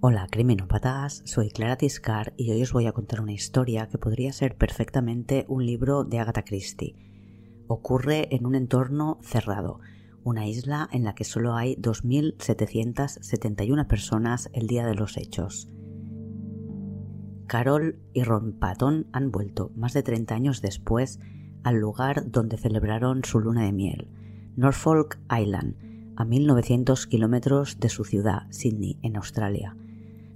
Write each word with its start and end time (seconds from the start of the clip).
Hola 0.00 0.28
criminópatas, 0.30 1.22
soy 1.24 1.50
Clara 1.50 1.74
Tiscar 1.74 2.32
y 2.36 2.52
hoy 2.52 2.62
os 2.62 2.72
voy 2.72 2.86
a 2.86 2.92
contar 2.92 3.20
una 3.20 3.32
historia 3.32 3.88
que 3.88 3.98
podría 3.98 4.32
ser 4.32 4.56
perfectamente 4.56 5.44
un 5.48 5.66
libro 5.66 6.04
de 6.04 6.20
Agatha 6.20 6.44
Christie. 6.44 6.94
Ocurre 7.66 8.32
en 8.32 8.46
un 8.46 8.54
entorno 8.54 9.18
cerrado, 9.22 9.80
una 10.22 10.46
isla 10.46 10.88
en 10.92 11.02
la 11.02 11.16
que 11.16 11.24
solo 11.24 11.56
hay 11.56 11.74
2.771 11.74 13.88
personas 13.88 14.50
el 14.52 14.68
día 14.68 14.86
de 14.86 14.94
los 14.94 15.16
hechos. 15.16 15.68
Carol 17.48 17.98
y 18.12 18.22
Ron 18.22 18.52
Patton 18.52 19.08
han 19.12 19.32
vuelto 19.32 19.72
más 19.74 19.94
de 19.94 20.04
30 20.04 20.32
años 20.32 20.62
después 20.62 21.18
al 21.64 21.74
lugar 21.74 22.30
donde 22.30 22.56
celebraron 22.56 23.24
su 23.24 23.40
luna 23.40 23.64
de 23.64 23.72
miel, 23.72 24.12
Norfolk 24.54 25.18
Island, 25.28 25.74
a 26.14 26.24
1.900 26.24 27.08
kilómetros 27.08 27.80
de 27.80 27.88
su 27.88 28.04
ciudad, 28.04 28.46
Sydney, 28.50 28.96
en 29.02 29.16
Australia. 29.16 29.74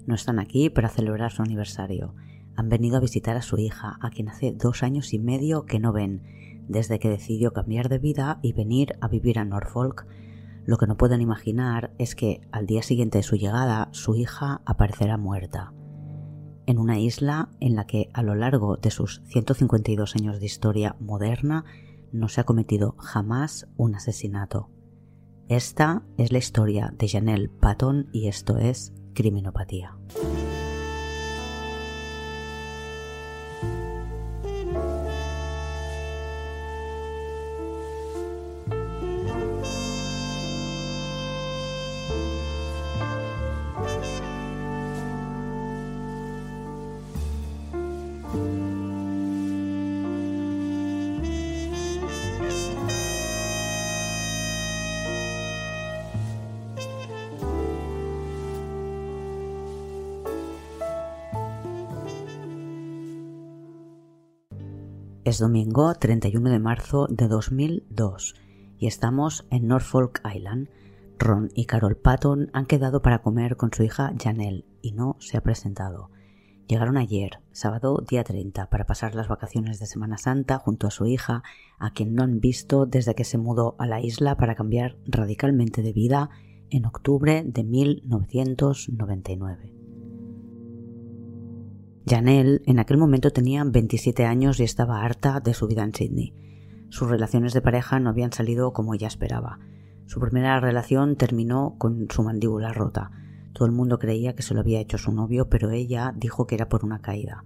No 0.06 0.14
están 0.14 0.38
aquí 0.38 0.70
para 0.70 0.88
celebrar 0.88 1.30
su 1.30 1.42
aniversario. 1.42 2.14
Han 2.56 2.68
venido 2.68 2.96
a 2.96 3.00
visitar 3.00 3.36
a 3.36 3.42
su 3.42 3.58
hija, 3.58 3.98
a 4.00 4.10
quien 4.10 4.28
hace 4.28 4.52
dos 4.52 4.82
años 4.82 5.12
y 5.12 5.18
medio 5.18 5.64
que 5.64 5.78
no 5.78 5.92
ven, 5.92 6.22
desde 6.68 6.98
que 6.98 7.08
decidió 7.08 7.52
cambiar 7.52 7.88
de 7.88 7.98
vida 7.98 8.38
y 8.42 8.52
venir 8.52 8.96
a 9.00 9.08
vivir 9.08 9.38
a 9.38 9.44
Norfolk. 9.44 10.06
Lo 10.64 10.76
que 10.76 10.86
no 10.86 10.96
pueden 10.96 11.20
imaginar 11.20 11.92
es 11.98 12.14
que 12.14 12.40
al 12.52 12.66
día 12.66 12.82
siguiente 12.82 13.18
de 13.18 13.24
su 13.24 13.36
llegada 13.36 13.88
su 13.92 14.14
hija 14.14 14.62
aparecerá 14.64 15.16
muerta. 15.16 15.72
En 16.66 16.78
una 16.78 16.98
isla 16.98 17.50
en 17.60 17.74
la 17.74 17.86
que 17.86 18.10
a 18.12 18.22
lo 18.22 18.34
largo 18.34 18.76
de 18.76 18.90
sus 18.90 19.22
152 19.26 20.14
años 20.16 20.38
de 20.38 20.46
historia 20.46 20.94
moderna 21.00 21.64
no 22.12 22.28
se 22.28 22.40
ha 22.40 22.44
cometido 22.44 22.94
jamás 22.98 23.68
un 23.76 23.94
asesinato. 23.96 24.70
Esta 25.48 26.04
es 26.18 26.30
la 26.30 26.38
historia 26.38 26.94
de 26.96 27.08
Janelle 27.08 27.48
Patton 27.48 28.08
y 28.12 28.28
esto 28.28 28.58
es 28.58 28.92
criminopatía. 29.14 29.94
Es 65.32 65.38
domingo 65.38 65.94
31 65.94 66.50
de 66.50 66.58
marzo 66.58 67.06
de 67.08 67.26
2002 67.26 68.34
y 68.78 68.86
estamos 68.86 69.46
en 69.50 69.66
Norfolk 69.66 70.20
Island. 70.30 70.68
Ron 71.18 71.48
y 71.54 71.64
Carol 71.64 71.96
Patton 71.96 72.50
han 72.52 72.66
quedado 72.66 73.00
para 73.00 73.22
comer 73.22 73.56
con 73.56 73.72
su 73.72 73.82
hija 73.82 74.12
Janelle 74.22 74.66
y 74.82 74.92
no 74.92 75.16
se 75.20 75.38
ha 75.38 75.40
presentado. 75.40 76.10
Llegaron 76.68 76.98
ayer, 76.98 77.40
sábado 77.50 78.04
día 78.06 78.24
30, 78.24 78.68
para 78.68 78.84
pasar 78.84 79.14
las 79.14 79.28
vacaciones 79.28 79.80
de 79.80 79.86
Semana 79.86 80.18
Santa 80.18 80.58
junto 80.58 80.86
a 80.86 80.90
su 80.90 81.06
hija, 81.06 81.42
a 81.78 81.94
quien 81.94 82.14
no 82.14 82.24
han 82.24 82.38
visto 82.38 82.84
desde 82.84 83.14
que 83.14 83.24
se 83.24 83.38
mudó 83.38 83.74
a 83.78 83.86
la 83.86 84.02
isla 84.02 84.36
para 84.36 84.54
cambiar 84.54 84.98
radicalmente 85.06 85.80
de 85.80 85.94
vida 85.94 86.28
en 86.68 86.84
octubre 86.84 87.42
de 87.42 87.64
1999. 87.64 89.81
Janelle 92.06 92.62
en 92.66 92.78
aquel 92.78 92.98
momento 92.98 93.30
tenía 93.30 93.62
27 93.64 94.24
años 94.24 94.58
y 94.58 94.64
estaba 94.64 95.02
harta 95.02 95.40
de 95.40 95.54
su 95.54 95.68
vida 95.68 95.84
en 95.84 95.94
Sydney. 95.94 96.34
Sus 96.88 97.08
relaciones 97.08 97.52
de 97.52 97.62
pareja 97.62 98.00
no 98.00 98.10
habían 98.10 98.32
salido 98.32 98.72
como 98.72 98.94
ella 98.94 99.06
esperaba. 99.06 99.60
Su 100.06 100.20
primera 100.20 100.58
relación 100.60 101.16
terminó 101.16 101.76
con 101.78 102.08
su 102.10 102.22
mandíbula 102.22 102.72
rota. 102.72 103.10
Todo 103.52 103.66
el 103.66 103.72
mundo 103.72 103.98
creía 103.98 104.34
que 104.34 104.42
se 104.42 104.52
lo 104.52 104.60
había 104.60 104.80
hecho 104.80 104.98
su 104.98 105.12
novio, 105.12 105.48
pero 105.48 105.70
ella 105.70 106.12
dijo 106.16 106.46
que 106.46 106.56
era 106.56 106.68
por 106.68 106.84
una 106.84 107.00
caída. 107.00 107.44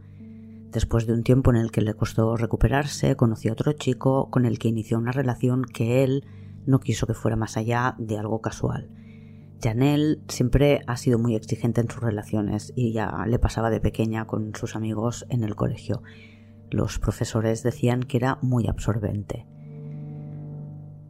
Después 0.73 1.07
de 1.07 1.13
un 1.13 1.23
tiempo 1.23 1.51
en 1.51 1.57
el 1.57 1.71
que 1.71 1.83
le 1.83 1.95
costó 1.95 2.37
recuperarse, 2.37 3.15
conoció 3.15 3.51
a 3.51 3.55
otro 3.55 3.73
chico 3.73 4.31
con 4.31 4.47
el 4.47 4.59
que 4.59 4.69
inició 4.69 4.99
una 4.99 5.13
relación 5.13 5.65
que 5.65 6.03
él 6.03 6.25
no 6.67 6.81
quiso 6.81 7.07
que 7.07 7.15
fuera 7.15 7.37
más 7.37 7.57
allá 7.57 7.95
de 7.99 8.19
algo 8.19 8.41
casual. 8.41 8.91
Janelle 9.63 10.19
siempre 10.29 10.83
ha 10.87 10.97
sido 10.97 11.19
muy 11.19 11.35
exigente 11.35 11.81
en 11.81 11.91
sus 11.91 12.03
relaciones 12.03 12.73
y 12.77 12.93
ya 12.93 13.25
le 13.27 13.39
pasaba 13.39 13.71
de 13.71 13.81
pequeña 13.81 14.27
con 14.27 14.55
sus 14.55 14.77
amigos 14.77 15.27
en 15.29 15.45
el 15.45 15.57
colegio. 15.57 16.03
Los 16.71 16.99
profesores 16.99 17.63
decían 17.63 18.03
que 18.03 18.17
era 18.17 18.39
muy 18.43 18.67
absorbente. 18.67 19.47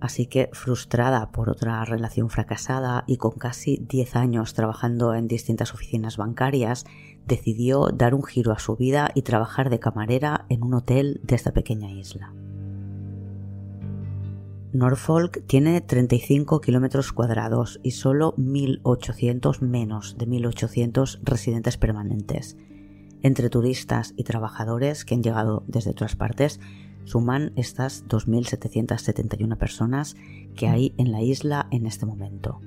Así 0.00 0.26
que, 0.26 0.50
frustrada 0.52 1.30
por 1.32 1.48
otra 1.48 1.84
relación 1.84 2.28
fracasada 2.28 3.04
y 3.06 3.16
con 3.16 3.32
casi 3.32 3.78
10 3.88 4.16
años 4.16 4.52
trabajando 4.52 5.14
en 5.14 5.26
distintas 5.26 5.72
oficinas 5.72 6.18
bancarias, 6.18 6.84
decidió 7.26 7.88
dar 7.88 8.14
un 8.14 8.22
giro 8.22 8.52
a 8.52 8.58
su 8.58 8.76
vida 8.76 9.10
y 9.14 9.22
trabajar 9.22 9.70
de 9.70 9.80
camarera 9.80 10.44
en 10.50 10.62
un 10.62 10.74
hotel 10.74 11.20
de 11.24 11.34
esta 11.34 11.52
pequeña 11.52 11.90
isla. 11.90 12.32
Norfolk 14.76 15.42
tiene 15.46 15.80
35 15.80 16.60
kilómetros 16.60 17.10
cuadrados 17.14 17.80
y 17.82 17.92
solo 17.92 18.34
1.800 18.36 19.62
menos 19.62 20.18
de 20.18 20.28
1.800 20.28 21.20
residentes 21.22 21.78
permanentes. 21.78 22.58
Entre 23.22 23.48
turistas 23.48 24.12
y 24.18 24.24
trabajadores 24.24 25.06
que 25.06 25.14
han 25.14 25.22
llegado 25.22 25.64
desde 25.66 25.92
otras 25.92 26.14
partes, 26.14 26.60
suman 27.04 27.54
estas 27.56 28.06
2.771 28.06 29.56
personas 29.56 30.14
que 30.54 30.68
hay 30.68 30.92
en 30.98 31.10
la 31.10 31.22
isla 31.22 31.68
en 31.70 31.86
este 31.86 32.04
momento. 32.04 32.60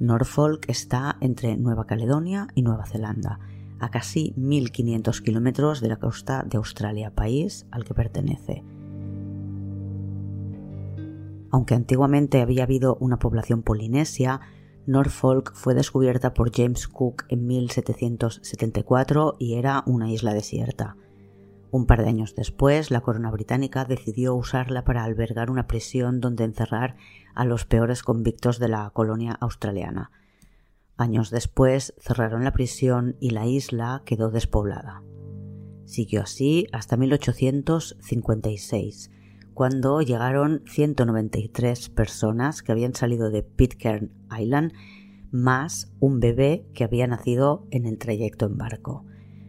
Norfolk 0.00 0.66
está 0.68 1.16
entre 1.22 1.56
Nueva 1.56 1.86
Caledonia 1.86 2.48
y 2.54 2.60
Nueva 2.60 2.84
Zelanda, 2.84 3.38
a 3.80 3.90
casi 3.90 4.34
1.500 4.36 5.22
kilómetros 5.22 5.80
de 5.80 5.88
la 5.88 5.96
costa 5.96 6.44
de 6.46 6.58
Australia, 6.58 7.14
país 7.14 7.64
al 7.70 7.84
que 7.84 7.94
pertenece. 7.94 8.64
Aunque 11.50 11.74
antiguamente 11.74 12.42
había 12.42 12.64
habido 12.64 12.98
una 13.00 13.18
población 13.18 13.62
polinesia, 13.62 14.42
Norfolk 14.86 15.54
fue 15.54 15.74
descubierta 15.74 16.34
por 16.34 16.54
James 16.54 16.86
Cook 16.88 17.24
en 17.28 17.46
1774 17.46 19.36
y 19.38 19.54
era 19.54 19.82
una 19.86 20.10
isla 20.10 20.34
desierta. 20.34 20.96
Un 21.70 21.86
par 21.86 22.02
de 22.02 22.08
años 22.08 22.34
después, 22.34 22.90
la 22.90 23.02
corona 23.02 23.30
británica 23.30 23.84
decidió 23.84 24.34
usarla 24.34 24.82
para 24.84 25.04
albergar 25.04 25.50
una 25.50 25.66
prisión 25.66 26.20
donde 26.20 26.44
encerrar 26.44 26.96
a 27.34 27.44
los 27.44 27.66
peores 27.66 28.02
convictos 28.02 28.58
de 28.58 28.68
la 28.68 28.88
colonia 28.90 29.36
australiana. 29.38 30.10
Años 30.96 31.28
después 31.30 31.92
cerraron 31.98 32.44
la 32.44 32.52
prisión 32.52 33.16
y 33.20 33.28
la 33.30 33.46
isla 33.46 34.02
quedó 34.06 34.30
despoblada. 34.30 35.02
Siguió 35.84 36.22
así 36.22 36.66
hasta 36.72 36.96
1856, 36.96 39.10
cuando 39.58 40.00
llegaron 40.02 40.62
193 40.66 41.88
personas 41.88 42.62
que 42.62 42.70
habían 42.70 42.94
salido 42.94 43.28
de 43.28 43.42
Pitcairn 43.42 44.12
Island, 44.30 44.72
más 45.32 45.90
un 45.98 46.20
bebé 46.20 46.68
que 46.74 46.84
había 46.84 47.08
nacido 47.08 47.66
en 47.72 47.84
el 47.84 47.98
trayecto 47.98 48.46
en 48.46 48.56
barco. 48.56 49.04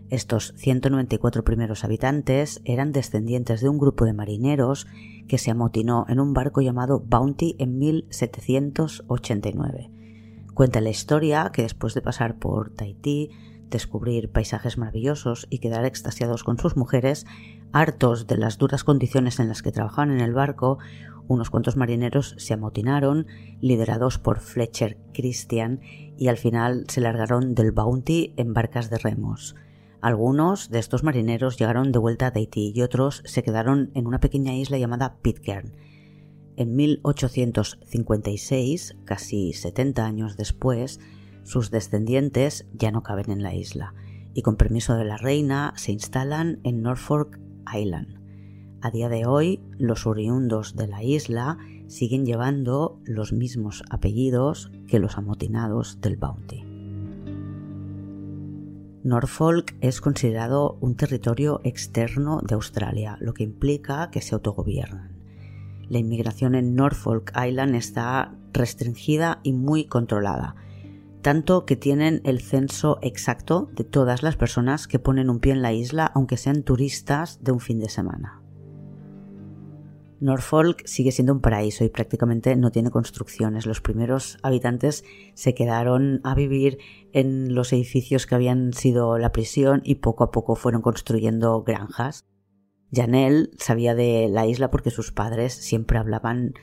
Estos 0.09 0.55
194 0.57 1.43
primeros 1.43 1.83
habitantes 1.83 2.59
eran 2.65 2.91
descendientes 2.91 3.61
de 3.61 3.69
un 3.69 3.77
grupo 3.77 4.05
de 4.05 4.13
marineros 4.13 4.87
que 5.27 5.37
se 5.37 5.51
amotinó 5.51 6.07
en 6.09 6.19
un 6.19 6.33
barco 6.33 6.61
llamado 6.61 6.99
Bounty 6.99 7.55
en 7.59 7.77
1789. 7.77 9.91
Cuenta 10.55 10.81
la 10.81 10.89
historia 10.89 11.51
que 11.53 11.61
después 11.61 11.93
de 11.93 12.01
pasar 12.01 12.39
por 12.39 12.71
Tahití, 12.71 13.29
descubrir 13.69 14.31
paisajes 14.31 14.79
maravillosos 14.79 15.45
y 15.51 15.59
quedar 15.59 15.85
extasiados 15.85 16.43
con 16.43 16.57
sus 16.57 16.75
mujeres, 16.75 17.27
hartos 17.71 18.27
de 18.27 18.37
las 18.37 18.57
duras 18.57 18.83
condiciones 18.83 19.39
en 19.39 19.47
las 19.47 19.61
que 19.61 19.71
trabajaban 19.71 20.11
en 20.11 20.21
el 20.21 20.33
barco, 20.33 20.79
unos 21.27 21.49
cuantos 21.49 21.77
marineros 21.77 22.35
se 22.37 22.53
amotinaron, 22.53 23.27
liderados 23.61 24.17
por 24.17 24.39
Fletcher 24.39 24.97
Christian, 25.13 25.79
y 26.17 26.27
al 26.27 26.37
final 26.37 26.85
se 26.87 27.01
largaron 27.01 27.53
del 27.53 27.71
Bounty 27.71 28.33
en 28.35 28.53
barcas 28.53 28.89
de 28.89 28.97
remos. 28.97 29.55
Algunos 30.01 30.69
de 30.69 30.79
estos 30.79 31.03
marineros 31.03 31.57
llegaron 31.57 31.91
de 31.91 31.99
vuelta 31.99 32.27
a 32.27 32.31
Tahití 32.31 32.71
y 32.73 32.81
otros 32.81 33.21
se 33.25 33.43
quedaron 33.43 33.91
en 33.93 34.07
una 34.07 34.19
pequeña 34.19 34.55
isla 34.55 34.77
llamada 34.77 35.17
Pitcairn. 35.21 35.73
En 36.55 36.75
1856, 36.75 38.97
casi 39.05 39.53
70 39.53 40.05
años 40.05 40.37
después, 40.37 40.99
sus 41.43 41.69
descendientes 41.69 42.67
ya 42.73 42.91
no 42.91 43.03
caben 43.03 43.29
en 43.29 43.43
la 43.43 43.53
isla 43.53 43.93
y 44.33 44.41
con 44.41 44.55
permiso 44.55 44.95
de 44.95 45.05
la 45.05 45.17
reina 45.17 45.73
se 45.75 45.91
instalan 45.91 46.59
en 46.63 46.81
Norfolk 46.81 47.39
Island. 47.73 48.19
A 48.81 48.91
día 48.91 49.09
de 49.09 49.25
hoy, 49.25 49.59
los 49.77 50.07
oriundos 50.07 50.75
de 50.75 50.87
la 50.87 51.03
isla 51.03 51.57
siguen 51.87 52.25
llevando 52.25 52.99
los 53.03 53.33
mismos 53.33 53.83
apellidos 53.89 54.71
que 54.87 54.99
los 54.99 55.17
amotinados 55.17 55.99
del 56.01 56.17
Bounty. 56.17 56.63
Norfolk 59.03 59.75
es 59.81 60.01
considerado 60.01 60.77
un 60.81 60.95
territorio 60.95 61.61
externo 61.63 62.41
de 62.41 62.55
Australia, 62.55 63.17
lo 63.21 63.33
que 63.33 63.43
implica 63.43 64.11
que 64.11 64.21
se 64.21 64.35
autogobiernan. 64.35 65.11
La 65.87 65.97
inmigración 65.97 66.53
en 66.53 66.75
Norfolk 66.75 67.31
Island 67.35 67.75
está 67.75 68.35
restringida 68.53 69.39
y 69.41 69.53
muy 69.53 69.85
controlada, 69.85 70.55
tanto 71.21 71.65
que 71.65 71.75
tienen 71.75 72.21
el 72.23 72.41
censo 72.41 72.99
exacto 73.01 73.69
de 73.73 73.83
todas 73.83 74.23
las 74.23 74.37
personas 74.37 74.87
que 74.87 74.99
ponen 74.99 75.29
un 75.29 75.39
pie 75.39 75.53
en 75.53 75.61
la 75.61 75.73
isla, 75.73 76.11
aunque 76.15 76.37
sean 76.37 76.63
turistas 76.63 77.43
de 77.43 77.51
un 77.51 77.59
fin 77.59 77.79
de 77.79 77.89
semana. 77.89 78.41
Norfolk 80.21 80.85
sigue 80.85 81.11
siendo 81.11 81.33
un 81.33 81.39
paraíso 81.39 81.85
y 81.85 81.89
prácticamente 81.89 82.55
no 82.55 82.71
tiene 82.71 82.91
construcciones. 82.91 83.65
Los 83.65 83.81
primeros 83.81 84.37
habitantes 84.43 85.05
se 85.33 85.53
quedaron 85.53 86.19
a 86.23 86.35
vivir 86.35 86.77
en 87.13 87.55
los 87.55 87.71
edificios 87.71 88.25
que 88.25 88.35
habían 88.35 88.73
sido 88.73 89.17
la 89.17 89.31
prisión 89.31 89.81
y 89.85 89.95
poco 89.95 90.25
a 90.25 90.31
poco 90.31 90.55
fueron 90.55 90.81
construyendo 90.81 91.63
granjas. 91.63 92.25
Janelle 92.91 93.49
sabía 93.57 93.95
de 93.95 94.27
la 94.29 94.45
isla 94.45 94.71
porque 94.71 94.91
sus 94.91 95.11
padres 95.11 95.53
siempre 95.53 95.99
hablaban 95.99 96.53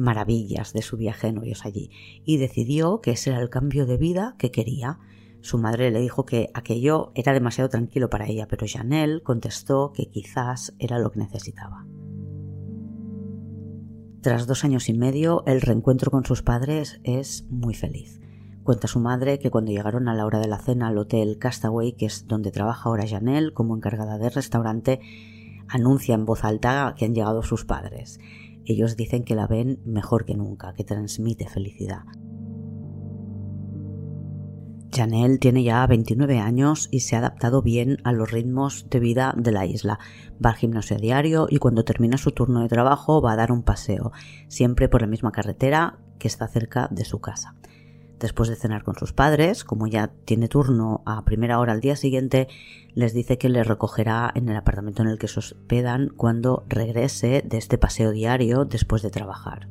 maravillas 0.00 0.72
de 0.72 0.82
su 0.82 0.96
viaje 0.96 1.28
de 1.28 1.34
novios 1.34 1.64
allí 1.64 1.90
y 2.24 2.38
decidió 2.38 3.00
que 3.00 3.12
ese 3.12 3.30
era 3.30 3.40
el 3.40 3.50
cambio 3.50 3.86
de 3.86 3.96
vida 3.96 4.34
que 4.38 4.50
quería. 4.50 4.98
Su 5.42 5.58
madre 5.58 5.90
le 5.90 6.00
dijo 6.00 6.24
que 6.24 6.50
aquello 6.54 7.12
era 7.14 7.32
demasiado 7.32 7.70
tranquilo 7.70 8.10
para 8.10 8.26
ella, 8.26 8.46
pero 8.48 8.66
Janelle 8.68 9.22
contestó 9.22 9.92
que 9.92 10.10
quizás 10.10 10.74
era 10.78 10.98
lo 10.98 11.10
que 11.12 11.20
necesitaba. 11.20 11.86
Tras 14.22 14.46
dos 14.46 14.64
años 14.64 14.88
y 14.88 14.92
medio, 14.92 15.44
el 15.46 15.62
reencuentro 15.62 16.10
con 16.10 16.26
sus 16.26 16.42
padres 16.42 17.00
es 17.04 17.46
muy 17.48 17.74
feliz. 17.74 18.20
Cuenta 18.62 18.86
su 18.86 19.00
madre 19.00 19.38
que 19.38 19.50
cuando 19.50 19.72
llegaron 19.72 20.08
a 20.08 20.14
la 20.14 20.26
hora 20.26 20.40
de 20.40 20.48
la 20.48 20.58
cena 20.58 20.88
al 20.88 20.98
hotel 20.98 21.38
Castaway, 21.38 21.92
que 21.92 22.06
es 22.06 22.26
donde 22.26 22.50
trabaja 22.50 22.88
ahora 22.88 23.06
Janelle 23.08 23.54
como 23.54 23.74
encargada 23.74 24.18
de 24.18 24.28
restaurante, 24.28 25.00
anuncia 25.68 26.14
en 26.14 26.26
voz 26.26 26.44
alta 26.44 26.94
que 26.98 27.06
han 27.06 27.14
llegado 27.14 27.42
sus 27.42 27.64
padres. 27.64 28.20
Ellos 28.70 28.96
dicen 28.96 29.24
que 29.24 29.34
la 29.34 29.48
ven 29.48 29.80
mejor 29.84 30.24
que 30.24 30.36
nunca, 30.36 30.74
que 30.74 30.84
transmite 30.84 31.48
felicidad. 31.48 32.04
Janelle 34.94 35.38
tiene 35.38 35.64
ya 35.64 35.84
29 35.88 36.38
años 36.38 36.86
y 36.92 37.00
se 37.00 37.16
ha 37.16 37.18
adaptado 37.18 37.62
bien 37.62 37.96
a 38.04 38.12
los 38.12 38.30
ritmos 38.30 38.86
de 38.88 39.00
vida 39.00 39.34
de 39.36 39.50
la 39.50 39.66
isla. 39.66 39.98
Va 40.44 40.50
al 40.50 40.56
gimnasio 40.56 40.98
a 40.98 41.00
diario 41.00 41.48
y 41.50 41.58
cuando 41.58 41.84
termina 41.84 42.16
su 42.16 42.30
turno 42.30 42.60
de 42.60 42.68
trabajo 42.68 43.20
va 43.20 43.32
a 43.32 43.36
dar 43.36 43.50
un 43.50 43.64
paseo, 43.64 44.12
siempre 44.46 44.88
por 44.88 45.00
la 45.00 45.08
misma 45.08 45.32
carretera 45.32 45.98
que 46.20 46.28
está 46.28 46.46
cerca 46.46 46.86
de 46.92 47.04
su 47.04 47.20
casa. 47.20 47.56
Después 48.20 48.50
de 48.50 48.56
cenar 48.56 48.84
con 48.84 48.96
sus 48.96 49.14
padres, 49.14 49.64
como 49.64 49.86
ya 49.86 50.08
tiene 50.26 50.48
turno 50.48 51.02
a 51.06 51.24
primera 51.24 51.58
hora 51.58 51.72
al 51.72 51.80
día 51.80 51.96
siguiente, 51.96 52.48
les 52.92 53.14
dice 53.14 53.38
que 53.38 53.48
le 53.48 53.64
recogerá 53.64 54.30
en 54.34 54.46
el 54.50 54.56
apartamento 54.56 55.00
en 55.00 55.08
el 55.08 55.18
que 55.18 55.26
se 55.26 55.38
hospedan 55.38 56.10
cuando 56.14 56.64
regrese 56.68 57.42
de 57.46 57.56
este 57.56 57.78
paseo 57.78 58.10
diario 58.10 58.66
después 58.66 59.00
de 59.00 59.10
trabajar. 59.10 59.68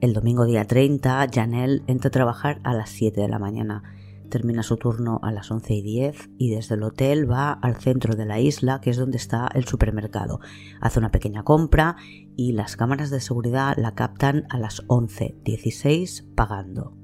El 0.00 0.12
domingo 0.12 0.44
día 0.44 0.64
30, 0.64 1.28
Janelle 1.32 1.84
entra 1.86 2.08
a 2.08 2.10
trabajar 2.10 2.60
a 2.64 2.74
las 2.74 2.90
7 2.90 3.20
de 3.20 3.28
la 3.28 3.38
mañana. 3.38 3.84
Termina 4.28 4.64
su 4.64 4.76
turno 4.76 5.20
a 5.22 5.30
las 5.30 5.52
11 5.52 5.72
y 5.72 5.82
10 5.82 6.30
y 6.36 6.50
desde 6.50 6.74
el 6.74 6.82
hotel 6.82 7.30
va 7.30 7.52
al 7.52 7.76
centro 7.76 8.16
de 8.16 8.26
la 8.26 8.40
isla, 8.40 8.80
que 8.80 8.90
es 8.90 8.96
donde 8.96 9.18
está 9.18 9.48
el 9.54 9.66
supermercado. 9.66 10.40
Hace 10.80 10.98
una 10.98 11.12
pequeña 11.12 11.44
compra 11.44 11.96
y 12.36 12.52
las 12.52 12.76
cámaras 12.76 13.10
de 13.10 13.20
seguridad 13.20 13.74
la 13.76 13.94
captan 13.94 14.46
a 14.50 14.58
las 14.58 14.86
11.16 14.86 16.34
pagando. 16.34 16.94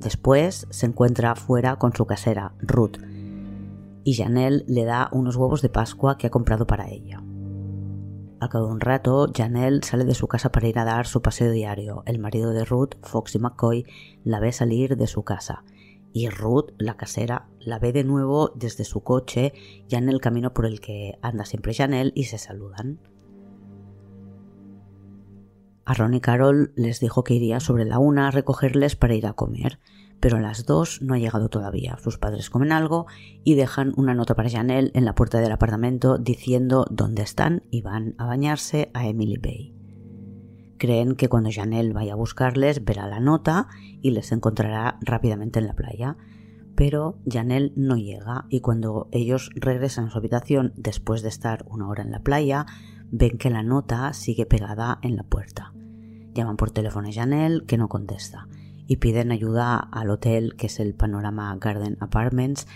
Después 0.00 0.66
se 0.70 0.86
encuentra 0.86 1.32
afuera 1.32 1.76
con 1.76 1.92
su 1.94 2.06
casera, 2.06 2.54
Ruth, 2.60 2.98
y 4.02 4.14
Janelle 4.14 4.64
le 4.66 4.84
da 4.84 5.08
unos 5.12 5.36
huevos 5.36 5.62
de 5.62 5.68
Pascua 5.68 6.18
que 6.18 6.26
ha 6.26 6.30
comprado 6.30 6.66
para 6.66 6.90
ella. 6.90 7.22
Al 8.40 8.48
cabo 8.50 8.66
de 8.66 8.72
un 8.72 8.80
rato, 8.80 9.30
Janelle 9.34 9.80
sale 9.82 10.04
de 10.04 10.14
su 10.14 10.28
casa 10.28 10.52
para 10.52 10.68
ir 10.68 10.78
a 10.78 10.84
dar 10.84 11.06
su 11.06 11.22
paseo 11.22 11.50
diario. 11.50 12.02
El 12.04 12.18
marido 12.18 12.50
de 12.50 12.64
Ruth, 12.64 12.96
Foxy 13.02 13.38
McCoy, 13.38 13.86
la 14.22 14.40
ve 14.40 14.52
salir 14.52 14.98
de 14.98 15.06
su 15.06 15.22
casa. 15.22 15.64
Y 16.12 16.28
Ruth, 16.28 16.72
la 16.76 16.98
casera, 16.98 17.48
la 17.58 17.78
ve 17.78 17.92
de 17.92 18.04
nuevo 18.04 18.52
desde 18.54 18.84
su 18.84 19.02
coche, 19.02 19.54
ya 19.88 19.96
en 19.96 20.10
el 20.10 20.20
camino 20.20 20.52
por 20.52 20.66
el 20.66 20.80
que 20.80 21.18
anda 21.22 21.46
siempre 21.46 21.72
Janelle, 21.72 22.12
y 22.14 22.24
se 22.24 22.36
saludan. 22.36 23.00
A 25.84 25.94
Ron 25.94 26.14
y 26.14 26.20
Carol 26.20 26.72
les 26.76 27.00
dijo 27.00 27.24
que 27.24 27.34
iría 27.34 27.60
sobre 27.60 27.84
la 27.84 27.98
una 27.98 28.28
a 28.28 28.30
recogerles 28.30 28.96
para 28.96 29.14
ir 29.14 29.26
a 29.26 29.34
comer 29.34 29.78
pero 30.24 30.40
las 30.40 30.64
dos 30.64 31.02
no 31.02 31.12
ha 31.12 31.18
llegado 31.18 31.50
todavía. 31.50 31.98
Sus 32.02 32.16
padres 32.16 32.48
comen 32.48 32.72
algo 32.72 33.04
y 33.44 33.56
dejan 33.56 33.92
una 33.98 34.14
nota 34.14 34.34
para 34.34 34.48
Janelle 34.48 34.90
en 34.94 35.04
la 35.04 35.14
puerta 35.14 35.38
del 35.38 35.52
apartamento 35.52 36.16
diciendo 36.16 36.86
dónde 36.90 37.20
están 37.20 37.64
y 37.70 37.82
van 37.82 38.14
a 38.16 38.24
bañarse 38.24 38.90
a 38.94 39.06
Emily 39.06 39.36
Bay. 39.36 39.74
Creen 40.78 41.14
que 41.14 41.28
cuando 41.28 41.50
Janelle 41.52 41.92
vaya 41.92 42.14
a 42.14 42.16
buscarles 42.16 42.86
verá 42.86 43.06
la 43.06 43.20
nota 43.20 43.68
y 44.00 44.12
les 44.12 44.32
encontrará 44.32 44.98
rápidamente 45.02 45.58
en 45.58 45.66
la 45.66 45.74
playa. 45.74 46.16
Pero 46.74 47.18
Janelle 47.30 47.74
no 47.76 47.96
llega 47.96 48.46
y 48.48 48.60
cuando 48.60 49.08
ellos 49.12 49.50
regresan 49.54 50.06
a 50.06 50.10
su 50.10 50.16
habitación 50.16 50.72
después 50.74 51.20
de 51.20 51.28
estar 51.28 51.66
una 51.68 51.86
hora 51.86 52.02
en 52.02 52.10
la 52.10 52.20
playa, 52.20 52.64
ven 53.16 53.38
que 53.38 53.48
la 53.48 53.62
nota 53.62 54.12
sigue 54.12 54.44
pegada 54.44 54.98
en 55.02 55.14
la 55.14 55.22
puerta. 55.22 55.72
Llaman 56.34 56.56
por 56.56 56.72
teléfono 56.72 57.08
a 57.08 57.12
Janelle 57.12 57.64
que 57.64 57.78
no 57.78 57.88
contesta 57.88 58.48
y 58.88 58.96
piden 58.96 59.30
ayuda 59.30 59.76
al 59.78 60.10
hotel 60.10 60.56
que 60.56 60.66
es 60.66 60.80
el 60.80 60.94
Panorama 60.94 61.56
Garden 61.60 61.96
Apartments 62.00 62.66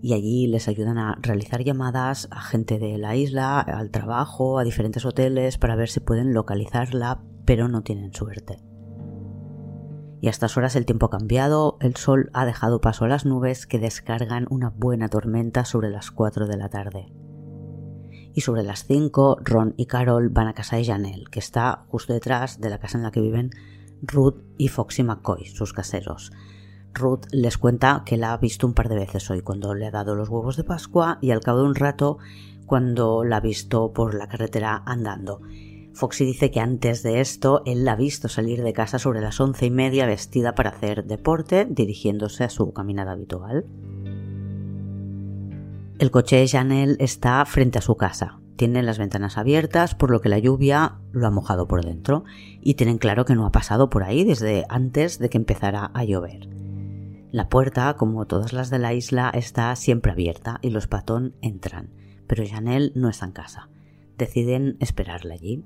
y 0.00 0.14
allí 0.14 0.46
les 0.46 0.68
ayudan 0.68 0.98
a 0.98 1.18
realizar 1.20 1.64
llamadas 1.64 2.28
a 2.30 2.40
gente 2.40 2.78
de 2.78 2.96
la 2.96 3.16
isla, 3.16 3.58
al 3.60 3.90
trabajo, 3.90 4.60
a 4.60 4.64
diferentes 4.64 5.04
hoteles 5.04 5.58
para 5.58 5.74
ver 5.74 5.88
si 5.88 5.98
pueden 5.98 6.32
localizarla, 6.32 7.20
pero 7.44 7.66
no 7.66 7.82
tienen 7.82 8.14
suerte. 8.14 8.58
Y 10.20 10.28
a 10.28 10.30
estas 10.30 10.56
horas 10.56 10.76
el 10.76 10.86
tiempo 10.86 11.06
ha 11.06 11.10
cambiado, 11.10 11.76
el 11.80 11.96
sol 11.96 12.30
ha 12.34 12.46
dejado 12.46 12.80
paso 12.80 13.04
a 13.04 13.08
las 13.08 13.26
nubes 13.26 13.66
que 13.66 13.80
descargan 13.80 14.46
una 14.48 14.70
buena 14.70 15.08
tormenta 15.08 15.64
sobre 15.64 15.90
las 15.90 16.12
4 16.12 16.46
de 16.46 16.56
la 16.56 16.68
tarde. 16.68 17.12
Y 18.34 18.42
sobre 18.42 18.62
las 18.62 18.86
5, 18.86 19.38
Ron 19.42 19.74
y 19.76 19.86
Carol 19.86 20.28
van 20.30 20.48
a 20.48 20.54
casa 20.54 20.76
de 20.76 20.84
Janelle, 20.84 21.24
que 21.30 21.38
está 21.38 21.84
justo 21.88 22.12
detrás 22.12 22.60
de 22.60 22.70
la 22.70 22.78
casa 22.78 22.98
en 22.98 23.04
la 23.04 23.10
que 23.10 23.20
viven 23.20 23.50
Ruth 24.02 24.42
y 24.58 24.68
Foxy 24.68 25.02
McCoy, 25.02 25.44
sus 25.46 25.72
caseros. 25.72 26.32
Ruth 26.94 27.26
les 27.30 27.56
cuenta 27.58 28.02
que 28.04 28.16
la 28.16 28.32
ha 28.32 28.38
visto 28.38 28.66
un 28.66 28.74
par 28.74 28.88
de 28.88 28.96
veces 28.96 29.30
hoy 29.30 29.40
cuando 29.40 29.74
le 29.74 29.86
ha 29.86 29.90
dado 29.90 30.14
los 30.14 30.28
huevos 30.28 30.56
de 30.56 30.64
Pascua 30.64 31.18
y 31.20 31.30
al 31.30 31.40
cabo 31.40 31.60
de 31.60 31.64
un 31.64 31.74
rato 31.74 32.18
cuando 32.66 33.24
la 33.24 33.36
ha 33.36 33.40
visto 33.40 33.92
por 33.92 34.14
la 34.14 34.28
carretera 34.28 34.82
andando. 34.86 35.40
Foxy 35.94 36.24
dice 36.24 36.50
que 36.50 36.60
antes 36.60 37.02
de 37.02 37.20
esto 37.20 37.62
él 37.66 37.84
la 37.84 37.92
ha 37.92 37.96
visto 37.96 38.28
salir 38.28 38.62
de 38.62 38.72
casa 38.72 38.98
sobre 38.98 39.20
las 39.20 39.40
once 39.40 39.66
y 39.66 39.70
media 39.70 40.06
vestida 40.06 40.54
para 40.54 40.70
hacer 40.70 41.04
deporte, 41.04 41.66
dirigiéndose 41.68 42.44
a 42.44 42.50
su 42.50 42.72
caminada 42.72 43.12
habitual. 43.12 43.66
El 46.02 46.10
coche 46.10 46.34
de 46.34 46.48
Janelle 46.48 46.96
está 46.98 47.44
frente 47.44 47.78
a 47.78 47.80
su 47.80 47.94
casa. 47.94 48.40
Tienen 48.56 48.86
las 48.86 48.98
ventanas 48.98 49.38
abiertas, 49.38 49.94
por 49.94 50.10
lo 50.10 50.20
que 50.20 50.28
la 50.28 50.40
lluvia 50.40 50.96
lo 51.12 51.28
ha 51.28 51.30
mojado 51.30 51.68
por 51.68 51.84
dentro, 51.84 52.24
y 52.60 52.74
tienen 52.74 52.98
claro 52.98 53.24
que 53.24 53.36
no 53.36 53.46
ha 53.46 53.52
pasado 53.52 53.88
por 53.88 54.02
ahí 54.02 54.24
desde 54.24 54.66
antes 54.68 55.20
de 55.20 55.30
que 55.30 55.38
empezara 55.38 55.92
a 55.94 56.02
llover. 56.02 56.48
La 57.30 57.48
puerta, 57.48 57.94
como 57.94 58.26
todas 58.26 58.52
las 58.52 58.68
de 58.68 58.80
la 58.80 58.94
isla, 58.94 59.30
está 59.32 59.76
siempre 59.76 60.10
abierta 60.10 60.58
y 60.60 60.70
los 60.70 60.88
patón 60.88 61.36
entran, 61.40 61.90
pero 62.26 62.42
Janelle 62.44 62.90
no 62.96 63.08
está 63.08 63.26
en 63.26 63.32
casa. 63.32 63.68
Deciden 64.18 64.78
esperarla 64.80 65.34
allí. 65.34 65.64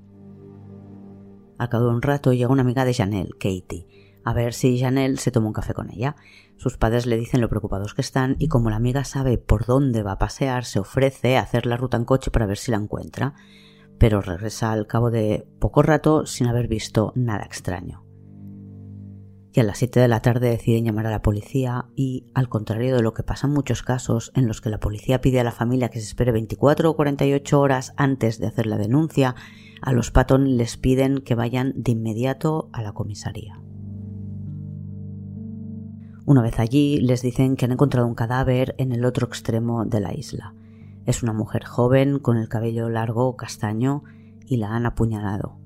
A 1.57 1.71
cabo 1.71 1.87
de 1.87 1.95
un 1.95 2.03
rato 2.03 2.35
llega 2.35 2.53
una 2.53 2.61
amiga 2.61 2.85
de 2.85 2.93
Janelle, 2.93 3.33
Katie, 3.41 3.87
a 4.27 4.35
ver 4.35 4.55
si 4.55 4.79
Janelle 4.81 5.19
se 5.19 5.31
toma 5.31 5.47
un 5.47 5.53
café 5.53 5.73
con 5.73 5.89
ella. 5.89 6.17
Sus 6.57 6.79
padres 6.79 7.07
le 7.07 7.17
dicen 7.19 7.41
lo 7.41 7.49
preocupados 7.49 7.95
que 7.95 8.01
están 8.01 8.37
y 8.39 8.49
como 8.49 8.71
la 8.71 8.77
amiga 8.77 9.05
sabe 9.05 9.39
por 9.39 9.67
dónde 9.67 10.03
va 10.03 10.13
a 10.13 10.19
pasear, 10.19 10.65
se 10.65 10.79
ofrece 10.79 11.37
a 11.37 11.43
hacer 11.43 11.67
la 11.67 11.77
ruta 11.77 11.97
en 11.97 12.05
coche 12.05 12.31
para 12.31 12.47
ver 12.47 12.57
si 12.57 12.71
la 12.71 12.79
encuentra, 12.79 13.35
pero 13.99 14.21
regresa 14.21 14.73
al 14.73 14.87
cabo 14.87 15.11
de 15.11 15.47
poco 15.59 15.83
rato 15.83 16.27
sin 16.27 16.47
haber 16.47 16.69
visto 16.69 17.13
nada 17.15 17.45
extraño. 17.45 18.05
Y 19.53 19.61
a 19.61 19.63
las 19.63 19.79
7 19.79 20.01
de 20.01 20.09
la 20.09 20.21
tarde 20.21 20.51
deciden 20.51 20.85
llamar 20.85 21.07
a 21.07 21.11
la 21.11 21.23
policía 21.23 21.87
y, 21.95 22.27
al 22.35 22.51
contrario 22.51 22.95
de 22.95 23.03
lo 23.03 23.15
que 23.15 23.23
pasa 23.23 23.47
en 23.47 23.55
muchos 23.55 23.83
casos 23.83 24.31
en 24.35 24.47
los 24.47 24.61
que 24.61 24.69
la 24.69 24.81
policía 24.81 25.23
pide 25.23 25.41
a 25.41 25.45
la 25.45 25.53
familia 25.53 25.89
que 25.89 25.99
se 25.99 26.09
espere 26.09 26.31
24 26.31 26.91
o 26.91 26.97
48 26.97 27.59
horas 27.59 27.95
antes 27.97 28.39
de 28.39 28.49
hacer 28.49 28.67
la 28.67 28.77
denuncia, 28.77 29.35
a 29.81 29.93
los 29.93 30.11
Patton 30.11 30.59
les 30.59 30.77
piden 30.77 31.23
que 31.23 31.35
vayan 31.35 31.73
de 31.75 31.93
inmediato 31.93 32.69
a 32.75 32.83
la 32.83 32.93
comisaría. 32.93 33.59
Una 36.27 36.43
vez 36.43 36.59
allí, 36.59 36.99
les 36.99 37.23
dicen 37.23 37.55
que 37.55 37.67
han 37.67 37.71
encontrado 37.71 38.09
un 38.09 38.17
cadáver 38.17 38.75
en 38.79 38.91
el 38.91 39.05
otro 39.05 39.29
extremo 39.29 39.85
de 39.85 40.01
la 40.01 40.13
isla. 40.13 40.55
Es 41.05 41.23
una 41.23 41.33
mujer 41.33 41.65
joven 41.65 42.19
con 42.19 42.37
el 42.37 42.49
cabello 42.49 42.89
largo 42.89 43.37
castaño 43.37 44.03
y 44.45 44.57
la 44.57 44.75
han 44.75 44.87
apuñalado. 44.87 45.57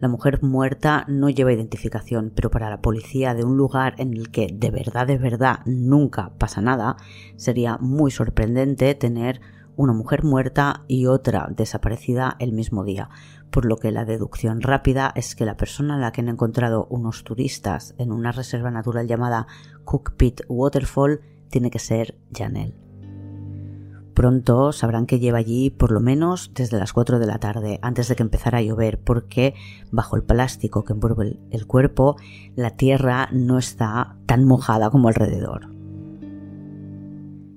La 0.00 0.08
mujer 0.08 0.42
muerta 0.42 1.04
no 1.08 1.28
lleva 1.28 1.52
identificación, 1.52 2.32
pero 2.34 2.50
para 2.50 2.70
la 2.70 2.80
policía 2.80 3.34
de 3.34 3.44
un 3.44 3.58
lugar 3.58 3.94
en 3.98 4.14
el 4.14 4.30
que 4.30 4.48
de 4.50 4.70
verdad, 4.70 5.06
de 5.06 5.18
verdad 5.18 5.58
nunca 5.66 6.32
pasa 6.38 6.62
nada, 6.62 6.96
sería 7.36 7.76
muy 7.76 8.10
sorprendente 8.10 8.94
tener 8.94 9.42
una 9.76 9.92
mujer 9.92 10.24
muerta 10.24 10.84
y 10.88 11.04
otra 11.04 11.48
desaparecida 11.54 12.36
el 12.38 12.52
mismo 12.52 12.82
día, 12.82 13.10
por 13.52 13.66
lo 13.66 13.76
que 13.76 13.92
la 13.92 14.06
deducción 14.06 14.62
rápida 14.62 15.12
es 15.14 15.36
que 15.36 15.44
la 15.44 15.58
persona 15.58 15.96
a 15.96 15.98
la 15.98 16.10
que 16.10 16.22
han 16.22 16.28
encontrado 16.28 16.86
unos 16.88 17.22
turistas 17.22 17.94
en 17.98 18.10
una 18.10 18.32
reserva 18.32 18.70
natural 18.70 19.06
llamada 19.06 19.46
Cook 19.84 20.14
Pit 20.16 20.40
Waterfall 20.48 21.20
tiene 21.50 21.70
que 21.70 21.78
ser 21.78 22.16
Janelle. 22.32 22.74
Pronto 24.14 24.72
sabrán 24.72 25.06
que 25.06 25.20
lleva 25.20 25.38
allí 25.38 25.70
por 25.70 25.92
lo 25.92 26.00
menos 26.00 26.52
desde 26.54 26.78
las 26.78 26.92
4 26.94 27.18
de 27.18 27.26
la 27.26 27.38
tarde, 27.38 27.78
antes 27.82 28.08
de 28.08 28.16
que 28.16 28.22
empezara 28.22 28.58
a 28.58 28.62
llover, 28.62 28.98
porque 29.00 29.54
bajo 29.90 30.16
el 30.16 30.22
plástico 30.22 30.84
que 30.84 30.94
envuelve 30.94 31.38
el 31.50 31.66
cuerpo, 31.66 32.16
la 32.56 32.70
tierra 32.70 33.28
no 33.32 33.58
está 33.58 34.16
tan 34.26 34.44
mojada 34.46 34.90
como 34.90 35.08
alrededor. 35.08 35.70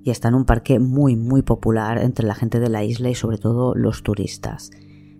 Y 0.03 0.11
está 0.11 0.27
en 0.27 0.35
un 0.35 0.45
parque 0.45 0.79
muy, 0.79 1.15
muy 1.15 1.41
popular 1.41 1.97
entre 1.97 2.27
la 2.27 2.35
gente 2.35 2.59
de 2.59 2.69
la 2.69 2.83
isla 2.83 3.09
y 3.09 3.15
sobre 3.15 3.37
todo 3.37 3.75
los 3.75 4.03
turistas. 4.03 4.71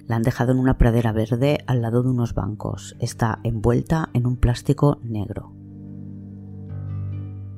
La 0.08 0.16
han 0.18 0.22
dejado 0.22 0.52
en 0.52 0.60
una 0.60 0.78
pradera 0.78 1.12
verde 1.12 1.64
al 1.66 1.82
lado 1.82 2.04
de 2.04 2.10
unos 2.10 2.34
bancos. 2.34 2.96
Está 3.00 3.40
envuelta 3.44 4.10
en 4.14 4.28
un 4.28 4.38
plástico 4.38 5.00
negro. 5.04 5.54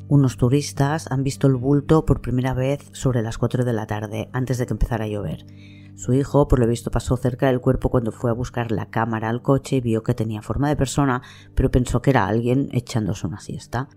Unos 0.09 0.37
turistas 0.37 1.11
han 1.11 1.23
visto 1.23 1.47
el 1.47 1.55
bulto 1.55 2.05
por 2.05 2.21
primera 2.21 2.53
vez 2.53 2.89
sobre 2.93 3.21
las 3.21 3.37
4 3.37 3.65
de 3.65 3.73
la 3.73 3.87
tarde, 3.87 4.29
antes 4.31 4.57
de 4.57 4.65
que 4.65 4.73
empezara 4.73 5.03
a 5.03 5.09
llover. 5.09 5.45
Su 5.95 6.13
hijo, 6.13 6.47
por 6.47 6.59
lo 6.59 6.67
visto, 6.67 6.91
pasó 6.91 7.17
cerca 7.17 7.47
del 7.47 7.59
cuerpo 7.59 7.89
cuando 7.89 8.13
fue 8.13 8.29
a 8.29 8.33
buscar 8.33 8.71
la 8.71 8.89
cámara 8.89 9.27
al 9.27 9.41
coche 9.41 9.77
y 9.77 9.81
vio 9.81 10.03
que 10.03 10.13
tenía 10.13 10.41
forma 10.41 10.69
de 10.69 10.77
persona, 10.77 11.23
pero 11.55 11.71
pensó 11.71 12.01
que 12.01 12.11
era 12.11 12.27
alguien 12.27 12.69
echándose 12.71 13.27
una 13.27 13.41
siesta. 13.41 13.89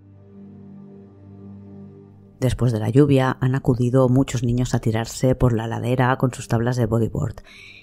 Después 2.40 2.72
de 2.72 2.80
la 2.80 2.88
lluvia, 2.88 3.36
han 3.40 3.54
acudido 3.54 4.08
muchos 4.08 4.42
niños 4.42 4.74
a 4.74 4.80
tirarse 4.80 5.34
por 5.34 5.52
la 5.52 5.68
ladera 5.68 6.16
con 6.16 6.32
sus 6.32 6.48
tablas 6.48 6.76
de 6.76 6.86
bodyboard. 6.86 7.36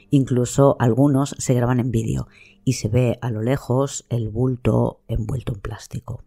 Incluso 0.10 0.76
algunos 0.80 1.36
se 1.38 1.54
graban 1.54 1.80
en 1.80 1.92
vídeo 1.92 2.28
y 2.64 2.74
se 2.74 2.88
ve 2.88 3.18
a 3.22 3.32
lo 3.32 3.42
lejos 3.42 4.06
el 4.10 4.30
bulto 4.30 5.02
envuelto 5.08 5.54
en 5.54 5.60
plástico. 5.62 6.24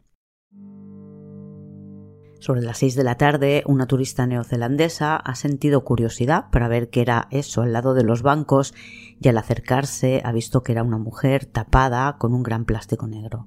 Sobre 2.40 2.62
las 2.62 2.78
6 2.78 2.94
de 2.94 3.04
la 3.04 3.16
tarde, 3.16 3.62
una 3.66 3.87
turista 3.87 4.26
neozelandesa 4.26 5.16
ha 5.16 5.34
sentido 5.34 5.84
curiosidad 5.84 6.46
para 6.50 6.68
ver 6.68 6.88
qué 6.88 7.02
era 7.02 7.28
eso 7.30 7.60
al 7.60 7.75
lado 7.75 7.92
de 7.92 8.02
los 8.02 8.22
bancos 8.22 8.72
y 9.20 9.28
al 9.28 9.37
acercarse 9.37 10.22
ha 10.25 10.32
visto 10.32 10.62
que 10.62 10.72
era 10.72 10.82
una 10.82 10.96
mujer 10.96 11.44
tapada 11.44 12.16
con 12.16 12.32
un 12.32 12.42
gran 12.42 12.64
plástico 12.64 13.06
negro. 13.06 13.46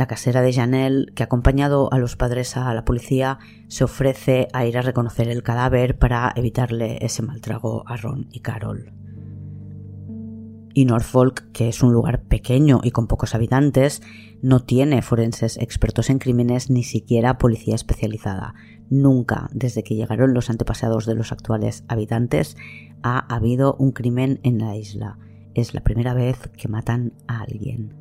La 0.00 0.06
casera 0.06 0.40
de 0.40 0.50
Janelle, 0.50 1.12
que 1.14 1.22
ha 1.22 1.26
acompañado 1.26 1.92
a 1.92 1.98
los 1.98 2.16
padres 2.16 2.56
a 2.56 2.72
la 2.72 2.86
policía, 2.86 3.38
se 3.68 3.84
ofrece 3.84 4.48
a 4.54 4.64
ir 4.64 4.78
a 4.78 4.80
reconocer 4.80 5.28
el 5.28 5.42
cadáver 5.42 5.98
para 5.98 6.32
evitarle 6.36 6.96
ese 7.02 7.20
mal 7.20 7.42
trago 7.42 7.84
a 7.86 7.98
Ron 7.98 8.26
y 8.32 8.40
Carol 8.40 8.94
y 10.72 10.86
Norfolk, 10.86 11.52
que 11.52 11.68
es 11.68 11.82
un 11.82 11.92
lugar 11.92 12.22
pequeño 12.22 12.80
y 12.82 12.92
con 12.92 13.08
pocos 13.08 13.34
habitantes, 13.34 14.00
no 14.40 14.60
tiene 14.60 15.02
forenses 15.02 15.58
expertos 15.58 16.08
en 16.08 16.18
crímenes 16.18 16.70
ni 16.70 16.82
siquiera 16.82 17.36
policía 17.36 17.74
especializada. 17.74 18.54
Nunca, 18.88 19.50
desde 19.52 19.82
que 19.82 19.96
llegaron 19.96 20.32
los 20.32 20.48
antepasados 20.48 21.04
de 21.04 21.14
los 21.14 21.30
actuales 21.30 21.84
habitantes, 21.88 22.56
ha 23.02 23.18
habido 23.18 23.74
un 23.74 23.92
crimen 23.92 24.40
en 24.44 24.60
la 24.60 24.76
isla. 24.76 25.18
Es 25.52 25.74
la 25.74 25.82
primera 25.82 26.14
vez 26.14 26.48
que 26.56 26.68
matan 26.68 27.12
a 27.26 27.42
alguien. 27.42 27.99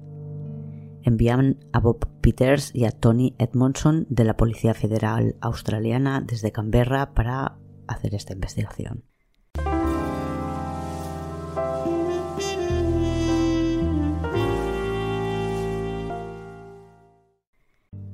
Envían 1.04 1.60
a 1.72 1.80
Bob 1.80 2.08
Peters 2.22 2.72
y 2.74 2.86
a 2.86 2.92
Tony 2.92 3.36
Edmondson 3.38 4.06
de 4.10 4.24
la 4.24 4.38
Policía 4.38 4.74
Federal 4.74 5.36
Australiana 5.42 6.22
desde 6.22 6.52
Canberra 6.52 7.14
para 7.14 7.58
hacer 7.88 8.16
esta 8.16 8.34
investigación. 8.34 9.09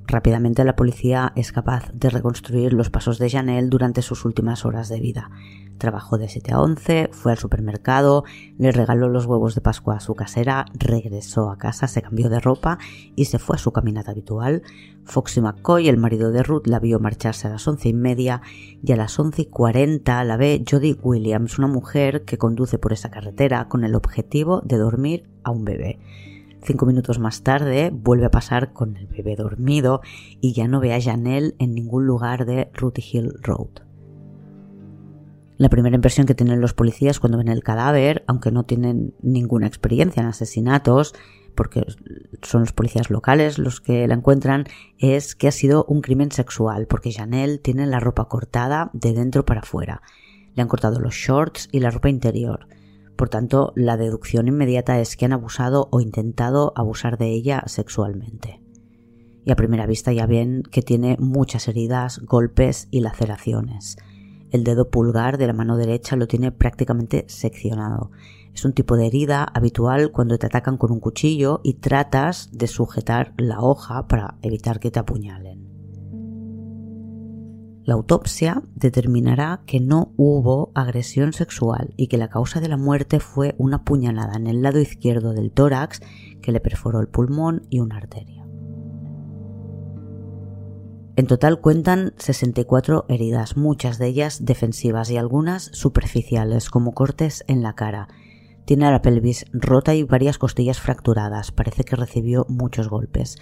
Rápidamente 0.08 0.64
la 0.64 0.76
policía 0.76 1.34
es 1.36 1.52
capaz 1.52 1.92
de 1.92 2.12
reconstruir 2.12 2.74
los 2.74 2.92
pasos 2.92 3.18
de 3.18 3.30
Janelle 3.30 3.70
durante 3.70 4.04
sus 4.04 4.24
últimas 4.24 4.64
horas 4.64 4.88
de 4.88 5.00
vida. 5.00 5.32
Trabajó 5.80 6.18
de 6.18 6.30
7 6.30 6.54
a 6.54 6.62
11, 6.62 7.10
fue 7.12 7.32
al 7.32 7.38
supermercado, 7.38 8.24
le 8.58 8.72
regaló 8.72 9.10
los 9.10 9.26
huevos 9.26 9.56
de 9.56 9.62
Pascua 9.62 9.96
a 9.96 10.00
su 10.00 10.14
casera, 10.14 10.66
regresó 10.76 11.50
a 11.50 11.58
casa, 11.58 11.88
se 11.88 12.02
cambió 12.02 12.30
de 12.30 12.40
ropa 12.40 12.78
y 13.16 13.26
se 13.26 13.40
fue 13.40 13.56
a 13.56 13.60
su 13.60 13.72
caminata 13.72 14.12
habitual. 14.12 14.62
Foxy 15.04 15.42
McCoy, 15.42 15.90
el 15.90 15.98
marido 15.98 16.32
de 16.32 16.44
Ruth, 16.44 16.68
la 16.68 16.80
vio 16.80 17.00
marcharse 17.00 17.48
a 17.48 17.52
las 17.52 17.68
once 17.68 17.90
y 17.90 17.94
media 17.94 18.42
y 18.84 18.92
a 18.92 18.96
las 18.96 19.20
once 19.20 19.42
y 19.42 19.46
cuarenta 19.48 20.24
la 20.24 20.38
ve 20.38 20.64
Jodie 20.70 20.98
Williams, 21.02 21.58
una 21.58 21.68
mujer 21.68 22.26
que 22.26 22.38
conduce 22.38 22.78
por 22.78 22.94
esa 22.94 23.10
carretera 23.10 23.68
con 23.68 23.84
el 23.84 23.96
objetivo 23.96 24.62
de 24.62 24.78
dormir 24.78 25.28
a 25.44 25.52
un 25.52 25.66
bebé. 25.66 26.00
Cinco 26.66 26.88
minutos 26.88 27.20
más 27.20 27.44
tarde 27.44 27.92
vuelve 27.94 28.26
a 28.26 28.32
pasar 28.32 28.74
con 28.74 28.98
el 28.98 29.06
bebé 29.06 29.36
dormido 29.36 30.02
y 30.42 30.54
ya 30.54 30.68
no 30.68 30.80
ve 30.80 30.96
a 30.96 31.02
Janelle 31.02 31.54
en 31.60 31.76
ningún 31.76 32.08
lugar 32.08 32.48
de 32.48 32.72
Ruty 32.74 33.04
Hill 33.12 33.34
Road. 33.44 33.84
La 35.58 35.70
primera 35.70 35.96
impresión 35.96 36.26
que 36.26 36.34
tienen 36.34 36.62
los 36.62 36.74
policías 36.74 37.20
cuando 37.20 37.38
ven 37.38 37.50
el 37.50 37.62
cadáver, 37.62 38.24
aunque 38.26 38.52
no 38.52 38.64
tienen 38.64 39.14
ninguna 39.22 39.68
experiencia 39.68 40.22
en 40.22 40.28
asesinatos, 40.28 41.14
porque 41.54 41.86
son 42.42 42.62
los 42.62 42.74
policías 42.74 43.12
locales 43.12 43.60
los 43.60 43.80
que 43.80 44.08
la 44.08 44.16
encuentran, 44.16 44.66
es 44.98 45.36
que 45.36 45.48
ha 45.48 45.52
sido 45.52 45.86
un 45.88 46.02
crimen 46.02 46.32
sexual, 46.32 46.88
porque 46.88 47.14
Janelle 47.14 47.60
tiene 47.60 47.86
la 47.86 48.00
ropa 48.00 48.28
cortada 48.28 48.90
de 48.94 49.14
dentro 49.14 49.46
para 49.46 49.62
afuera. 49.62 50.02
Le 50.56 50.64
han 50.64 50.68
cortado 50.68 51.00
los 51.00 51.14
shorts 51.14 51.70
y 51.72 51.80
la 51.80 51.92
ropa 51.92 52.10
interior. 52.10 52.68
Por 53.16 53.30
tanto, 53.30 53.72
la 53.76 53.98
deducción 53.98 54.48
inmediata 54.48 55.00
es 55.00 55.16
que 55.16 55.26
han 55.26 55.34
abusado 55.34 55.88
o 55.92 56.02
intentado 56.02 56.74
abusar 56.76 57.18
de 57.18 57.30
ella 57.30 57.64
sexualmente. 57.66 58.62
Y 59.46 59.52
a 59.52 59.56
primera 59.56 59.86
vista 59.86 60.12
ya 60.12 60.26
ven 60.26 60.64
que 60.64 60.82
tiene 60.82 61.18
muchas 61.20 61.68
heridas, 61.68 62.20
golpes 62.20 62.88
y 62.92 63.02
laceraciones. 63.02 63.98
El 64.52 64.64
dedo 64.64 64.90
pulgar 64.90 65.38
de 65.38 65.48
la 65.48 65.54
mano 65.54 65.78
derecha 65.78 66.16
lo 66.16 66.28
tiene 66.28 66.52
prácticamente 66.52 67.26
seccionado. 67.28 68.12
Es 68.54 68.66
un 68.66 68.74
tipo 68.74 68.96
de 68.96 69.08
herida 69.08 69.44
habitual 69.44 70.12
cuando 70.12 70.38
te 70.38 70.48
atacan 70.48 70.78
con 70.78 70.92
un 70.92 71.00
cuchillo 71.00 71.62
y 71.64 71.76
tratas 71.76 72.50
de 72.52 72.68
sujetar 72.68 73.34
la 73.38 73.62
hoja 73.62 74.08
para 74.08 74.38
evitar 74.42 74.80
que 74.80 74.92
te 74.92 75.00
apuñalen. 75.00 75.65
La 77.86 77.94
autopsia 77.94 78.64
determinará 78.74 79.62
que 79.68 79.80
no 79.80 80.12
hubo 80.18 80.72
agresión 80.74 81.34
sexual 81.34 81.94
y 81.98 82.08
que 82.08 82.18
la 82.18 82.30
causa 82.30 82.60
de 82.60 82.68
la 82.68 82.78
muerte 82.78 83.20
fue 83.20 83.54
una 83.60 83.84
puñalada 83.86 84.36
en 84.36 84.48
el 84.48 84.64
lado 84.64 84.80
izquierdo 84.80 85.34
del 85.34 85.52
tórax 85.52 86.02
que 86.42 86.52
le 86.52 86.60
perforó 86.60 87.00
el 87.00 87.08
pulmón 87.08 87.68
y 87.70 87.82
una 87.82 87.98
arteria. 87.98 88.44
En 91.16 91.28
total 91.28 91.62
cuentan 91.62 92.14
64 92.18 93.06
heridas, 93.08 93.56
muchas 93.56 94.00
de 94.00 94.08
ellas 94.08 94.44
defensivas 94.44 95.12
y 95.12 95.18
algunas 95.18 95.66
superficiales, 95.72 96.72
como 96.72 96.94
cortes 96.94 97.46
en 97.48 97.62
la 97.62 97.74
cara. 97.74 98.10
Tiene 98.66 98.90
la 98.90 99.04
pelvis 99.04 99.46
rota 99.54 99.94
y 99.94 100.02
varias 100.04 100.40
costillas 100.40 100.82
fracturadas, 100.82 101.52
parece 101.52 101.84
que 101.84 101.96
recibió 101.96 102.48
muchos 102.50 102.90
golpes. 102.90 103.38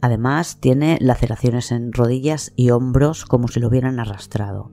Además, 0.00 0.58
tiene 0.60 0.98
laceraciones 1.00 1.72
en 1.72 1.92
rodillas 1.92 2.52
y 2.56 2.70
hombros 2.70 3.24
como 3.24 3.48
si 3.48 3.60
lo 3.60 3.68
hubieran 3.68 3.98
arrastrado. 3.98 4.70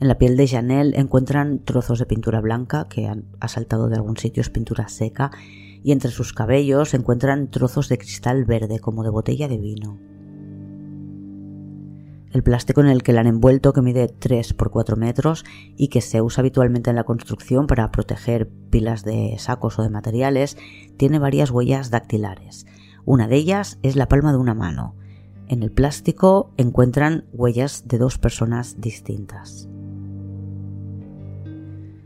En 0.00 0.08
la 0.08 0.18
piel 0.18 0.36
de 0.36 0.48
Janelle 0.48 0.98
encuentran 0.98 1.60
trozos 1.60 2.00
de 2.00 2.06
pintura 2.06 2.40
blanca 2.40 2.88
que 2.88 3.06
han 3.06 3.26
asaltado 3.38 3.88
de 3.88 3.94
algún 3.94 4.16
sitio, 4.16 4.40
es 4.40 4.50
pintura 4.50 4.88
seca, 4.88 5.30
y 5.84 5.92
entre 5.92 6.10
sus 6.10 6.32
cabellos 6.32 6.94
encuentran 6.94 7.50
trozos 7.50 7.88
de 7.88 7.98
cristal 7.98 8.44
verde 8.44 8.80
como 8.80 9.04
de 9.04 9.10
botella 9.10 9.46
de 9.46 9.58
vino. 9.58 10.00
El 12.32 12.42
plástico 12.42 12.80
en 12.80 12.88
el 12.88 13.02
que 13.02 13.12
la 13.12 13.20
han 13.20 13.26
envuelto, 13.26 13.72
que 13.72 13.82
mide 13.82 14.08
3 14.08 14.54
por 14.54 14.70
4 14.70 14.96
metros 14.96 15.44
y 15.76 15.88
que 15.88 16.00
se 16.00 16.22
usa 16.22 16.40
habitualmente 16.40 16.88
en 16.90 16.96
la 16.96 17.04
construcción 17.04 17.66
para 17.66 17.92
proteger 17.92 18.48
pilas 18.70 19.04
de 19.04 19.36
sacos 19.38 19.78
o 19.78 19.82
de 19.82 19.90
materiales, 19.90 20.56
tiene 20.96 21.18
varias 21.18 21.50
huellas 21.50 21.90
dactilares. 21.90 22.66
Una 23.04 23.26
de 23.26 23.36
ellas 23.36 23.78
es 23.82 23.96
la 23.96 24.08
palma 24.08 24.32
de 24.32 24.38
una 24.38 24.54
mano. 24.54 24.94
En 25.48 25.62
el 25.62 25.72
plástico 25.72 26.52
encuentran 26.56 27.24
huellas 27.32 27.88
de 27.88 27.98
dos 27.98 28.18
personas 28.18 28.80
distintas. 28.80 29.68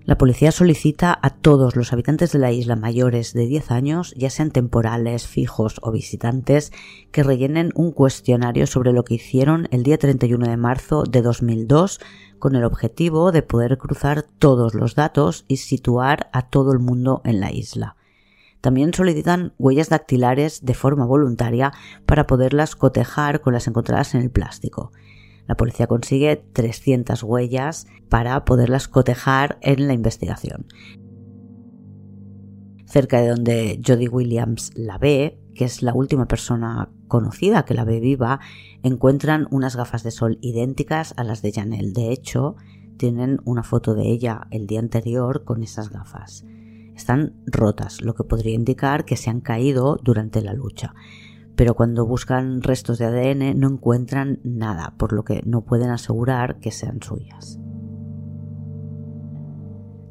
La 0.07 0.17
policía 0.19 0.53
solicita 0.53 1.19
a 1.21 1.31
todos 1.31 1.75
los 1.75 1.93
habitantes 1.93 2.31
de 2.31 2.39
la 2.39 2.53
isla 2.53 2.77
mayores 2.77 3.33
de 3.33 3.45
10 3.47 3.73
años, 3.73 4.15
ya 4.17 4.31
sean 4.31 4.53
temporales, 4.53 5.27
fijos 5.27 5.81
o 5.83 5.91
visitantes, 5.91 6.73
que 7.11 7.25
rellenen 7.25 7.73
un 7.75 7.91
cuestionario 7.91 8.69
sobre 8.69 8.93
lo 8.93 9.05
que 9.05 9.15
hicieron 9.15 9.67
el 9.73 9.83
día 9.83 9.99
31 9.99 10.47
de 10.47 10.57
marzo 10.57 11.03
de 11.03 11.23
2002 11.23 11.99
con 12.39 12.55
el 12.55 12.63
objetivo 12.63 13.33
de 13.33 13.43
poder 13.43 13.79
cruzar 13.79 14.23
todos 14.23 14.75
los 14.75 14.95
datos 14.95 15.45
y 15.49 15.57
situar 15.57 16.31
a 16.33 16.51
todo 16.51 16.73
el 16.73 16.79
mundo 16.79 17.21
en 17.25 17.41
la 17.41 17.51
isla. 17.51 17.97
También 18.61 18.93
solicitan 18.93 19.55
huellas 19.59 19.89
dactilares 19.89 20.65
de 20.65 20.75
forma 20.75 21.05
voluntaria 21.05 21.73
para 22.05 22.27
poderlas 22.27 22.77
cotejar 22.77 23.41
con 23.41 23.53
las 23.53 23.67
encontradas 23.69 24.15
en 24.15 24.23
el 24.23 24.31
plástico. 24.31 24.93
La 25.47 25.57
policía 25.57 25.87
consigue 25.87 26.37
300 26.53 27.23
huellas 27.23 27.87
para 28.09 28.45
poderlas 28.45 28.89
cotejar 28.89 29.59
en 29.61 29.87
la 29.87 29.95
investigación. 29.95 30.67
Cerca 32.87 33.21
de 33.21 33.29
donde 33.29 33.81
Jody 33.85 34.09
Williams 34.09 34.73
la 34.75 34.99
ve, 34.99 35.41
que 35.55 35.65
es 35.65 35.83
la 35.83 35.95
última 35.95 36.27
persona 36.27 36.91
conocida 37.09 37.65
que 37.65 37.75
la 37.75 37.85
ve 37.85 38.01
viva, 38.01 38.41
encuentran 38.83 39.47
unas 39.51 39.77
gafas 39.77 40.03
de 40.03 40.11
sol 40.11 40.39
idénticas 40.41 41.15
a 41.17 41.25
las 41.25 41.43
de 41.43 41.53
Janelle. 41.53 41.93
De 41.93 42.13
hecho, 42.13 42.57
tienen 42.97 43.41
una 43.45 43.63
foto 43.63 43.95
de 43.95 44.09
ella 44.09 44.47
el 44.51 44.67
día 44.67 44.81
anterior 44.81 45.45
con 45.45 45.63
esas 45.63 45.91
gafas. 45.91 46.45
Están 46.97 47.35
rotas, 47.47 48.01
lo 48.01 48.15
que 48.15 48.25
podría 48.25 48.55
indicar 48.55 49.05
que 49.05 49.17
se 49.17 49.31
han 49.31 49.41
caído 49.41 49.99
durante 50.03 50.43
la 50.43 50.55
lucha 50.55 50.95
pero 51.57 51.75
cuando 51.75 52.07
buscan 52.07 52.63
restos 52.63 52.99
de 52.99 53.07
ADN 53.07 53.59
no 53.59 53.69
encuentran 53.69 54.41
nada, 54.45 54.95
por 54.99 55.13
lo 55.13 55.25
que 55.25 55.43
no 55.45 55.63
pueden 55.63 55.91
asegurar 55.91 56.61
que 56.61 56.71
sean 56.71 57.03
suyas. 57.03 57.59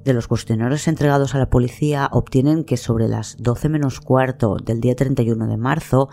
De 0.04 0.14
los 0.14 0.28
cuestionarios 0.28 0.88
entregados 0.88 1.34
a 1.34 1.40
la 1.40 1.50
policía 1.50 2.10
obtienen 2.12 2.64
que 2.64 2.78
sobre 2.78 3.08
las 3.08 3.38
12 3.40 3.70
menos 3.70 4.02
cuarto 4.02 4.58
del 4.58 4.82
día 4.82 4.96
31 4.96 5.48
de 5.48 5.58
marzo, 5.58 6.10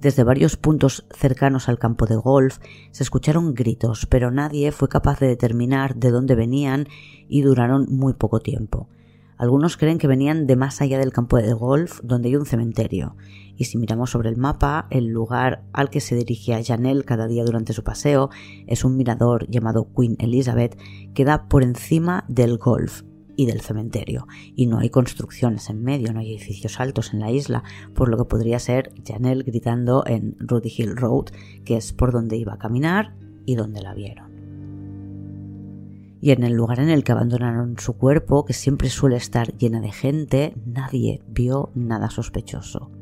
desde 0.00 0.24
varios 0.24 0.56
puntos 0.56 1.06
cercanos 1.12 1.68
al 1.68 1.78
campo 1.78 2.06
de 2.06 2.16
golf, 2.16 2.58
se 2.90 3.04
escucharon 3.04 3.54
gritos, 3.54 4.06
pero 4.06 4.32
nadie 4.32 4.72
fue 4.72 4.88
capaz 4.88 5.20
de 5.20 5.28
determinar 5.28 5.94
de 5.96 6.10
dónde 6.10 6.34
venían 6.34 6.88
y 7.28 7.42
duraron 7.42 7.86
muy 7.88 8.14
poco 8.14 8.40
tiempo. 8.40 8.88
Algunos 9.42 9.76
creen 9.76 9.98
que 9.98 10.06
venían 10.06 10.46
de 10.46 10.54
más 10.54 10.80
allá 10.80 11.00
del 11.00 11.12
campo 11.12 11.36
de 11.36 11.52
golf, 11.52 11.98
donde 12.04 12.28
hay 12.28 12.36
un 12.36 12.46
cementerio, 12.46 13.16
y 13.56 13.64
si 13.64 13.76
miramos 13.76 14.10
sobre 14.10 14.28
el 14.28 14.36
mapa, 14.36 14.86
el 14.90 15.08
lugar 15.08 15.64
al 15.72 15.90
que 15.90 16.00
se 16.00 16.14
dirigía 16.14 16.62
Janelle 16.62 17.02
cada 17.02 17.26
día 17.26 17.42
durante 17.42 17.72
su 17.72 17.82
paseo 17.82 18.30
es 18.68 18.84
un 18.84 18.96
mirador 18.96 19.48
llamado 19.50 19.88
Queen 19.96 20.14
Elizabeth 20.20 20.78
que 21.12 21.24
da 21.24 21.48
por 21.48 21.64
encima 21.64 22.24
del 22.28 22.56
golf 22.56 23.02
y 23.34 23.46
del 23.46 23.62
cementerio, 23.62 24.28
y 24.54 24.66
no 24.66 24.78
hay 24.78 24.90
construcciones 24.90 25.68
en 25.70 25.82
medio, 25.82 26.12
no 26.12 26.20
hay 26.20 26.36
edificios 26.36 26.78
altos 26.78 27.12
en 27.12 27.18
la 27.18 27.32
isla, 27.32 27.64
por 27.96 28.08
lo 28.08 28.18
que 28.18 28.26
podría 28.26 28.60
ser 28.60 28.94
Janelle 29.04 29.42
gritando 29.42 30.04
en 30.06 30.36
Rudy 30.38 30.72
Hill 30.78 30.96
Road, 30.96 31.32
que 31.64 31.76
es 31.76 31.92
por 31.92 32.12
donde 32.12 32.36
iba 32.36 32.54
a 32.54 32.58
caminar 32.58 33.16
y 33.44 33.56
donde 33.56 33.82
la 33.82 33.92
vieron 33.92 34.31
y 36.22 36.30
en 36.30 36.44
el 36.44 36.52
lugar 36.52 36.78
en 36.78 36.88
el 36.88 37.02
que 37.02 37.10
abandonaron 37.10 37.76
su 37.78 37.94
cuerpo, 37.94 38.44
que 38.44 38.52
siempre 38.52 38.88
suele 38.88 39.16
estar 39.16 39.56
llena 39.58 39.80
de 39.80 39.90
gente, 39.90 40.54
nadie 40.64 41.20
vio 41.26 41.70
nada 41.74 42.10
sospechoso. 42.10 42.92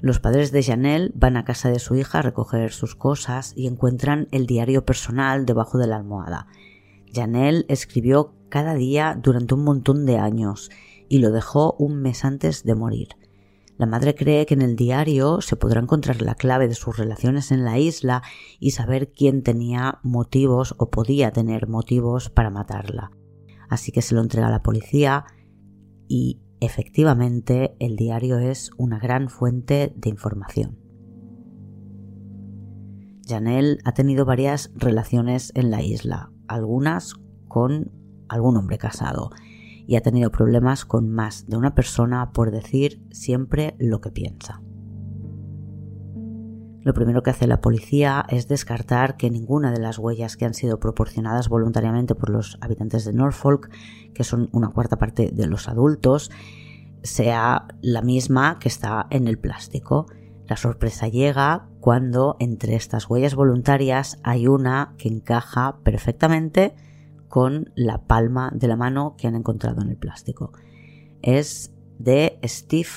Los 0.00 0.18
padres 0.18 0.50
de 0.50 0.64
Janelle 0.64 1.12
van 1.14 1.36
a 1.36 1.44
casa 1.44 1.70
de 1.70 1.78
su 1.78 1.94
hija 1.94 2.18
a 2.18 2.22
recoger 2.22 2.72
sus 2.72 2.96
cosas 2.96 3.52
y 3.54 3.68
encuentran 3.68 4.26
el 4.32 4.46
diario 4.46 4.84
personal 4.84 5.46
debajo 5.46 5.78
de 5.78 5.86
la 5.86 5.96
almohada. 5.96 6.48
Janelle 7.14 7.64
escribió 7.68 8.34
cada 8.48 8.74
día 8.74 9.16
durante 9.22 9.54
un 9.54 9.62
montón 9.62 10.04
de 10.04 10.18
años 10.18 10.68
y 11.08 11.18
lo 11.18 11.30
dejó 11.30 11.74
un 11.78 12.02
mes 12.02 12.24
antes 12.24 12.64
de 12.64 12.74
morir. 12.74 13.10
La 13.80 13.86
madre 13.86 14.14
cree 14.14 14.44
que 14.44 14.52
en 14.52 14.60
el 14.60 14.76
diario 14.76 15.40
se 15.40 15.56
podrá 15.56 15.80
encontrar 15.80 16.20
la 16.20 16.34
clave 16.34 16.68
de 16.68 16.74
sus 16.74 16.98
relaciones 16.98 17.50
en 17.50 17.64
la 17.64 17.78
isla 17.78 18.22
y 18.58 18.72
saber 18.72 19.10
quién 19.10 19.42
tenía 19.42 20.00
motivos 20.02 20.74
o 20.76 20.90
podía 20.90 21.30
tener 21.30 21.66
motivos 21.66 22.28
para 22.28 22.50
matarla. 22.50 23.10
Así 23.70 23.90
que 23.90 24.02
se 24.02 24.14
lo 24.14 24.20
entrega 24.20 24.48
a 24.48 24.50
la 24.50 24.62
policía 24.62 25.24
y 26.08 26.42
Efectivamente, 26.60 27.74
el 27.78 27.96
diario 27.96 28.38
es 28.38 28.70
una 28.76 28.98
gran 28.98 29.30
fuente 29.30 29.94
de 29.96 30.10
información. 30.10 30.78
Janelle 33.26 33.78
ha 33.84 33.94
tenido 33.94 34.26
varias 34.26 34.70
relaciones 34.74 35.52
en 35.54 35.70
la 35.70 35.82
isla, 35.82 36.30
algunas 36.48 37.14
con 37.48 37.90
algún 38.28 38.58
hombre 38.58 38.76
casado, 38.76 39.30
y 39.90 39.96
ha 39.96 40.02
tenido 40.02 40.30
problemas 40.30 40.84
con 40.84 41.08
más 41.08 41.48
de 41.48 41.56
una 41.56 41.74
persona 41.74 42.30
por 42.30 42.52
decir 42.52 43.02
siempre 43.10 43.74
lo 43.80 44.00
que 44.00 44.12
piensa. 44.12 44.62
Lo 46.84 46.94
primero 46.94 47.24
que 47.24 47.30
hace 47.30 47.48
la 47.48 47.60
policía 47.60 48.24
es 48.28 48.46
descartar 48.46 49.16
que 49.16 49.30
ninguna 49.30 49.72
de 49.72 49.80
las 49.80 49.98
huellas 49.98 50.36
que 50.36 50.44
han 50.44 50.54
sido 50.54 50.78
proporcionadas 50.78 51.48
voluntariamente 51.48 52.14
por 52.14 52.30
los 52.30 52.56
habitantes 52.60 53.04
de 53.04 53.14
Norfolk, 53.14 53.68
que 54.14 54.22
son 54.22 54.48
una 54.52 54.68
cuarta 54.68 54.96
parte 54.96 55.32
de 55.32 55.48
los 55.48 55.68
adultos, 55.68 56.30
sea 57.02 57.66
la 57.82 58.02
misma 58.02 58.60
que 58.60 58.68
está 58.68 59.08
en 59.10 59.26
el 59.26 59.40
plástico. 59.40 60.06
La 60.46 60.56
sorpresa 60.56 61.08
llega 61.08 61.66
cuando 61.80 62.36
entre 62.38 62.76
estas 62.76 63.10
huellas 63.10 63.34
voluntarias 63.34 64.20
hay 64.22 64.46
una 64.46 64.94
que 64.98 65.08
encaja 65.08 65.80
perfectamente 65.82 66.76
con 67.30 67.72
la 67.76 68.06
palma 68.06 68.52
de 68.54 68.68
la 68.68 68.76
mano 68.76 69.14
que 69.16 69.26
han 69.26 69.36
encontrado 69.36 69.80
en 69.80 69.88
el 69.88 69.96
plástico. 69.96 70.52
Es 71.22 71.72
de 71.98 72.38
Steve 72.44 72.88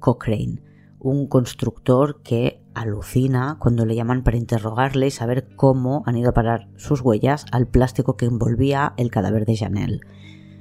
Cochrane, 0.00 0.62
un 0.98 1.28
constructor 1.28 2.22
que 2.22 2.64
alucina 2.74 3.58
cuando 3.60 3.84
le 3.84 3.94
llaman 3.94 4.24
para 4.24 4.38
interrogarle 4.38 5.06
y 5.06 5.10
saber 5.10 5.54
cómo 5.54 6.02
han 6.06 6.16
ido 6.16 6.30
a 6.30 6.34
parar 6.34 6.68
sus 6.76 7.02
huellas 7.02 7.44
al 7.52 7.68
plástico 7.68 8.16
que 8.16 8.24
envolvía 8.24 8.94
el 8.96 9.10
cadáver 9.10 9.44
de 9.44 9.56
Janelle. 9.56 10.00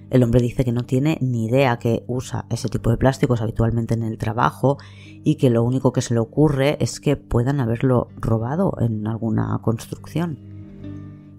El 0.10 0.22
hombre 0.22 0.42
dice 0.42 0.64
que 0.64 0.72
no 0.72 0.84
tiene 0.84 1.18
ni 1.22 1.46
idea 1.46 1.80
que 1.80 2.04
usa 2.08 2.46
ese 2.52 2.70
tipo 2.70 2.92
de 2.92 2.98
plásticos 2.98 3.42
habitualmente 3.42 3.96
en 3.96 4.04
el 4.04 4.18
trabajo 4.18 4.78
y 5.24 5.36
que 5.36 5.50
lo 5.50 5.64
único 5.64 5.92
que 5.92 6.02
se 6.02 6.14
le 6.14 6.20
ocurre 6.20 6.78
es 6.80 7.00
que 7.00 7.16
puedan 7.16 7.60
haberlo 7.60 8.10
robado 8.18 8.76
en 8.80 9.08
alguna 9.08 9.58
construcción. 9.64 10.53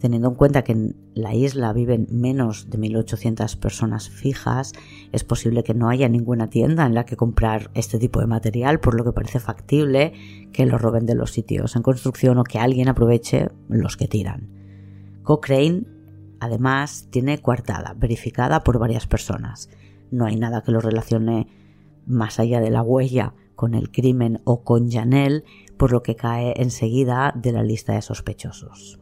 Teniendo 0.05 0.29
en 0.29 0.35
cuenta 0.35 0.65
que 0.65 0.73
en 0.73 0.97
la 1.15 1.35
isla 1.35 1.73
viven 1.73 2.09
menos 2.11 2.69
de 2.69 2.79
1.800 2.79 3.59
personas 3.59 4.11
fijas, 4.11 4.75
es 5.13 5.25
posible 5.25 5.65
que 5.65 5.73
no 5.73 5.89
haya 5.89 6.11
ninguna 6.11 6.51
tienda 6.51 6.85
en 6.85 6.93
la 6.93 7.07
que 7.07 7.17
comprar 7.17 7.71
este 7.73 7.99
tipo 7.99 8.21
de 8.21 8.27
material, 8.27 8.81
por 8.81 8.97
lo 8.97 9.05
que 9.05 9.15
parece 9.15 9.41
factible 9.41 10.13
que 10.53 10.67
lo 10.67 10.77
roben 10.77 11.07
de 11.07 11.15
los 11.15 11.31
sitios 11.31 11.75
en 11.75 11.81
construcción 11.81 12.37
o 12.37 12.45
que 12.45 12.59
alguien 12.59 12.91
aproveche 12.91 13.49
los 13.71 13.97
que 13.97 14.07
tiran. 14.07 14.51
Cochrane 15.23 15.85
Además, 16.39 17.09
tiene 17.11 17.41
coartada, 17.41 17.95
verificada 17.97 18.63
por 18.63 18.79
varias 18.79 19.07
personas. 19.07 19.71
No 20.11 20.27
hay 20.27 20.37
nada 20.37 20.63
que 20.63 20.73
lo 20.73 20.81
relacione 20.81 21.49
más 22.05 22.39
allá 22.39 22.61
de 22.61 22.69
la 22.69 22.83
huella 22.83 23.33
con 23.55 23.73
el 23.73 23.91
crimen 23.91 24.43
o 24.45 24.65
con 24.65 24.91
Janelle, 24.91 25.45
por 25.79 25.93
lo 25.93 26.03
que 26.03 26.15
cae 26.15 26.53
enseguida 26.61 27.33
de 27.35 27.53
la 27.53 27.63
lista 27.63 27.95
de 27.95 28.03
sospechosos. 28.03 29.01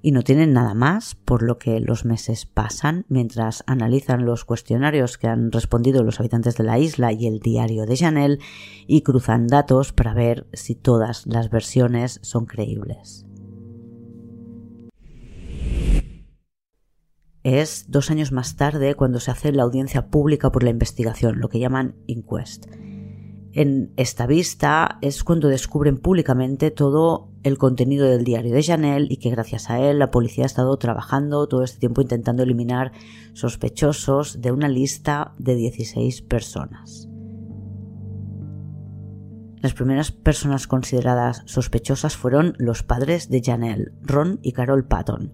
Y 0.00 0.12
no 0.12 0.22
tienen 0.22 0.52
nada 0.52 0.74
más, 0.74 1.14
por 1.14 1.42
lo 1.42 1.58
que 1.58 1.80
los 1.80 2.04
meses 2.04 2.46
pasan 2.46 3.04
mientras 3.08 3.64
analizan 3.66 4.24
los 4.24 4.44
cuestionarios 4.44 5.18
que 5.18 5.26
han 5.26 5.50
respondido 5.50 6.02
los 6.02 6.20
habitantes 6.20 6.56
de 6.56 6.64
la 6.64 6.78
isla 6.78 7.12
y 7.12 7.26
el 7.26 7.40
diario 7.40 7.84
de 7.86 7.96
Janelle 7.96 8.38
y 8.86 9.02
cruzan 9.02 9.46
datos 9.46 9.92
para 9.92 10.14
ver 10.14 10.46
si 10.52 10.74
todas 10.74 11.26
las 11.26 11.50
versiones 11.50 12.20
son 12.22 12.46
creíbles. 12.46 13.28
es 17.56 17.86
dos 17.88 18.10
años 18.10 18.30
más 18.30 18.56
tarde 18.56 18.94
cuando 18.94 19.20
se 19.20 19.30
hace 19.30 19.52
la 19.52 19.62
audiencia 19.62 20.08
pública 20.08 20.52
por 20.52 20.62
la 20.62 20.70
investigación, 20.70 21.40
lo 21.40 21.48
que 21.48 21.58
llaman 21.58 21.94
inquest. 22.06 22.66
En 23.58 23.92
esta 23.96 24.28
vista 24.28 24.98
es 25.00 25.24
cuando 25.24 25.48
descubren 25.48 25.98
públicamente 25.98 26.70
todo 26.70 27.32
el 27.42 27.58
contenido 27.58 28.06
del 28.06 28.22
diario 28.22 28.54
de 28.54 28.62
Janelle 28.62 29.08
y 29.10 29.16
que 29.16 29.30
gracias 29.30 29.68
a 29.68 29.80
él 29.80 29.98
la 29.98 30.12
policía 30.12 30.44
ha 30.44 30.46
estado 30.46 30.76
trabajando 30.76 31.48
todo 31.48 31.64
este 31.64 31.80
tiempo 31.80 32.00
intentando 32.00 32.44
eliminar 32.44 32.92
sospechosos 33.32 34.40
de 34.40 34.52
una 34.52 34.68
lista 34.68 35.34
de 35.38 35.56
16 35.56 36.22
personas. 36.22 37.08
Las 39.60 39.74
primeras 39.74 40.12
personas 40.12 40.68
consideradas 40.68 41.42
sospechosas 41.46 42.16
fueron 42.16 42.54
los 42.58 42.84
padres 42.84 43.28
de 43.28 43.42
Janelle, 43.42 43.90
Ron 44.02 44.38
y 44.40 44.52
Carol 44.52 44.86
Patton, 44.86 45.32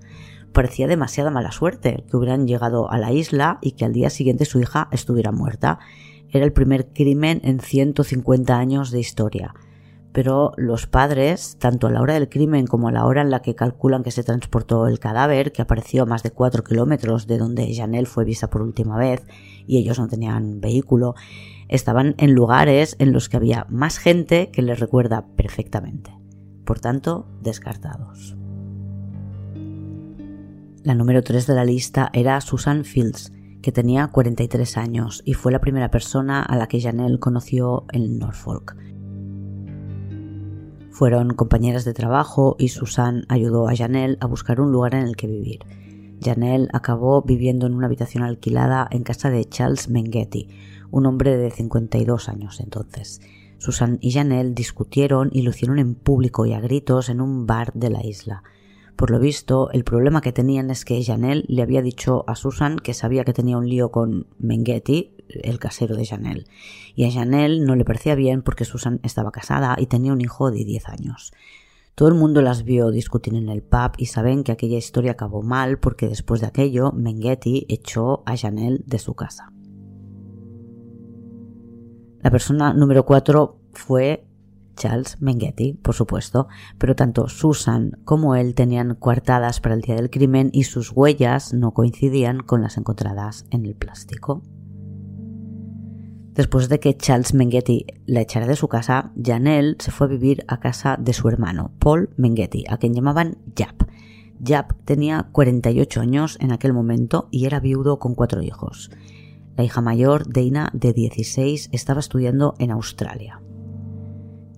parecía 0.54 0.86
demasiada 0.86 1.30
mala 1.30 1.52
suerte 1.52 2.06
que 2.08 2.16
hubieran 2.16 2.46
llegado 2.46 2.90
a 2.90 2.96
la 2.96 3.12
isla 3.12 3.58
y 3.60 3.72
que 3.72 3.84
al 3.84 3.92
día 3.92 4.08
siguiente 4.08 4.46
su 4.46 4.60
hija 4.60 4.88
estuviera 4.92 5.32
muerta. 5.32 5.80
Era 6.34 6.44
el 6.44 6.52
primer 6.52 6.88
crimen 6.88 7.40
en 7.44 7.60
150 7.60 8.58
años 8.58 8.90
de 8.90 8.98
historia. 8.98 9.54
pero 10.12 10.52
los 10.56 10.86
padres, 10.86 11.56
tanto 11.58 11.88
a 11.88 11.90
la 11.90 12.00
hora 12.00 12.14
del 12.14 12.28
crimen 12.28 12.68
como 12.68 12.86
a 12.86 12.92
la 12.92 13.04
hora 13.04 13.20
en 13.20 13.30
la 13.30 13.42
que 13.42 13.56
calculan 13.56 14.04
que 14.04 14.12
se 14.12 14.22
transportó 14.22 14.86
el 14.86 15.00
cadáver, 15.00 15.50
que 15.50 15.60
apareció 15.60 16.04
a 16.04 16.06
más 16.06 16.22
de 16.22 16.30
4 16.30 16.62
kilómetros 16.62 17.26
de 17.26 17.36
donde 17.36 17.74
Janelle 17.74 18.06
fue 18.06 18.24
vista 18.24 18.48
por 18.48 18.62
última 18.62 18.96
vez, 18.96 19.26
y 19.66 19.78
ellos 19.78 19.98
no 19.98 20.06
tenían 20.06 20.60
vehículo, 20.60 21.16
estaban 21.66 22.14
en 22.18 22.32
lugares 22.32 22.94
en 23.00 23.12
los 23.12 23.28
que 23.28 23.38
había 23.38 23.66
más 23.68 23.98
gente 23.98 24.50
que 24.52 24.62
les 24.62 24.78
recuerda 24.78 25.26
perfectamente. 25.34 26.12
Por 26.64 26.78
tanto, 26.78 27.26
descartados. 27.42 28.36
La 30.84 30.94
número 30.94 31.24
3 31.24 31.44
de 31.44 31.54
la 31.56 31.64
lista 31.64 32.10
era 32.12 32.40
Susan 32.40 32.84
Fields, 32.84 33.32
que 33.64 33.72
tenía 33.72 34.08
43 34.08 34.76
años 34.76 35.22
y 35.24 35.32
fue 35.32 35.50
la 35.50 35.58
primera 35.58 35.90
persona 35.90 36.42
a 36.42 36.54
la 36.56 36.66
que 36.66 36.82
Janelle 36.82 37.18
conoció 37.18 37.86
en 37.92 38.18
Norfolk. 38.18 38.76
Fueron 40.90 41.32
compañeras 41.32 41.86
de 41.86 41.94
trabajo 41.94 42.56
y 42.58 42.68
Susan 42.68 43.24
ayudó 43.30 43.66
a 43.66 43.74
Janelle 43.74 44.18
a 44.20 44.26
buscar 44.26 44.60
un 44.60 44.70
lugar 44.70 44.94
en 44.94 45.06
el 45.06 45.16
que 45.16 45.28
vivir. 45.28 45.60
Janelle 46.22 46.68
acabó 46.74 47.22
viviendo 47.22 47.66
en 47.66 47.72
una 47.72 47.86
habitación 47.86 48.22
alquilada 48.22 48.86
en 48.90 49.02
casa 49.02 49.30
de 49.30 49.46
Charles 49.46 49.88
Menghetti, 49.88 50.50
un 50.90 51.06
hombre 51.06 51.38
de 51.38 51.50
52 51.50 52.28
años 52.28 52.60
entonces. 52.60 53.22
Susan 53.56 53.96
y 54.02 54.12
Janelle 54.12 54.52
discutieron 54.52 55.30
y 55.32 55.40
lo 55.40 55.50
hicieron 55.50 55.78
en 55.78 55.94
público 55.94 56.44
y 56.44 56.52
a 56.52 56.60
gritos 56.60 57.08
en 57.08 57.22
un 57.22 57.46
bar 57.46 57.72
de 57.72 57.88
la 57.88 58.04
isla. 58.04 58.42
Por 58.96 59.10
lo 59.10 59.18
visto, 59.18 59.70
el 59.72 59.82
problema 59.82 60.20
que 60.20 60.32
tenían 60.32 60.70
es 60.70 60.84
que 60.84 61.02
Janelle 61.02 61.44
le 61.48 61.62
había 61.62 61.82
dicho 61.82 62.24
a 62.28 62.36
Susan 62.36 62.78
que 62.78 62.94
sabía 62.94 63.24
que 63.24 63.32
tenía 63.32 63.58
un 63.58 63.68
lío 63.68 63.90
con 63.90 64.28
Menghetti, 64.38 65.16
el 65.28 65.58
casero 65.58 65.96
de 65.96 66.06
Janelle, 66.06 66.44
y 66.94 67.04
a 67.04 67.10
Janelle 67.10 67.60
no 67.60 67.74
le 67.74 67.84
parecía 67.84 68.14
bien 68.14 68.42
porque 68.42 68.64
Susan 68.64 69.00
estaba 69.02 69.32
casada 69.32 69.76
y 69.78 69.86
tenía 69.86 70.12
un 70.12 70.20
hijo 70.20 70.50
de 70.52 70.64
10 70.64 70.88
años. 70.88 71.32
Todo 71.96 72.08
el 72.08 72.14
mundo 72.14 72.40
las 72.40 72.64
vio 72.64 72.90
discutir 72.90 73.34
en 73.34 73.48
el 73.48 73.62
pub 73.62 73.92
y 73.98 74.06
saben 74.06 74.42
que 74.44 74.52
aquella 74.52 74.78
historia 74.78 75.12
acabó 75.12 75.42
mal 75.42 75.78
porque 75.78 76.08
después 76.08 76.40
de 76.40 76.46
aquello 76.46 76.92
Menghetti 76.92 77.66
echó 77.68 78.22
a 78.26 78.36
Janelle 78.36 78.82
de 78.86 78.98
su 78.98 79.14
casa. 79.14 79.52
La 82.20 82.30
persona 82.30 82.72
número 82.72 83.04
4 83.04 83.60
fue 83.72 84.26
Charles 84.76 85.20
Menghetti, 85.20 85.74
por 85.74 85.94
supuesto, 85.94 86.48
pero 86.78 86.94
tanto 86.96 87.28
Susan 87.28 87.98
como 88.04 88.34
él 88.34 88.54
tenían 88.54 88.94
coartadas 88.94 89.60
para 89.60 89.74
el 89.74 89.80
día 89.80 89.94
del 89.94 90.10
crimen 90.10 90.50
y 90.52 90.64
sus 90.64 90.90
huellas 90.90 91.54
no 91.54 91.72
coincidían 91.72 92.40
con 92.40 92.62
las 92.62 92.76
encontradas 92.76 93.46
en 93.50 93.66
el 93.66 93.74
plástico. 93.74 94.42
Después 96.34 96.68
de 96.68 96.80
que 96.80 96.96
Charles 96.96 97.32
Menghetti 97.32 97.86
la 98.06 98.20
echara 98.20 98.46
de 98.46 98.56
su 98.56 98.66
casa, 98.66 99.12
Janelle 99.22 99.76
se 99.78 99.92
fue 99.92 100.08
a 100.08 100.10
vivir 100.10 100.44
a 100.48 100.58
casa 100.58 100.96
de 100.98 101.12
su 101.12 101.28
hermano, 101.28 101.70
Paul 101.78 102.10
Menghetti, 102.16 102.64
a 102.68 102.76
quien 102.76 102.92
llamaban 102.92 103.38
Jap. 103.56 103.88
Jap 104.44 104.72
tenía 104.84 105.28
48 105.30 106.00
años 106.00 106.36
en 106.40 106.50
aquel 106.50 106.72
momento 106.72 107.28
y 107.30 107.46
era 107.46 107.60
viudo 107.60 108.00
con 108.00 108.16
cuatro 108.16 108.42
hijos. 108.42 108.90
La 109.56 109.62
hija 109.62 109.80
mayor, 109.80 110.32
Dana, 110.32 110.70
de 110.72 110.92
16, 110.92 111.68
estaba 111.72 112.00
estudiando 112.00 112.54
en 112.58 112.72
Australia. 112.72 113.40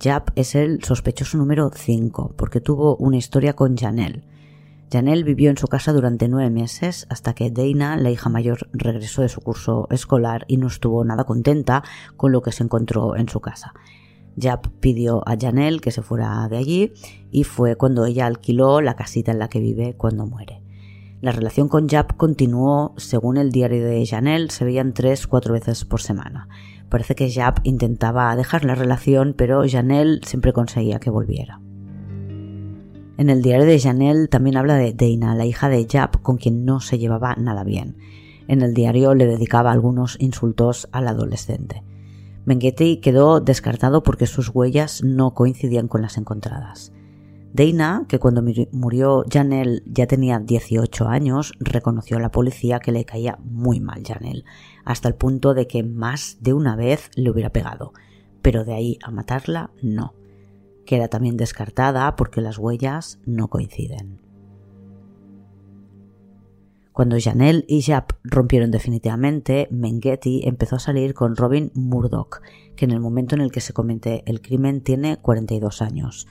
Jap 0.03 0.31
es 0.37 0.55
el 0.55 0.85
sospechoso 0.85 1.39
número 1.39 1.71
5 1.75 2.35
porque 2.37 2.61
tuvo 2.61 2.97
una 2.97 3.17
historia 3.17 3.55
con 3.55 3.77
Janelle. 3.77 4.25
Janelle 4.93 5.25
vivió 5.25 5.51
en 5.51 5.57
su 5.57 5.67
casa 5.69 5.93
durante 5.93 6.29
nueve 6.29 6.51
meses 6.51 7.07
hasta 7.09 7.35
que 7.35 7.51
Dana, 7.51 7.97
la 7.97 8.11
hija 8.11 8.29
mayor, 8.29 8.69
regresó 8.73 9.23
de 9.23 9.29
su 9.29 9.41
curso 9.41 9.89
escolar 9.91 10.45
y 10.49 10.59
no 10.59 10.67
estuvo 10.69 11.05
nada 11.05 11.25
contenta 11.25 11.83
con 12.17 12.31
lo 12.31 12.43
que 12.43 12.53
se 12.53 12.63
encontró 12.63 13.17
en 13.17 13.29
su 13.29 13.41
casa. 13.41 13.73
Jap 14.39 14.67
pidió 14.81 15.27
a 15.27 15.37
Janelle 15.37 15.81
que 15.81 15.91
se 15.91 16.03
fuera 16.03 16.47
de 16.49 16.59
allí 16.59 16.93
y 17.31 17.45
fue 17.45 17.77
cuando 17.77 18.05
ella 18.05 18.27
alquiló 18.27 18.83
la 18.83 18.97
casita 18.97 19.33
en 19.33 19.39
la 19.39 19.49
que 19.49 19.61
vive 19.61 19.95
cuando 19.97 20.27
muere. 20.27 20.63
La 21.23 21.33
relación 21.33 21.69
con 21.69 21.89
Jap 21.89 22.13
continuó, 22.17 22.93
según 22.99 23.39
el 23.39 23.51
diario 23.51 23.83
de 23.83 24.07
Janelle, 24.07 24.51
se 24.51 24.67
veían 24.67 24.93
tres, 24.93 25.27
cuatro 25.27 25.55
veces 25.55 25.87
por 25.87 26.03
semana. 26.03 26.49
Parece 26.89 27.15
que 27.15 27.31
Jap 27.31 27.59
intentaba 27.65 28.35
dejar 28.37 28.65
la 28.65 28.75
relación, 28.75 29.35
pero 29.37 29.63
Janelle 29.69 30.21
siempre 30.25 30.53
conseguía 30.53 31.01
que 31.01 31.11
volviera. 31.11 31.61
En 33.19 33.31
el 33.31 33.43
diario 33.43 33.67
de 33.67 33.81
Janelle 33.81 34.29
también 34.29 34.57
habla 34.57 34.77
de 34.77 34.93
Dana, 34.93 35.35
la 35.35 35.47
hija 35.47 35.69
de 35.69 35.87
Jap, 35.91 36.23
con 36.23 36.37
quien 36.37 36.65
no 36.65 36.81
se 36.81 36.99
llevaba 36.99 37.35
nada 37.37 37.65
bien. 37.65 37.97
En 38.47 38.63
el 38.63 38.75
diario 38.75 39.15
le 39.15 39.27
dedicaba 39.27 39.73
algunos 39.73 40.17
insultos 40.21 40.89
al 40.93 41.09
adolescente. 41.09 41.83
Menghetti 42.45 42.99
quedó 42.99 43.41
descartado 43.41 44.05
porque 44.05 44.27
sus 44.27 44.55
huellas 44.55 45.03
no 45.03 45.35
coincidían 45.35 45.89
con 45.89 46.03
las 46.03 46.17
encontradas. 46.17 46.93
Dana, 47.53 48.05
que 48.07 48.19
cuando 48.19 48.45
murió 48.71 49.25
Janelle 49.33 49.83
ya 49.87 50.07
tenía 50.07 50.39
18 50.39 51.09
años, 51.09 51.55
reconoció 51.59 52.19
a 52.19 52.21
la 52.21 52.31
policía 52.31 52.81
que 52.81 52.93
le 52.93 53.05
caía 53.05 53.39
muy 53.43 53.81
mal 53.81 54.03
Janelle, 54.07 54.45
hasta 54.87 55.09
el 55.09 55.15
punto 55.15 55.53
de 55.53 55.67
que 55.67 55.83
más 55.83 56.39
de 56.41 56.55
una 56.55 56.77
vez 56.77 57.11
le 57.15 57.29
hubiera 57.29 57.51
pegado, 57.51 57.93
pero 58.41 58.65
de 58.65 58.73
ahí 58.73 58.99
a 59.03 59.11
matarla 59.11 59.71
no. 59.83 60.15
Queda 60.87 61.09
también 61.09 61.37
descartada 61.37 62.17
porque 62.17 62.41
las 62.41 62.57
huellas 62.57 63.21
no 63.27 63.49
coinciden. 63.49 64.23
Cuando 66.93 67.19
Janelle 67.21 67.67
y 67.69 67.83
Jap 67.83 68.13
rompieron 68.25 68.71
definitivamente, 68.71 69.69
Menghetti 69.71 70.41
empezó 70.47 70.77
a 70.77 70.79
salir 70.81 71.13
con 71.13 71.37
Robin 71.37 71.71
Murdoch, 71.75 72.41
que 72.75 72.87
en 72.87 72.93
el 72.93 73.01
momento 73.01 73.35
en 73.35 73.43
el 73.43 73.53
que 73.53 73.61
se 73.61 73.75
comete 73.75 74.23
el 74.25 74.41
crimen 74.41 74.81
tiene 74.81 75.19
42 75.19 75.83
años 75.83 76.27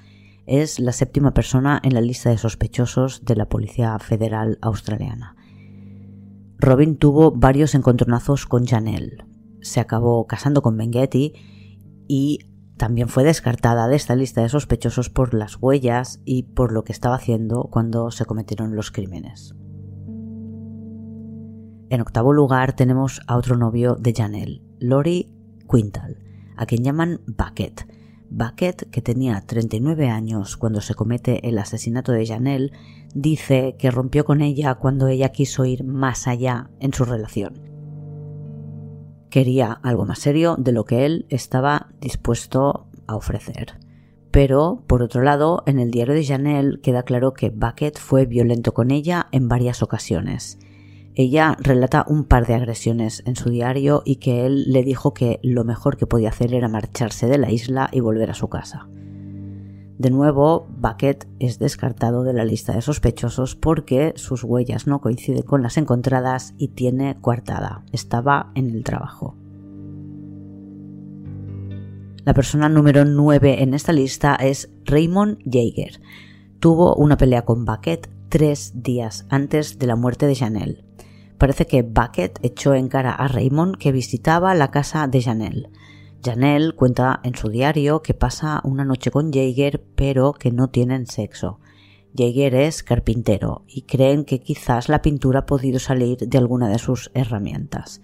es 0.45 0.79
la 0.79 0.91
séptima 0.91 1.33
persona 1.33 1.79
en 1.83 1.93
la 1.93 2.01
lista 2.01 2.29
de 2.29 2.37
sospechosos 2.37 3.25
de 3.25 3.35
la 3.35 3.47
Policía 3.47 3.97
Federal 3.99 4.57
Australiana. 4.61 5.35
Robin 6.65 6.97
tuvo 6.97 7.29
varios 7.31 7.75
encontronazos 7.75 8.47
con 8.47 8.65
Janelle. 8.65 9.23
Se 9.61 9.79
acabó 9.79 10.25
casando 10.25 10.63
con 10.63 10.75
Menghetti 10.75 11.33
y 12.07 12.39
también 12.75 13.07
fue 13.07 13.23
descartada 13.23 13.87
de 13.87 13.95
esta 13.95 14.15
lista 14.15 14.41
de 14.41 14.49
sospechosos 14.49 15.11
por 15.11 15.35
las 15.35 15.57
huellas 15.61 16.21
y 16.25 16.41
por 16.41 16.71
lo 16.71 16.83
que 16.83 16.91
estaba 16.91 17.17
haciendo 17.17 17.69
cuando 17.71 18.09
se 18.09 18.25
cometieron 18.25 18.75
los 18.75 18.89
crímenes. 18.89 19.53
En 21.91 22.01
octavo 22.01 22.33
lugar 22.33 22.75
tenemos 22.75 23.21
a 23.27 23.37
otro 23.37 23.57
novio 23.57 23.95
de 23.99 24.13
Janelle, 24.13 24.63
Lori 24.79 25.35
Quintal, 25.71 26.17
a 26.57 26.65
quien 26.65 26.83
llaman 26.83 27.21
Bucket, 27.27 27.87
Bucket, 28.35 28.89
que 28.91 29.01
tenía 29.01 29.39
39 29.39 30.09
años 30.09 30.57
cuando 30.57 30.81
se 30.81 30.93
comete 30.93 31.47
el 31.47 31.57
asesinato 31.57 32.11
de 32.11 32.25
Janelle, 32.25 32.73
dice 33.13 33.77
que 33.79 33.91
rompió 33.91 34.25
con 34.25 34.41
ella 34.41 34.75
cuando 34.75 35.07
ella 35.07 35.29
quiso 35.29 35.63
ir 35.63 35.85
más 35.85 36.27
allá 36.27 36.69
en 36.81 36.93
su 36.93 37.05
relación. 37.05 37.61
Quería 39.29 39.71
algo 39.71 40.05
más 40.05 40.19
serio 40.19 40.57
de 40.59 40.73
lo 40.73 40.83
que 40.83 41.05
él 41.05 41.25
estaba 41.29 41.93
dispuesto 42.01 42.87
a 43.07 43.15
ofrecer. 43.15 43.79
Pero, 44.31 44.83
por 44.85 45.01
otro 45.01 45.21
lado, 45.21 45.63
en 45.65 45.79
el 45.79 45.89
diario 45.89 46.13
de 46.13 46.25
Janelle 46.25 46.81
queda 46.81 47.03
claro 47.03 47.33
que 47.33 47.51
Bucket 47.51 47.97
fue 47.97 48.25
violento 48.25 48.73
con 48.73 48.91
ella 48.91 49.27
en 49.31 49.47
varias 49.47 49.81
ocasiones 49.81 50.59
ella 51.15 51.55
relata 51.59 52.05
un 52.07 52.25
par 52.25 52.45
de 52.45 52.55
agresiones 52.55 53.23
en 53.25 53.35
su 53.35 53.49
diario 53.49 54.03
y 54.05 54.17
que 54.17 54.45
él 54.45 54.71
le 54.71 54.83
dijo 54.83 55.13
que 55.13 55.39
lo 55.43 55.63
mejor 55.63 55.95
que 55.95 56.07
podía 56.07 56.29
hacer 56.29 56.53
era 56.53 56.67
marcharse 56.67 57.27
de 57.27 57.37
la 57.37 57.51
isla 57.51 57.89
y 57.91 58.01
volver 58.01 58.29
a 58.29 58.33
su 58.35 58.49
casa. 58.49 58.89
De 59.97 60.09
nuevo, 60.09 60.67
Bucket 60.77 61.25
es 61.39 61.57
descartado 61.57 62.23
de 62.23 62.33
la 62.33 62.43
lista 62.43 62.73
de 62.73 62.81
sospechosos 62.81 63.55
porque 63.55 64.11
sus 64.17 64.43
huellas 64.43 64.87
no 64.87 64.99
coinciden 64.99 65.43
con 65.43 65.63
las 65.63 65.77
encontradas 65.77 66.53
y 66.57 66.69
tiene 66.69 67.15
coartada. 67.21 67.85
Estaba 67.93 68.51
en 68.55 68.71
el 68.71 68.83
trabajo. 68.83 69.37
La 72.25 72.33
persona 72.33 72.67
número 72.67 73.05
9 73.05 73.63
en 73.63 73.73
esta 73.73 73.93
lista 73.93 74.35
es 74.35 74.69
Raymond 74.83 75.37
Jaeger. 75.45 76.01
Tuvo 76.59 76.95
una 76.95 77.15
pelea 77.15 77.43
con 77.45 77.63
Bucket 77.63 78.09
tres 78.27 78.73
días 78.75 79.25
antes 79.29 79.79
de 79.79 79.87
la 79.87 79.95
muerte 79.95 80.27
de 80.27 80.35
Chanel. 80.35 80.83
Parece 81.37 81.65
que 81.67 81.81
Bucket 81.81 82.39
echó 82.43 82.73
en 82.73 82.87
cara 82.87 83.11
a 83.11 83.27
Raymond 83.27 83.77
que 83.77 83.91
visitaba 83.91 84.53
la 84.55 84.71
casa 84.71 85.07
de 85.07 85.21
Janelle. 85.21 85.69
Janelle 86.23 86.73
cuenta 86.73 87.19
en 87.23 87.35
su 87.35 87.49
diario 87.49 88.01
que 88.01 88.13
pasa 88.13 88.61
una 88.63 88.85
noche 88.85 89.11
con 89.11 89.31
Jaeger 89.31 89.83
pero 89.95 90.33
que 90.33 90.51
no 90.51 90.69
tienen 90.69 91.07
sexo. 91.07 91.59
Jaeger 92.17 92.55
es 92.55 92.81
carpintero 92.81 93.63
y 93.67 93.81
creen 93.81 94.23
que 94.23 94.39
quizás 94.39 94.87
la 94.87 95.01
pintura 95.01 95.39
ha 95.39 95.45
podido 95.45 95.79
salir 95.79 96.17
de 96.17 96.37
alguna 96.37 96.69
de 96.69 96.79
sus 96.79 97.11
herramientas. 97.13 98.01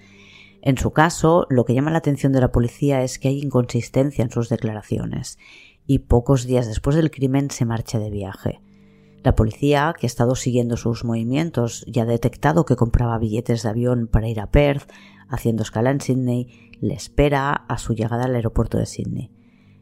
En 0.62 0.78
su 0.78 0.92
caso, 0.92 1.48
lo 1.50 1.66
que 1.66 1.74
llama 1.74 1.92
la 1.92 1.98
atención 1.98 2.34
de 2.34 2.42
la 2.42 2.52
policía 2.52 3.02
es 3.02 3.18
que 3.18 3.30
hay 3.30 3.40
inconsistencia 3.40 4.24
en 4.24 4.30
sus 4.30 4.50
declaraciones 4.50 5.40
y 5.88 6.00
pocos 6.00 6.46
días 6.46 6.68
después 6.68 6.96
del 6.96 7.10
crimen 7.10 7.50
se 7.50 7.66
marcha 7.66 7.98
de 7.98 8.12
viaje. 8.12 8.62
La 9.24 9.36
policía, 9.36 9.94
que 9.98 10.06
ha 10.06 10.10
estado 10.10 10.36
siguiendo 10.36 10.78
sus 10.78 11.04
movimientos 11.04 11.84
y 11.86 12.00
ha 12.00 12.06
detectado 12.06 12.66
que 12.66 12.76
compraba 12.76 13.20
billetes 13.20 13.62
de 13.62 13.70
avión 13.70 14.08
para 14.08 14.28
ir 14.28 14.40
a 14.40 14.50
Perth, 14.50 14.90
haciendo 15.30 15.62
escala 15.62 15.92
en 15.92 16.02
Sydney, 16.02 16.72
le 16.80 16.96
espera 16.96 17.52
a 17.52 17.78
su 17.78 17.94
llegada 17.94 18.26
al 18.26 18.36
aeropuerto 18.36 18.78
de 18.80 18.88
Sydney. 18.88 19.32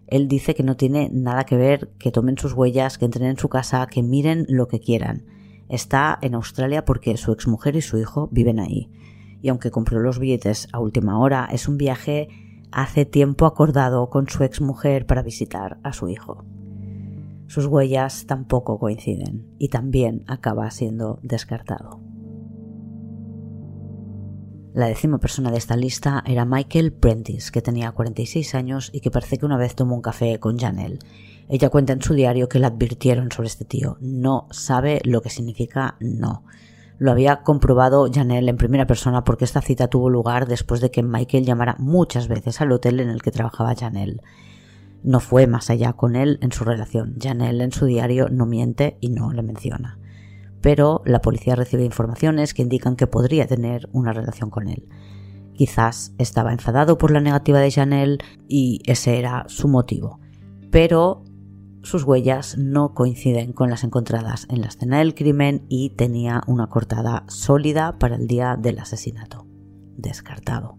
Él 0.07 0.27
dice 0.27 0.55
que 0.55 0.63
no 0.63 0.75
tiene 0.75 1.09
nada 1.13 1.45
que 1.45 1.55
ver, 1.55 1.91
que 1.99 2.11
tomen 2.11 2.37
sus 2.37 2.53
huellas, 2.53 2.97
que 2.97 3.05
entren 3.05 3.27
en 3.27 3.37
su 3.37 3.47
casa, 3.47 3.87
que 3.87 4.03
miren 4.03 4.45
lo 4.49 4.67
que 4.67 4.79
quieran. 4.79 5.25
Está 5.69 6.17
en 6.21 6.33
Australia 6.33 6.83
porque 6.83 7.15
su 7.15 7.31
exmujer 7.31 7.75
y 7.75 7.81
su 7.81 7.97
hijo 7.97 8.27
viven 8.31 8.59
ahí. 8.59 8.89
Y 9.41 9.49
aunque 9.49 9.71
compró 9.71 9.99
los 9.99 10.19
billetes 10.19 10.67
a 10.73 10.79
última 10.79 11.19
hora, 11.19 11.47
es 11.51 11.67
un 11.67 11.77
viaje 11.77 12.27
hace 12.71 13.05
tiempo 13.05 13.45
acordado 13.45 14.09
con 14.09 14.27
su 14.27 14.43
exmujer 14.43 15.05
para 15.05 15.21
visitar 15.21 15.79
a 15.83 15.93
su 15.93 16.09
hijo. 16.09 16.43
Sus 17.49 17.65
huellas 17.65 18.27
tampoco 18.27 18.77
coinciden 18.77 19.55
y 19.57 19.69
también 19.69 20.23
acaba 20.27 20.69
siendo 20.69 21.17
descartado. 21.23 21.99
La 24.75 24.85
décima 24.85 25.17
persona 25.17 25.49
de 25.49 25.57
esta 25.57 25.75
lista 25.75 26.23
era 26.27 26.45
Michael 26.45 26.93
Prentice, 26.93 27.51
que 27.51 27.63
tenía 27.63 27.91
46 27.91 28.53
años 28.53 28.91
y 28.93 28.99
que 28.99 29.09
parece 29.09 29.39
que 29.39 29.47
una 29.47 29.57
vez 29.57 29.73
tomó 29.73 29.95
un 29.95 30.03
café 30.03 30.39
con 30.39 30.59
Janelle. 30.59 30.99
Ella 31.49 31.71
cuenta 31.71 31.91
en 31.93 32.03
su 32.03 32.13
diario 32.13 32.47
que 32.47 32.59
le 32.59 32.67
advirtieron 32.67 33.31
sobre 33.31 33.47
este 33.47 33.65
tío. 33.65 33.97
No 33.99 34.47
sabe 34.51 35.01
lo 35.03 35.23
que 35.23 35.31
significa 35.31 35.97
no. 35.99 36.45
Lo 36.99 37.09
había 37.09 37.41
comprobado 37.41 38.11
Janelle 38.13 38.51
en 38.51 38.57
primera 38.57 38.85
persona 38.85 39.23
porque 39.23 39.45
esta 39.45 39.61
cita 39.61 39.87
tuvo 39.87 40.11
lugar 40.11 40.47
después 40.47 40.81
de 40.81 40.91
que 40.91 41.01
Michael 41.01 41.45
llamara 41.45 41.75
muchas 41.79 42.27
veces 42.27 42.61
al 42.61 42.71
hotel 42.71 42.99
en 42.99 43.09
el 43.09 43.23
que 43.23 43.31
trabajaba 43.31 43.73
Janelle. 43.73 44.21
No 45.03 45.19
fue 45.19 45.47
más 45.47 45.69
allá 45.69 45.93
con 45.93 46.15
él 46.15 46.39
en 46.41 46.51
su 46.51 46.63
relación. 46.63 47.15
Janelle 47.21 47.63
en 47.63 47.71
su 47.71 47.85
diario 47.85 48.29
no 48.29 48.45
miente 48.45 48.97
y 48.99 49.09
no 49.09 49.31
le 49.31 49.41
menciona 49.41 49.99
pero 50.61 51.01
la 51.05 51.21
policía 51.21 51.55
recibe 51.55 51.85
informaciones 51.85 52.53
que 52.53 52.61
indican 52.61 52.95
que 52.95 53.07
podría 53.07 53.47
tener 53.47 53.89
una 53.91 54.13
relación 54.13 54.49
con 54.49 54.67
él. 54.67 54.87
Quizás 55.53 56.13
estaba 56.17 56.53
enfadado 56.53 56.97
por 56.97 57.11
la 57.11 57.21
negativa 57.21 57.59
de 57.59 57.71
Janelle 57.71 58.17
y 58.47 58.81
ese 58.85 59.17
era 59.17 59.45
su 59.47 59.67
motivo. 59.67 60.19
Pero 60.71 61.23
sus 61.81 62.03
huellas 62.03 62.57
no 62.57 62.93
coinciden 62.93 63.53
con 63.53 63.69
las 63.69 63.83
encontradas 63.83 64.47
en 64.49 64.61
la 64.61 64.67
escena 64.67 64.99
del 64.99 65.15
crimen 65.15 65.65
y 65.69 65.91
tenía 65.91 66.43
una 66.47 66.67
cortada 66.67 67.23
sólida 67.27 67.97
para 67.99 68.15
el 68.15 68.27
día 68.27 68.57
del 68.57 68.79
asesinato. 68.79 69.47
Descartado. 69.97 70.78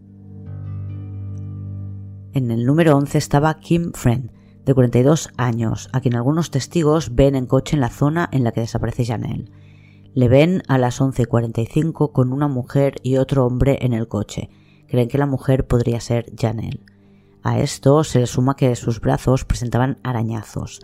En 2.32 2.52
el 2.52 2.64
número 2.64 2.96
11 2.96 3.18
estaba 3.18 3.58
Kim 3.58 3.90
Friend, 3.92 4.30
de 4.64 4.72
42 4.72 5.30
años, 5.36 5.88
a 5.92 6.00
quien 6.00 6.14
algunos 6.14 6.52
testigos 6.52 7.16
ven 7.16 7.34
en 7.34 7.46
coche 7.46 7.74
en 7.74 7.80
la 7.80 7.88
zona 7.88 8.28
en 8.30 8.44
la 8.44 8.52
que 8.52 8.60
desaparece 8.60 9.04
Janelle. 9.04 9.50
Le 10.14 10.28
ven 10.28 10.62
a 10.68 10.78
las 10.78 11.00
11.45 11.00 12.12
con 12.12 12.32
una 12.32 12.46
mujer 12.46 12.94
y 13.02 13.16
otro 13.16 13.46
hombre 13.46 13.78
en 13.82 13.94
el 13.94 14.06
coche. 14.06 14.48
Creen 14.86 15.08
que 15.08 15.18
la 15.18 15.26
mujer 15.26 15.66
podría 15.66 15.98
ser 15.98 16.26
Janelle. 16.38 16.84
A 17.42 17.58
esto 17.58 18.04
se 18.04 18.20
le 18.20 18.26
suma 18.28 18.54
que 18.54 18.76
sus 18.76 19.00
brazos 19.00 19.44
presentaban 19.44 19.98
arañazos. 20.04 20.80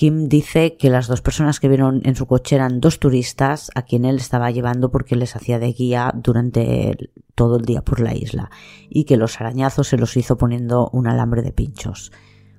Kim 0.00 0.30
dice 0.30 0.78
que 0.78 0.88
las 0.88 1.08
dos 1.08 1.20
personas 1.20 1.60
que 1.60 1.68
vieron 1.68 2.00
en 2.04 2.16
su 2.16 2.24
coche 2.24 2.56
eran 2.56 2.80
dos 2.80 3.00
turistas 3.00 3.70
a 3.74 3.82
quien 3.82 4.06
él 4.06 4.16
estaba 4.16 4.50
llevando 4.50 4.90
porque 4.90 5.14
les 5.14 5.36
hacía 5.36 5.58
de 5.58 5.74
guía 5.74 6.10
durante 6.14 7.10
todo 7.34 7.58
el 7.58 7.66
día 7.66 7.82
por 7.82 8.00
la 8.00 8.14
isla 8.14 8.50
y 8.88 9.04
que 9.04 9.18
los 9.18 9.42
arañazos 9.42 9.88
se 9.88 9.98
los 9.98 10.16
hizo 10.16 10.38
poniendo 10.38 10.88
un 10.94 11.06
alambre 11.06 11.42
de 11.42 11.52
pinchos 11.52 12.12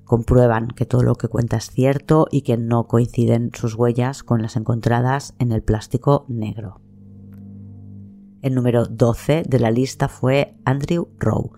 comprueban 0.04 0.68
que 0.68 0.86
todo 0.86 1.02
lo 1.02 1.16
que 1.16 1.26
cuenta 1.26 1.56
es 1.56 1.68
cierto 1.68 2.28
y 2.30 2.42
que 2.42 2.56
no 2.56 2.86
coinciden 2.86 3.50
sus 3.52 3.74
huellas 3.74 4.22
con 4.22 4.40
las 4.40 4.54
encontradas 4.54 5.34
en 5.40 5.50
el 5.50 5.64
plástico 5.64 6.26
negro. 6.28 6.80
El 8.40 8.54
número 8.54 8.86
12 8.86 9.42
de 9.48 9.58
la 9.58 9.72
lista 9.72 10.08
fue 10.08 10.54
Andrew 10.64 11.08
Rowe, 11.18 11.50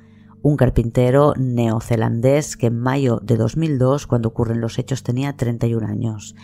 un 0.44 0.58
carpintero 0.58 1.32
neozelandés 1.38 2.58
que 2.58 2.66
en 2.66 2.78
mayo 2.78 3.18
de 3.22 3.38
2002, 3.38 4.06
cuando 4.06 4.28
ocurren 4.28 4.60
los 4.60 4.78
hechos, 4.78 5.02
tenía 5.02 5.34
31 5.38 5.86
años. 5.86 6.36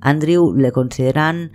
Andrew 0.00 0.54
le 0.54 0.72
consideran 0.72 1.52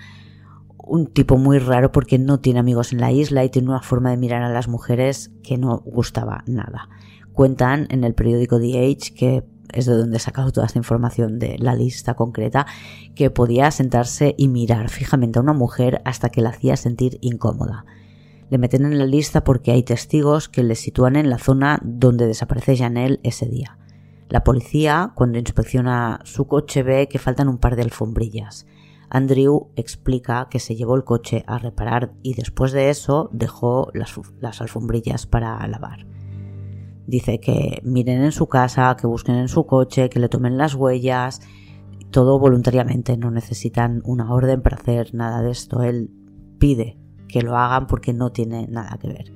un 0.78 1.08
tipo 1.08 1.38
muy 1.38 1.58
raro 1.58 1.92
porque 1.92 2.20
no 2.20 2.40
tiene 2.40 2.60
amigos 2.60 2.94
en 2.94 3.02
la 3.02 3.12
isla 3.12 3.44
y 3.44 3.50
tiene 3.50 3.70
una 3.70 3.82
forma 3.82 4.12
de 4.12 4.18
mirar 4.18 4.44
a 4.44 4.54
las 4.54 4.68
mujeres 4.68 5.32
que 5.42 5.58
no 5.58 5.80
gustaba 5.80 6.44
nada. 6.46 6.88
Cuentan 7.34 7.88
en 7.90 8.04
el 8.04 8.14
periódico 8.14 8.60
The 8.60 8.78
Age 8.78 9.16
que 9.16 9.44
es 9.74 9.88
de 9.88 9.96
donde 9.96 10.18
he 10.18 10.20
sacado 10.20 10.52
toda 10.52 10.68
esta 10.68 10.78
información 10.78 11.40
de 11.40 11.58
la 11.58 11.74
lista 11.74 12.14
concreta, 12.14 12.68
que 13.16 13.32
podía 13.32 13.72
sentarse 13.72 14.36
y 14.38 14.50
mirar 14.50 14.90
fijamente 14.90 15.40
a 15.40 15.42
una 15.42 15.54
mujer 15.54 16.04
hasta 16.06 16.30
que 16.30 16.42
la 16.42 16.50
hacía 16.50 16.78
sentir 16.78 17.18
incómoda. 17.22 17.86
Le 18.50 18.58
meten 18.58 18.86
en 18.86 18.98
la 18.98 19.06
lista 19.06 19.44
porque 19.44 19.72
hay 19.72 19.84
testigos 19.84 20.48
que 20.48 20.64
le 20.64 20.76
sitúan 20.76 21.16
en 21.16 21.30
la 21.30 21.38
zona 21.38 21.80
donde 21.84 22.28
desaparece 22.28 22.78
Janelle 22.78 23.20
ese 23.24 23.46
día. 23.46 23.78
La 24.30 24.44
policía, 24.44 25.12
cuando 25.16 25.38
inspecciona 25.38 26.20
su 26.24 26.48
coche, 26.48 26.84
ve 26.84 27.08
que 27.08 27.20
faltan 27.20 27.48
un 27.48 27.58
par 27.58 27.76
de 27.76 27.84
alfombrillas. 27.84 28.66
Andrew 29.10 29.70
explica 29.76 30.48
que 30.50 30.60
se 30.60 30.76
llevó 30.76 30.96
el 30.96 31.06
coche 31.06 31.44
a 31.48 31.58
reparar 31.58 32.14
y 32.24 32.34
después 32.34 32.74
de 32.74 32.90
eso 32.90 33.30
dejó 33.32 33.90
las, 33.94 34.20
las 34.40 34.62
alfombrillas 34.62 35.26
para 35.26 35.66
lavar. 35.68 36.06
Dice 37.06 37.40
que 37.40 37.82
miren 37.84 38.22
en 38.22 38.34
su 38.34 38.48
casa, 38.48 38.98
que 39.00 39.08
busquen 39.08 39.36
en 39.36 39.48
su 39.48 39.66
coche, 39.66 40.10
que 40.10 40.20
le 40.20 40.28
tomen 40.28 40.58
las 40.58 40.76
huellas, 40.76 41.42
todo 42.12 42.38
voluntariamente, 42.38 43.16
no 43.16 43.32
necesitan 43.32 44.02
una 44.04 44.34
orden 44.34 44.62
para 44.62 44.76
hacer 44.76 45.14
nada 45.14 45.42
de 45.42 45.52
esto. 45.52 45.84
Él 45.84 46.12
pide 46.60 46.98
que 47.28 47.42
lo 47.42 47.58
hagan 47.58 47.88
porque 47.88 48.14
no 48.14 48.32
tiene 48.32 48.68
nada 48.68 48.98
que 49.00 49.08
ver. 49.08 49.34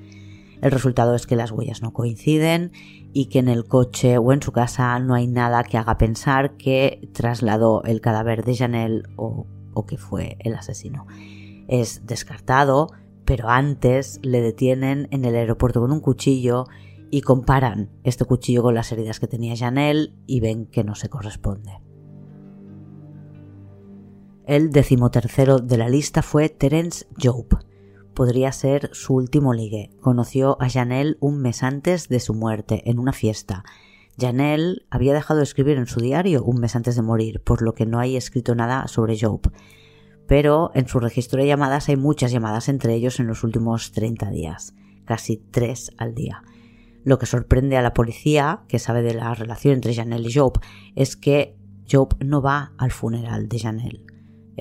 El 0.62 0.72
resultado 0.72 1.16
es 1.16 1.26
que 1.26 1.36
las 1.36 1.52
huellas 1.52 1.82
no 1.82 1.92
coinciden 1.92 2.72
y 3.14 3.26
que 3.26 3.40
en 3.40 3.48
el 3.48 3.66
coche 3.66 4.20
o 4.20 4.32
en 4.32 4.42
su 4.42 4.52
casa 4.52 4.98
no 5.00 5.16
hay 5.16 5.28
nada 5.28 5.64
que 5.64 5.78
haga 5.78 5.98
pensar 5.98 6.56
que 6.56 7.10
trasladó 7.14 7.84
el 7.84 8.00
cadáver 8.00 8.46
de 8.46 8.56
Janelle 8.56 9.04
o, 9.16 9.48
que 9.88 9.98
fue 9.98 10.38
el 10.40 10.54
asesino. 10.54 11.08
Es 11.68 12.06
descartado, 12.06 12.92
pero 13.26 13.50
antes 13.50 14.20
le 14.22 14.42
detienen 14.42 15.08
en 15.10 15.26
el 15.26 15.36
aeropuerto 15.36 15.82
con 15.82 15.92
un 15.92 16.00
cuchillo 16.00 16.66
y 17.10 17.22
comparan 17.22 17.90
este 18.04 18.26
cuchillo 18.26 18.62
con 18.62 18.76
las 18.76 18.92
heridas 18.92 19.20
que 19.20 19.28
tenía 19.28 19.58
Janelle 19.58 20.14
y 20.28 20.42
ven 20.42 20.68
que 20.68 20.84
no 20.84 20.94
se 20.94 21.10
corresponde. 21.10 21.82
El 24.46 24.72
decimotercero 24.72 25.58
de 25.58 25.78
la 25.78 25.90
lista 25.90 26.22
fue 26.22 26.50
Terence 26.50 27.08
Job. 27.22 27.71
Podría 28.22 28.52
ser 28.52 28.92
su 28.94 29.16
último 29.16 29.52
ligue. 29.52 29.90
Conoció 30.00 30.56
a 30.62 30.70
Janelle 30.70 31.18
un 31.22 31.42
mes 31.42 31.64
antes 31.64 32.08
de 32.08 32.20
su 32.20 32.36
muerte, 32.36 32.84
en 32.86 33.00
una 33.00 33.14
fiesta. 33.14 33.64
Janelle 34.16 34.86
había 34.92 35.16
dejado 35.16 35.40
de 35.40 35.44
escribir 35.44 35.80
en 35.80 35.88
su 35.88 36.00
diario 36.00 36.44
un 36.44 36.60
mes 36.60 36.76
antes 36.76 36.96
de 36.96 37.02
morir, 37.02 37.42
por 37.44 37.64
lo 37.64 37.74
que 37.74 37.88
no 37.88 37.98
hay 37.98 38.16
escrito 38.16 38.54
nada 38.54 38.88
sobre 38.88 39.18
Job. 39.20 39.52
Pero 40.28 40.70
en 40.76 40.88
su 40.88 41.00
registro 41.00 41.42
de 41.42 41.48
llamadas 41.48 41.90
hay 41.90 41.96
muchas 41.96 42.32
llamadas 42.32 42.70
entre 42.70 42.94
ellos 42.94 43.20
en 43.20 43.26
los 43.26 43.44
últimos 43.44 43.92
30 43.92 44.30
días, 44.30 44.76
casi 45.06 45.38
tres 45.38 45.90
al 45.98 46.14
día. 46.14 46.44
Lo 47.04 47.18
que 47.18 47.26
sorprende 47.26 47.76
a 47.78 47.82
la 47.82 47.96
policía, 47.96 48.62
que 48.68 48.78
sabe 48.78 49.02
de 49.02 49.16
la 49.16 49.34
relación 49.34 49.74
entre 49.74 49.96
Janelle 49.96 50.30
y 50.30 50.34
Job, 50.34 50.60
es 50.96 51.18
que 51.18 51.58
Job 51.92 52.16
no 52.24 52.44
va 52.44 52.74
al 52.78 52.92
funeral 52.92 53.50
de 53.50 53.60
Janelle. 53.60 54.11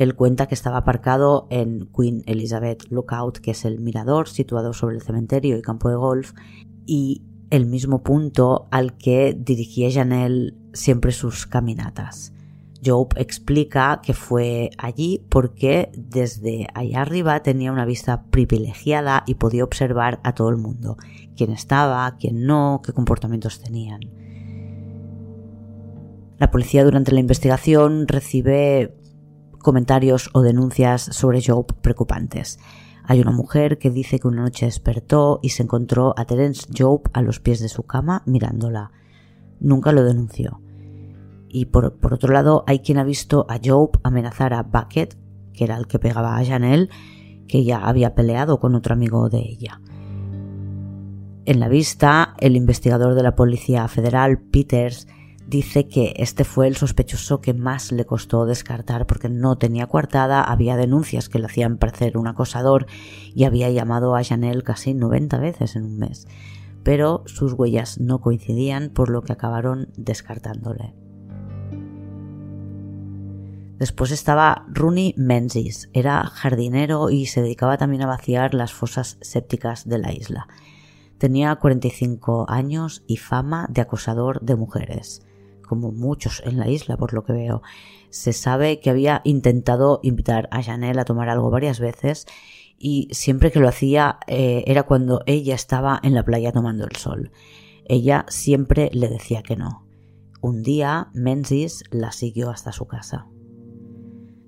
Él 0.01 0.15
cuenta 0.15 0.47
que 0.47 0.55
estaba 0.55 0.79
aparcado 0.79 1.47
en 1.51 1.87
Queen 1.95 2.23
Elizabeth 2.25 2.85
Lookout, 2.89 3.37
que 3.37 3.51
es 3.51 3.67
el 3.67 3.81
mirador 3.81 4.31
situado 4.31 4.73
sobre 4.73 4.97
el 4.97 5.03
cementerio 5.03 5.59
y 5.59 5.61
campo 5.61 5.91
de 5.91 5.97
golf, 5.97 6.33
y 6.87 7.21
el 7.51 7.67
mismo 7.67 8.03
punto 8.03 8.67
al 8.71 8.97
que 8.97 9.37
dirigía 9.39 9.93
Janelle 9.93 10.55
siempre 10.73 11.13
sus 11.13 11.47
caminatas. 11.47 12.33
Job 12.83 13.13
explica 13.17 14.01
que 14.03 14.15
fue 14.15 14.71
allí 14.79 15.23
porque 15.29 15.93
desde 15.95 16.67
allá 16.73 17.03
arriba 17.03 17.43
tenía 17.43 17.71
una 17.71 17.85
vista 17.85 18.25
privilegiada 18.31 19.23
y 19.27 19.35
podía 19.35 19.65
observar 19.65 20.19
a 20.25 20.35
todo 20.35 20.49
el 20.49 20.57
mundo, 20.57 20.97
quién 21.37 21.51
estaba, 21.51 22.17
quién 22.17 22.47
no, 22.47 22.81
qué 22.83 22.95
comportamientos 22.95 23.61
tenían. 23.61 24.01
La 26.39 26.51
policía 26.51 26.85
durante 26.85 27.13
la 27.13 27.21
investigación 27.21 28.09
recibe 28.09 28.97
comentarios 29.63 30.31
o 30.33 30.43
denuncias 30.43 31.03
sobre 31.03 31.43
Job 31.43 31.75
preocupantes. 31.81 32.59
Hay 33.05 33.21
una 33.21 33.33
mujer 33.33 33.79
que 33.79 33.91
dice 33.91 34.19
que 34.19 34.29
una 34.29 34.43
noche 34.43 34.67
despertó 34.67 35.41
y 35.43 35.51
se 35.51 35.63
encontró 35.63 36.15
a 36.17 36.25
Terence 36.25 36.67
Job 36.77 37.03
a 37.13 37.23
los 37.23 37.41
pies 37.41 37.61
de 37.61 37.69
su 37.69 37.83
cama 37.85 38.23
mirándola. 38.27 38.93
Nunca 39.59 39.93
lo 39.93 40.05
denunció. 40.05 40.61
Y 41.49 41.67
por, 41.67 41.99
otro 42.13 42.33
lado, 42.33 42.63
hay 42.67 42.79
quien 42.79 42.99
ha 42.99 43.05
visto 43.05 43.47
a 43.49 43.59
Job 43.63 43.99
amenazar 44.05 44.55
a 44.55 44.63
Bucket, 44.63 45.17
que 45.53 45.65
era 45.65 45.77
el 45.77 45.89
que 45.89 45.99
pegaba 45.99 46.37
a 46.37 46.45
Janelle, 46.45 46.89
que 47.49 47.65
ya 47.65 47.79
había 47.79 48.15
peleado 48.15 48.61
con 48.61 48.77
otro 48.77 48.95
amigo 48.95 49.29
de 49.29 49.41
ella. 49.41 49.81
En 51.45 51.59
la 51.59 51.69
vista, 51.69 52.35
el 52.39 52.55
investigador 52.55 53.15
de 53.15 53.25
la 53.25 53.35
Policía 53.35 53.89
Federal, 53.89 54.39
Peters, 54.39 55.09
dice 55.47 55.89
que 55.89 56.15
este 56.17 56.45
fue 56.45 56.69
el 56.69 56.77
sospechoso 56.77 57.41
que 57.41 57.55
más 57.55 57.93
le 57.93 58.07
costó 58.07 58.47
descartar 58.47 59.07
porque 59.07 59.29
no 59.29 59.57
tenía 59.59 59.87
coartada, 59.87 60.43
había 60.43 60.77
denuncias 60.77 61.29
que 61.29 61.39
le 61.39 61.47
hacían 61.47 61.79
parecer 61.79 62.17
un 62.17 62.29
acosador 62.29 62.87
y 63.35 63.45
había 63.45 63.71
llamado 63.71 64.15
a 64.17 64.23
Janelle 64.25 64.63
casi 64.63 64.95
90 64.95 65.39
veces 65.39 65.77
en 65.77 65.85
un 65.85 65.99
mes. 65.99 66.27
pero 66.83 67.23
sus 67.27 67.53
huellas 67.53 68.01
no 68.01 68.23
coincidían 68.23 68.89
por 68.89 69.11
lo 69.11 69.23
que 69.23 69.35
acabaron 69.35 69.89
descartándole. 69.99 70.95
Después 73.81 74.11
estaba 74.11 74.67
Rooney 74.69 75.15
Menzies, 75.17 75.89
era 75.95 76.23
jardinero 76.25 77.09
y 77.09 77.25
se 77.25 77.41
dedicaba 77.41 77.79
también 77.79 78.03
a 78.03 78.07
vaciar 78.07 78.53
las 78.53 78.75
fosas 78.75 79.17
sépticas 79.23 79.89
de 79.89 79.99
la 79.99 80.13
isla. 80.13 80.49
Tenía 81.17 81.57
45 81.57 82.45
años 82.51 83.03
y 83.07 83.17
fama 83.17 83.67
de 83.71 83.81
acosador 83.81 84.41
de 84.43 84.57
mujeres, 84.57 85.23
como 85.71 85.93
muchos 85.93 86.43
en 86.45 86.59
la 86.59 86.69
isla 86.69 86.97
por 86.97 87.15
lo 87.15 87.23
que 87.23 87.33
veo. 87.33 87.63
Se 88.09 88.33
sabe 88.33 88.81
que 88.81 88.91
había 88.91 89.21
intentado 89.23 90.01
invitar 90.03 90.49
a 90.51 90.65
Janelle 90.65 91.01
a 91.01 91.05
tomar 91.05 91.29
algo 91.29 91.49
varias 91.49 91.79
veces 91.79 92.27
y 92.77 93.07
siempre 93.13 93.53
que 93.53 93.61
lo 93.61 93.69
hacía 93.69 94.19
eh, 94.27 94.65
era 94.67 94.83
cuando 94.83 95.23
ella 95.27 95.55
estaba 95.55 96.01
en 96.03 96.15
la 96.15 96.25
playa 96.25 96.51
tomando 96.51 96.85
el 96.85 96.97
sol. 96.97 97.31
Ella 97.85 98.27
siempre 98.27 98.91
le 98.93 99.09
decía 99.09 99.45
que 99.45 99.55
no. 99.55 99.87
Un 100.41 100.65
día 100.65 101.09
Menzies 101.15 101.85
la 101.93 102.11
siguió 102.11 102.51
hasta 102.51 102.73
su 102.73 102.89
casa. 102.89 103.29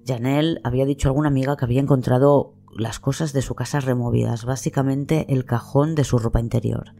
Janelle 0.04 0.58
había 0.64 0.86
dicho 0.86 1.06
a 1.06 1.10
alguna 1.10 1.28
amiga 1.28 1.56
que 1.56 1.64
había 1.64 1.80
encontrado 1.80 2.56
las 2.76 2.98
cosas 2.98 3.32
de 3.32 3.42
su 3.42 3.54
casa 3.54 3.78
removidas, 3.78 4.44
básicamente 4.44 5.32
el 5.32 5.44
cajón 5.44 5.94
de 5.94 6.02
su 6.02 6.18
ropa 6.18 6.40
interior. 6.40 6.96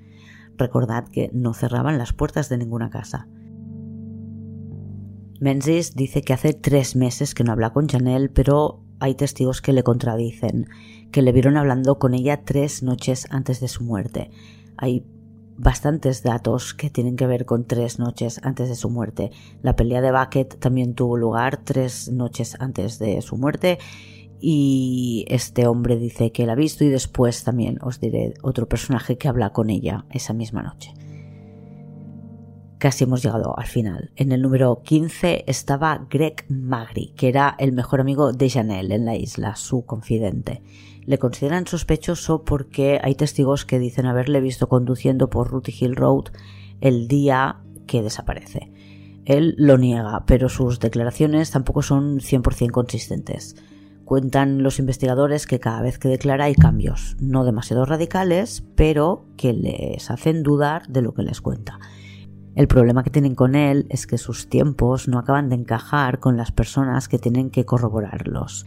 Recordad 0.57 1.09
que 1.09 1.29
no 1.33 1.55
cerraban 1.55 1.99
las 1.99 2.13
puertas 2.13 2.49
de 2.49 2.59
ninguna 2.59 2.89
casa. 2.89 3.27
Menzies 5.43 5.97
dice 5.97 6.23
que 6.23 6.35
hace 6.35 6.55
tres 6.55 6.95
meses 6.95 7.35
que 7.35 7.43
no 7.43 7.51
habla 7.51 7.73
con 7.73 7.89
Janelle, 7.89 8.29
pero 8.29 8.85
hay 9.01 9.17
testigos 9.17 9.61
que 9.61 9.73
le 9.73 9.83
contradicen, 9.83 10.69
que 11.11 11.21
le 11.21 11.33
vieron 11.33 11.57
hablando 11.57 11.99
con 11.99 12.15
ella 12.15 12.45
tres 12.45 12.85
noches 12.85 13.27
antes 13.29 13.59
de 13.59 13.67
su 13.67 13.83
muerte. 13.83 14.31
Hay 14.77 15.05
bastantes 15.57 16.23
datos 16.23 16.75
que 16.75 16.91
tienen 16.91 17.17
que 17.17 17.27
ver 17.27 17.45
con 17.45 17.67
tres 17.67 17.99
noches 17.99 18.39
antes 18.45 18.69
de 18.69 18.77
su 18.77 18.89
muerte. 18.89 19.33
La 19.63 19.75
pelea 19.75 20.01
de 20.01 20.13
Bucket 20.13 20.61
también 20.61 20.95
tuvo 20.95 21.17
lugar 21.17 21.65
tres 21.65 22.09
noches 22.09 22.57
antes 22.61 23.01
de 23.01 23.21
su 23.21 23.37
muerte 23.37 23.81
y 24.39 25.25
este 25.27 25.67
hombre 25.67 25.97
dice 25.97 26.31
que 26.31 26.47
la 26.47 26.53
ha 26.53 26.55
visto 26.55 26.85
y 26.85 26.89
después 26.89 27.43
también 27.43 27.79
os 27.83 27.99
diré 27.99 28.35
otro 28.43 28.69
personaje 28.69 29.19
que 29.19 29.27
habla 29.27 29.51
con 29.51 29.71
ella 29.71 30.07
esa 30.13 30.35
misma 30.35 30.63
noche. 30.63 30.95
Casi 32.83 33.05
hemos 33.05 33.23
llegado 33.23 33.57
al 33.57 33.69
final. 33.69 34.11
En 34.17 34.33
el 34.33 34.43
número 34.43 34.83
15 34.83 35.45
estaba 35.47 36.05
Greg 36.11 36.45
Magri, 36.49 37.13
que 37.17 37.29
era 37.29 37.55
el 37.61 37.71
mejor 37.71 38.01
amigo 38.01 38.33
de 38.33 38.51
Janelle 38.51 38.97
en 38.97 39.05
la 39.05 39.15
isla, 39.15 39.55
su 39.55 39.87
confidente 39.87 40.63
le 41.05 41.19
consideran 41.19 41.65
sospechoso 41.69 42.43
porque 42.43 43.01
hay 43.01 43.15
testigos 43.15 43.65
que 43.65 43.79
dicen 43.79 44.07
haberle 44.07 44.41
visto 44.41 44.69
conduciendo 44.69 45.31
por 45.31 45.49
Ruty 45.49 45.73
Hill 45.79 45.95
Road 45.95 46.33
el 46.81 47.07
día 47.07 47.61
que 47.87 48.03
desaparece. 48.03 48.73
Él 49.27 49.55
lo 49.59 49.79
niega, 49.79 50.25
pero 50.27 50.49
sus 50.49 50.81
declaraciones 50.81 51.53
tampoco 51.53 51.83
son 51.83 52.19
100% 52.19 52.73
consistentes. 52.73 53.55
Cuentan 54.05 54.65
los 54.65 54.81
investigadores 54.81 55.47
que 55.47 55.61
cada 55.61 55.83
vez 55.83 56.01
que 56.01 56.09
declara 56.09 56.47
hay 56.47 56.57
cambios, 56.57 57.17
no 57.21 57.45
demasiado 57.45 57.85
radicales, 57.85 58.65
pero 58.75 59.25
que 59.37 59.53
les 59.53 60.11
hacen 60.11 60.43
dudar 60.43 60.89
de 60.89 61.03
lo 61.03 61.15
que 61.15 61.23
les 61.23 61.41
cuenta. 61.41 61.79
El 62.55 62.69
problema 62.69 63.03
que 63.03 63.11
tienen 63.11 63.35
con 63.35 63.55
él 63.55 63.87
es 63.89 64.07
que 64.07 64.19
sus 64.19 64.49
tiempos 64.49 65.09
no 65.09 65.19
acaban 65.19 65.49
de 65.49 65.57
encajar 65.57 66.21
con 66.21 66.37
las 66.37 66.53
personas 66.53 67.09
que 67.09 67.19
tienen 67.19 67.51
que 67.51 67.65
corroborarlos 67.65 68.67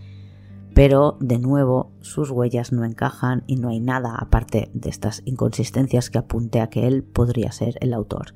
pero 0.76 1.17
de 1.21 1.39
nuevo 1.39 1.93
sus 2.02 2.30
huellas 2.30 2.74
no 2.74 2.84
encajan 2.84 3.45
y 3.48 3.56
no 3.56 3.69
hay 3.69 3.80
nada 3.80 4.13
aparte 4.13 4.69
de 4.74 4.89
estas 4.89 5.21
inconsistencias 5.24 6.10
que 6.10 6.17
apunte 6.17 6.60
a 6.60 6.69
que 6.69 6.86
él 6.86 7.02
podría 7.02 7.54
ser 7.54 7.78
el 7.80 7.93
autor. 7.93 8.34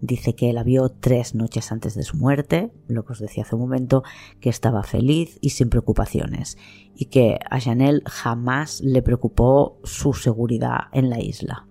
Dice 0.00 0.34
que 0.34 0.54
la 0.54 0.64
vio 0.64 0.88
tres 0.88 1.34
noches 1.34 1.70
antes 1.70 1.94
de 1.94 2.02
su 2.02 2.16
muerte, 2.16 2.72
lo 2.88 3.04
que 3.04 3.12
os 3.12 3.18
decía 3.18 3.42
hace 3.42 3.56
un 3.56 3.60
momento, 3.60 4.04
que 4.40 4.48
estaba 4.48 4.82
feliz 4.84 5.38
y 5.42 5.50
sin 5.50 5.68
preocupaciones, 5.68 6.56
y 6.96 7.04
que 7.04 7.38
a 7.48 7.60
Janelle 7.60 8.02
jamás 8.06 8.80
le 8.80 9.02
preocupó 9.02 9.78
su 9.84 10.14
seguridad 10.14 10.88
en 10.92 11.10
la 11.10 11.20
isla. 11.20 11.66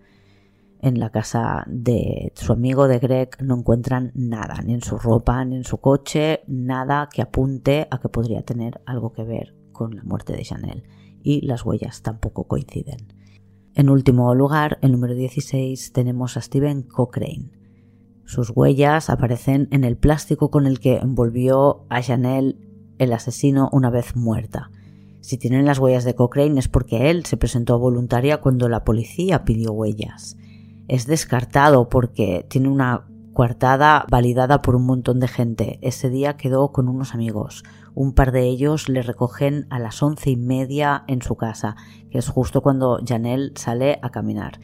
En 0.84 1.00
la 1.00 1.12
casa 1.12 1.64
de 1.68 2.34
su 2.36 2.54
amigo 2.54 2.88
de 2.88 2.98
Greg 2.98 3.30
no 3.40 3.56
encuentran 3.56 4.12
nada, 4.16 4.56
ni 4.66 4.74
en 4.74 4.82
su 4.82 4.98
ropa, 4.98 5.46
ni 5.46 5.58
en 5.58 5.64
su 5.64 5.78
coche, 5.78 6.42
nada 6.48 7.08
que 7.14 7.22
apunte 7.22 7.88
a 7.92 8.00
que 8.00 8.10
podría 8.10 8.42
tener 8.42 8.82
algo 8.88 9.14
que 9.14 9.24
ver 9.24 9.54
con 9.72 9.96
la 9.96 10.02
muerte 10.02 10.34
de 10.34 10.42
Chanel 10.42 10.84
y 11.22 11.46
las 11.46 11.64
huellas 11.64 12.02
tampoco 12.02 12.46
coinciden. 12.46 13.14
En 13.76 13.92
último 13.92 14.34
lugar, 14.34 14.80
el 14.82 14.92
número 14.92 15.14
16 15.14 15.94
tenemos 15.94 16.36
a 16.36 16.42
Steven 16.42 16.82
Cochrane. 16.82 17.52
Sus 18.26 18.50
huellas 18.50 19.12
aparecen 19.12 19.68
en 19.70 19.84
el 19.84 19.98
plástico 19.98 20.50
con 20.50 20.66
el 20.66 20.80
que 20.80 20.98
envolvió 20.98 21.86
a 21.90 22.02
Chanel 22.02 22.58
el 22.98 23.14
asesino 23.14 23.70
una 23.72 23.92
vez 23.92 24.16
muerta. 24.16 24.72
Si 25.20 25.38
tienen 25.38 25.66
las 25.66 25.78
huellas 25.78 26.06
de 26.06 26.16
Cochrane 26.16 26.60
es 26.60 26.68
porque 26.68 27.12
él 27.12 27.24
se 27.26 27.38
presentó 27.38 27.78
voluntaria 27.78 28.42
cuando 28.42 28.68
la 28.68 28.84
policía 28.84 29.46
pidió 29.46 29.74
huellas. 29.74 30.38
Es 30.88 31.08
descartado 31.08 31.90
porque 31.90 32.46
tiene 32.50 32.70
una 32.70 33.06
coartada 33.34 34.06
validada 34.10 34.62
por 34.62 34.76
un 34.76 34.86
montón 34.86 35.20
de 35.20 35.28
gente. 35.28 35.80
Ese 35.82 36.10
día 36.10 36.38
quedó 36.38 36.72
con 36.72 36.90
unos 36.90 37.14
amigos. 37.14 37.64
Un 37.94 38.14
par 38.14 38.32
de 38.32 38.44
ellos 38.44 38.90
le 38.90 39.02
recogen 39.02 39.68
a 39.70 39.80
las 39.80 40.02
once 40.04 40.30
y 40.30 40.38
media 40.38 41.04
en 41.08 41.22
su 41.22 41.36
casa, 41.36 41.76
que 42.10 42.18
es 42.18 42.28
justo 42.28 42.62
cuando 42.62 43.00
Janelle 43.06 43.54
sale 43.56 44.00
a 44.02 44.10
caminar. 44.10 44.60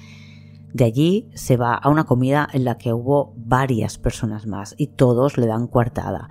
De 0.73 0.83
allí 0.83 1.29
se 1.33 1.57
va 1.57 1.73
a 1.75 1.89
una 1.89 2.05
comida 2.05 2.47
en 2.51 2.65
la 2.65 2.77
que 2.77 2.93
hubo 2.93 3.33
varias 3.37 3.97
personas 3.97 4.45
más 4.47 4.75
y 4.77 4.87
todos 4.87 5.37
le 5.37 5.47
dan 5.47 5.67
coartada. 5.67 6.29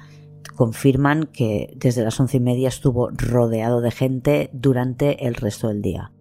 Confirman 0.54 1.24
que 1.32 1.74
desde 1.76 2.04
las 2.04 2.18
once 2.20 2.36
y 2.36 2.40
media 2.40 2.68
estuvo 2.68 3.10
rodeado 3.10 3.80
de 3.80 3.90
gente 3.90 4.50
durante 4.52 5.26
el 5.26 5.34
resto 5.34 5.68
del 5.68 5.82
día. 5.82 6.12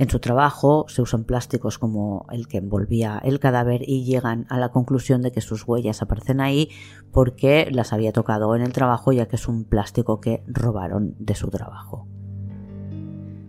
En 0.00 0.08
su 0.08 0.18
trabajo 0.18 0.86
se 0.88 1.02
usan 1.02 1.24
plásticos 1.24 1.78
como 1.78 2.24
el 2.32 2.48
que 2.48 2.56
envolvía 2.56 3.20
el 3.22 3.38
cadáver 3.38 3.82
y 3.86 4.04
llegan 4.04 4.46
a 4.48 4.58
la 4.58 4.70
conclusión 4.70 5.20
de 5.20 5.30
que 5.30 5.42
sus 5.42 5.68
huellas 5.68 6.00
aparecen 6.00 6.40
ahí 6.40 6.70
porque 7.12 7.68
las 7.70 7.92
había 7.92 8.10
tocado 8.10 8.56
en 8.56 8.62
el 8.62 8.72
trabajo 8.72 9.12
ya 9.12 9.28
que 9.28 9.36
es 9.36 9.46
un 9.46 9.64
plástico 9.64 10.18
que 10.18 10.42
robaron 10.46 11.16
de 11.18 11.34
su 11.34 11.50
trabajo. 11.50 12.08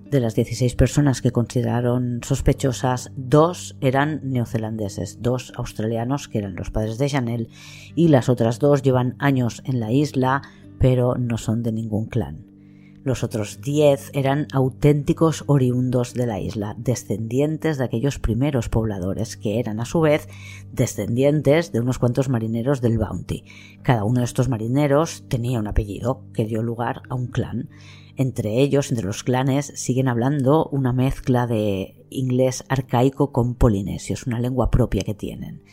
De 0.10 0.20
las 0.20 0.36
16 0.36 0.76
personas 0.76 1.22
que 1.22 1.32
consideraron 1.32 2.20
sospechosas, 2.22 3.14
dos 3.16 3.78
eran 3.80 4.20
neozelandeses, 4.22 5.22
dos 5.22 5.54
australianos 5.56 6.28
que 6.28 6.40
eran 6.40 6.56
los 6.56 6.70
padres 6.70 6.98
de 6.98 7.08
Chanel 7.08 7.48
y 7.96 8.10
las 8.10 8.28
otras 8.28 8.60
dos 8.60 8.82
llevan 8.82 9.16
años 9.20 9.62
en 9.64 9.80
la 9.80 9.94
isla 9.94 10.42
pero 10.80 11.16
no 11.16 11.38
son 11.38 11.64
de 11.64 11.72
ningún 11.72 12.08
clan. 12.08 12.51
Los 13.04 13.24
otros 13.24 13.62
diez 13.62 14.12
eran 14.14 14.46
auténticos 14.54 15.44
oriundos 15.48 16.14
de 16.14 16.28
la 16.28 16.40
isla, 16.40 16.76
descendientes 16.78 17.80
de 17.80 17.84
aquellos 17.84 18.20
primeros 18.20 18.70
pobladores, 18.70 19.38
que 19.38 19.60
eran 19.60 19.80
a 19.80 19.86
su 19.86 20.02
vez 20.02 20.28
descendientes 20.72 21.72
de 21.72 21.80
unos 21.80 21.98
cuantos 21.98 22.30
marineros 22.30 22.80
del 22.80 23.00
Bounty. 23.00 23.44
Cada 23.82 24.04
uno 24.04 24.20
de 24.20 24.26
estos 24.26 24.50
marineros 24.50 25.24
tenía 25.30 25.58
un 25.58 25.68
apellido 25.68 26.22
que 26.32 26.46
dio 26.46 26.62
lugar 26.62 27.02
a 27.10 27.16
un 27.16 27.26
clan. 27.26 27.70
Entre 28.18 28.62
ellos, 28.62 28.92
entre 28.92 29.08
los 29.08 29.24
clanes, 29.24 29.74
siguen 29.76 30.08
hablando 30.08 30.70
una 30.72 30.94
mezcla 30.94 31.48
de 31.48 32.06
inglés 32.12 32.64
arcaico 32.70 33.32
con 33.32 33.56
polinesio, 33.56 34.14
es 34.14 34.28
una 34.28 34.40
lengua 34.40 34.70
propia 34.70 35.02
que 35.04 35.16
tienen 35.16 35.64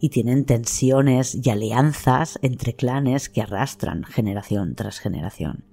y 0.00 0.10
tienen 0.10 0.44
tensiones 0.44 1.34
y 1.44 1.50
alianzas 1.50 2.38
entre 2.42 2.74
clanes 2.74 3.28
que 3.28 3.42
arrastran 3.42 4.04
generación 4.04 4.76
tras 4.76 5.00
generación. 5.00 5.64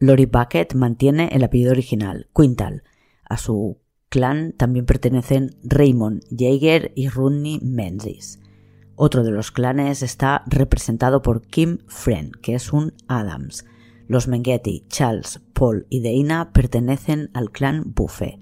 Lori 0.00 0.26
Bucket 0.26 0.74
mantiene 0.74 1.28
el 1.32 1.42
apellido 1.42 1.72
original, 1.72 2.28
Quintal. 2.34 2.84
A 3.28 3.36
su 3.36 3.78
clan 4.08 4.52
también 4.56 4.86
pertenecen 4.86 5.56
Raymond 5.62 6.22
Jaeger 6.30 6.92
y 6.94 7.08
Rodney 7.08 7.60
Menzies. 7.62 8.40
Otro 8.94 9.22
de 9.22 9.30
los 9.30 9.50
clanes 9.50 10.02
está 10.02 10.42
representado 10.46 11.22
por 11.22 11.42
Kim 11.42 11.78
Friend, 11.88 12.32
que 12.40 12.54
es 12.54 12.72
un 12.72 12.94
Adams. 13.06 13.64
Los 14.06 14.26
Mengeti, 14.28 14.86
Charles, 14.88 15.40
Paul 15.52 15.86
y 15.90 16.00
Deina 16.00 16.52
pertenecen 16.52 17.30
al 17.34 17.50
clan 17.50 17.92
Buffet. 17.94 18.40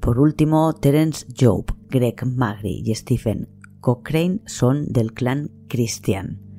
Por 0.00 0.18
último, 0.18 0.74
Terence 0.74 1.26
Job, 1.38 1.74
Greg 1.88 2.26
Magri 2.26 2.82
y 2.84 2.94
Stephen 2.94 3.48
Cochrane 3.80 4.40
son 4.46 4.86
del 4.92 5.12
clan 5.12 5.50
Christian. 5.68 6.49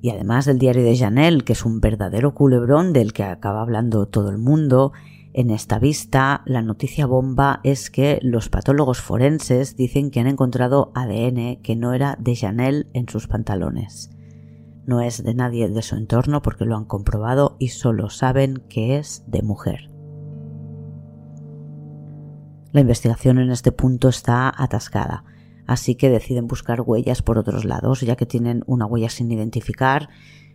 Y 0.00 0.10
además 0.10 0.44
del 0.46 0.58
diario 0.58 0.84
de 0.84 0.96
Janelle, 0.96 1.42
que 1.42 1.54
es 1.54 1.64
un 1.64 1.80
verdadero 1.80 2.34
culebrón 2.34 2.92
del 2.92 3.12
que 3.12 3.24
acaba 3.24 3.62
hablando 3.62 4.06
todo 4.06 4.30
el 4.30 4.38
mundo, 4.38 4.92
en 5.32 5.50
esta 5.50 5.78
vista 5.78 6.42
la 6.46 6.62
noticia 6.62 7.06
bomba 7.06 7.60
es 7.62 7.90
que 7.90 8.18
los 8.22 8.48
patólogos 8.48 9.00
forenses 9.00 9.76
dicen 9.76 10.10
que 10.10 10.20
han 10.20 10.26
encontrado 10.26 10.90
ADN 10.94 11.60
que 11.62 11.76
no 11.76 11.92
era 11.92 12.16
de 12.18 12.34
Janelle 12.34 12.86
en 12.92 13.08
sus 13.08 13.28
pantalones. 13.28 14.10
No 14.86 15.00
es 15.02 15.22
de 15.22 15.34
nadie 15.34 15.68
de 15.68 15.82
su 15.82 15.96
entorno 15.96 16.42
porque 16.42 16.64
lo 16.64 16.76
han 16.76 16.86
comprobado 16.86 17.56
y 17.58 17.68
solo 17.68 18.08
saben 18.08 18.64
que 18.68 18.96
es 18.96 19.22
de 19.26 19.42
mujer. 19.42 19.90
La 22.72 22.80
investigación 22.80 23.38
en 23.38 23.50
este 23.50 23.70
punto 23.70 24.08
está 24.08 24.52
atascada, 24.56 25.24
así 25.68 25.94
que 25.94 26.08
deciden 26.08 26.48
buscar 26.48 26.80
huellas 26.80 27.22
por 27.22 27.38
otros 27.38 27.64
lados, 27.64 28.00
ya 28.00 28.16
que 28.16 28.26
tienen 28.26 28.64
una 28.66 28.86
huella 28.86 29.10
sin 29.10 29.30
identificar 29.30 30.08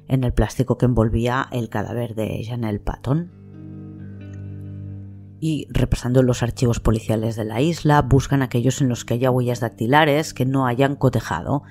en 0.07 0.23
el 0.23 0.33
plástico 0.33 0.77
que 0.77 0.85
envolvía 0.85 1.47
el 1.51 1.69
cadáver 1.69 2.15
de 2.15 2.43
Janelle 2.43 2.79
Patton. 2.79 3.31
Y 5.39 5.67
repasando 5.69 6.23
los 6.23 6.41
archivos 6.41 6.79
policiales 6.79 7.35
de 7.35 7.45
la 7.45 7.61
isla, 7.61 8.01
buscan 8.01 8.41
aquellos 8.41 8.81
en 8.81 8.89
los 8.89 9.05
que 9.05 9.13
haya 9.13 9.29
huellas 9.29 9.59
dactilares 9.59 10.33
que 10.33 10.45
no 10.45 10.65
hayan 10.65 10.95
cotejado 10.95 11.61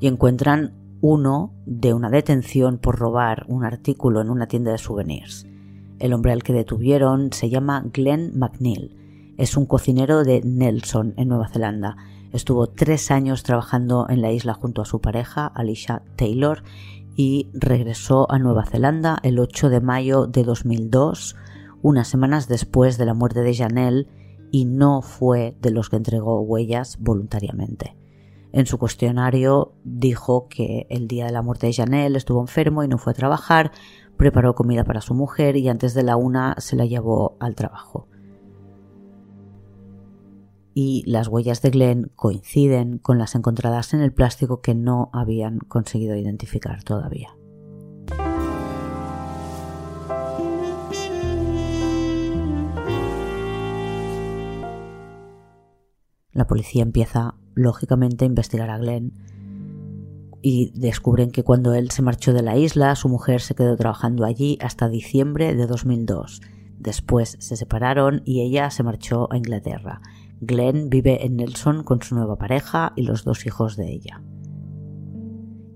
y 0.00 0.06
encuentran 0.06 0.74
uno 1.02 1.52
de 1.66 1.92
una 1.92 2.08
detención 2.08 2.78
por 2.78 2.98
robar 2.98 3.44
un 3.48 3.64
artículo 3.64 4.22
en 4.22 4.30
una 4.30 4.46
tienda 4.46 4.72
de 4.72 4.78
souvenirs. 4.78 5.46
El 5.98 6.14
hombre 6.14 6.32
al 6.32 6.42
que 6.42 6.54
detuvieron 6.54 7.32
se 7.32 7.50
llama 7.50 7.84
Glenn 7.92 8.38
McNeil. 8.38 8.96
Es 9.36 9.56
un 9.56 9.66
cocinero 9.66 10.24
de 10.24 10.40
Nelson, 10.42 11.12
en 11.18 11.28
Nueva 11.28 11.48
Zelanda. 11.48 11.96
Estuvo 12.36 12.66
tres 12.66 13.10
años 13.10 13.44
trabajando 13.44 14.08
en 14.10 14.20
la 14.20 14.30
isla 14.30 14.52
junto 14.52 14.82
a 14.82 14.84
su 14.84 15.00
pareja, 15.00 15.46
Alicia 15.46 16.02
Taylor, 16.16 16.64
y 17.16 17.48
regresó 17.54 18.30
a 18.30 18.38
Nueva 18.38 18.66
Zelanda 18.66 19.18
el 19.22 19.38
8 19.38 19.70
de 19.70 19.80
mayo 19.80 20.26
de 20.26 20.44
2002, 20.44 21.34
unas 21.80 22.08
semanas 22.08 22.46
después 22.46 22.98
de 22.98 23.06
la 23.06 23.14
muerte 23.14 23.40
de 23.40 23.54
Janelle, 23.54 24.06
y 24.50 24.66
no 24.66 25.00
fue 25.00 25.56
de 25.62 25.70
los 25.70 25.88
que 25.88 25.96
entregó 25.96 26.42
huellas 26.42 26.98
voluntariamente. 27.00 27.96
En 28.52 28.66
su 28.66 28.76
cuestionario 28.76 29.72
dijo 29.84 30.46
que 30.48 30.86
el 30.90 31.08
día 31.08 31.24
de 31.24 31.32
la 31.32 31.40
muerte 31.40 31.68
de 31.68 31.72
Janelle 31.72 32.18
estuvo 32.18 32.42
enfermo 32.42 32.84
y 32.84 32.88
no 32.88 32.98
fue 32.98 33.12
a 33.12 33.16
trabajar, 33.16 33.72
preparó 34.18 34.54
comida 34.54 34.84
para 34.84 35.00
su 35.00 35.14
mujer 35.14 35.56
y 35.56 35.70
antes 35.70 35.94
de 35.94 36.02
la 36.02 36.16
una 36.16 36.54
se 36.58 36.76
la 36.76 36.84
llevó 36.84 37.38
al 37.40 37.54
trabajo 37.54 38.08
y 40.78 41.02
las 41.06 41.28
huellas 41.28 41.62
de 41.62 41.70
Glenn 41.70 42.12
coinciden 42.16 42.98
con 42.98 43.16
las 43.16 43.34
encontradas 43.34 43.94
en 43.94 44.02
el 44.02 44.12
plástico 44.12 44.60
que 44.60 44.74
no 44.74 45.08
habían 45.14 45.58
conseguido 45.58 46.14
identificar 46.16 46.84
todavía. 46.84 47.30
La 56.32 56.46
policía 56.46 56.82
empieza, 56.82 57.36
lógicamente, 57.54 58.26
a 58.26 58.28
investigar 58.28 58.68
a 58.68 58.76
Glenn 58.76 59.14
y 60.42 60.78
descubren 60.78 61.30
que 61.30 61.42
cuando 61.42 61.72
él 61.72 61.90
se 61.90 62.02
marchó 62.02 62.34
de 62.34 62.42
la 62.42 62.58
isla, 62.58 62.94
su 62.96 63.08
mujer 63.08 63.40
se 63.40 63.54
quedó 63.54 63.78
trabajando 63.78 64.26
allí 64.26 64.58
hasta 64.60 64.90
diciembre 64.90 65.54
de 65.54 65.66
2002. 65.66 66.42
Después 66.78 67.38
se 67.40 67.56
separaron 67.56 68.20
y 68.26 68.42
ella 68.42 68.70
se 68.70 68.82
marchó 68.82 69.32
a 69.32 69.38
Inglaterra. 69.38 70.02
Glenn 70.40 70.90
vive 70.90 71.24
en 71.24 71.36
Nelson 71.36 71.82
con 71.82 72.02
su 72.02 72.14
nueva 72.14 72.36
pareja 72.36 72.92
y 72.94 73.02
los 73.02 73.24
dos 73.24 73.46
hijos 73.46 73.76
de 73.76 73.90
ella. 73.90 74.22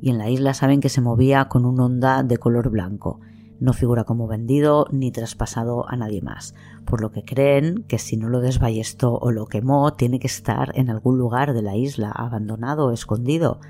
Y 0.02 0.10
en 0.10 0.18
la 0.18 0.30
isla 0.30 0.54
saben 0.54 0.80
que 0.80 0.88
se 0.88 1.00
movía 1.00 1.46
con 1.46 1.64
un 1.64 1.80
Honda 1.80 2.22
de 2.22 2.38
color 2.38 2.70
blanco. 2.70 3.20
No 3.58 3.72
figura 3.74 4.04
como 4.04 4.26
vendido 4.26 4.86
ni 4.90 5.12
traspasado 5.12 5.88
a 5.88 5.96
nadie 5.96 6.22
más, 6.22 6.54
por 6.86 7.02
lo 7.02 7.10
que 7.10 7.24
creen 7.24 7.84
que 7.86 7.98
si 7.98 8.16
no 8.16 8.30
lo 8.30 8.40
desballestó 8.40 9.18
o 9.18 9.30
lo 9.30 9.46
quemó, 9.46 9.92
tiene 9.94 10.18
que 10.18 10.26
estar 10.26 10.72
en 10.74 10.88
algún 10.88 11.18
lugar 11.18 11.52
de 11.52 11.62
la 11.62 11.76
isla, 11.76 12.10
abandonado 12.10 12.86
o 12.86 12.92
escondido. 12.92 13.60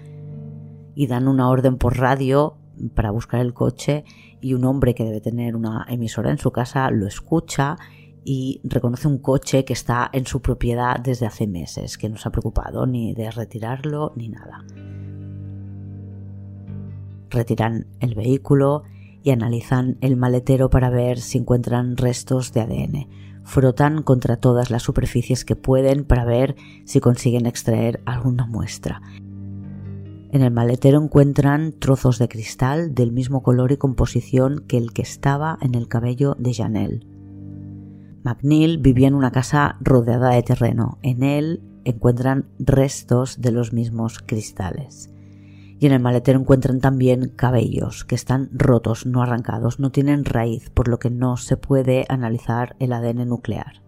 Y 0.95 1.09
dan 1.09 1.27
una 1.27 1.49
orden 1.49 1.77
por 1.77 1.99
radio 1.99 2.57
para 2.95 3.11
buscar 3.11 3.41
el 3.41 3.53
coche 3.53 4.05
y 4.41 4.55
un 4.55 4.65
hombre 4.65 4.95
que 4.95 5.05
debe 5.05 5.21
tener 5.21 5.57
una 5.57 5.85
emisora 5.89 6.31
en 6.31 6.39
su 6.39 6.51
casa 6.51 6.91
lo 6.91 7.07
escucha 7.07 7.77
y 8.25 8.61
reconoce 8.65 9.09
un 9.09 9.19
coche 9.19 9.65
que 9.65 9.73
está 9.73 10.11
en 10.13 10.27
su 10.27 10.41
propiedad 10.41 10.99
desde 11.01 11.27
hace 11.27 11.47
meses, 11.47 11.99
que 11.99 12.09
no 12.09 12.17
se 12.17 12.29
ha 12.29 12.33
preocupado 12.33 12.87
ni 12.87 13.15
de 13.15 13.31
retirarlo 13.31 14.13
ni 14.17 14.29
nada. 14.29 14.65
Retiran 17.31 17.87
el 18.01 18.15
vehículo 18.15 18.83
y 19.23 19.31
analizan 19.31 19.99
el 20.01 20.17
maletero 20.17 20.71
para 20.71 20.91
ver 20.91 21.21
si 21.21 21.39
encuentran 21.39 21.97
restos 21.97 22.53
de 22.53 22.61
ADN. 22.61 23.09
Frotan 23.45 24.03
contra 24.03 24.37
todas 24.37 24.71
las 24.71 24.83
superficies 24.83 25.45
que 25.45 25.57
pueden 25.57 26.05
para 26.05 26.25
ver 26.25 26.57
si 26.85 27.01
consiguen 27.01 27.47
extraer 27.47 28.03
alguna 28.05 28.47
muestra. 28.47 29.01
En 30.33 30.43
el 30.43 30.53
maletero 30.53 31.03
encuentran 31.03 31.73
trozos 31.73 32.19
de 32.19 32.29
cristal 32.29 32.95
del 32.95 33.11
mismo 33.11 33.43
color 33.43 33.73
y 33.73 33.79
composición 33.79 34.65
que 34.69 34.77
el 34.77 34.93
que 34.93 35.03
estaba 35.03 35.59
en 35.61 35.75
el 35.75 35.89
cabello 35.89 36.37
de 36.39 36.55
Janelle. 36.55 37.01
McNeil 38.23 38.79
vivía 38.79 39.09
en 39.09 39.15
una 39.15 39.31
casa 39.31 39.77
rodeada 39.81 40.31
de 40.31 40.43
terreno. 40.43 40.99
En 41.03 41.23
él 41.23 41.63
encuentran 41.85 42.47
restos 42.59 43.41
de 43.41 43.53
los 43.53 43.73
mismos 43.73 44.19
cristales. 44.19 45.11
Y 45.79 45.87
en 45.87 45.93
el 45.93 46.01
maletero 46.01 46.39
encuentran 46.39 46.81
también 46.81 47.33
cabellos 47.35 48.05
que 48.05 48.15
están 48.15 48.51
rotos, 48.53 49.07
no 49.07 49.23
arrancados, 49.23 49.81
no 49.81 49.91
tienen 49.91 50.27
raíz, 50.27 50.69
por 50.69 50.89
lo 50.89 50.99
que 50.99 51.09
no 51.09 51.39
se 51.39 51.57
puede 51.57 52.05
analizar 52.11 52.77
el 52.79 52.93
ADN 52.93 53.27
nuclear. 53.27 53.83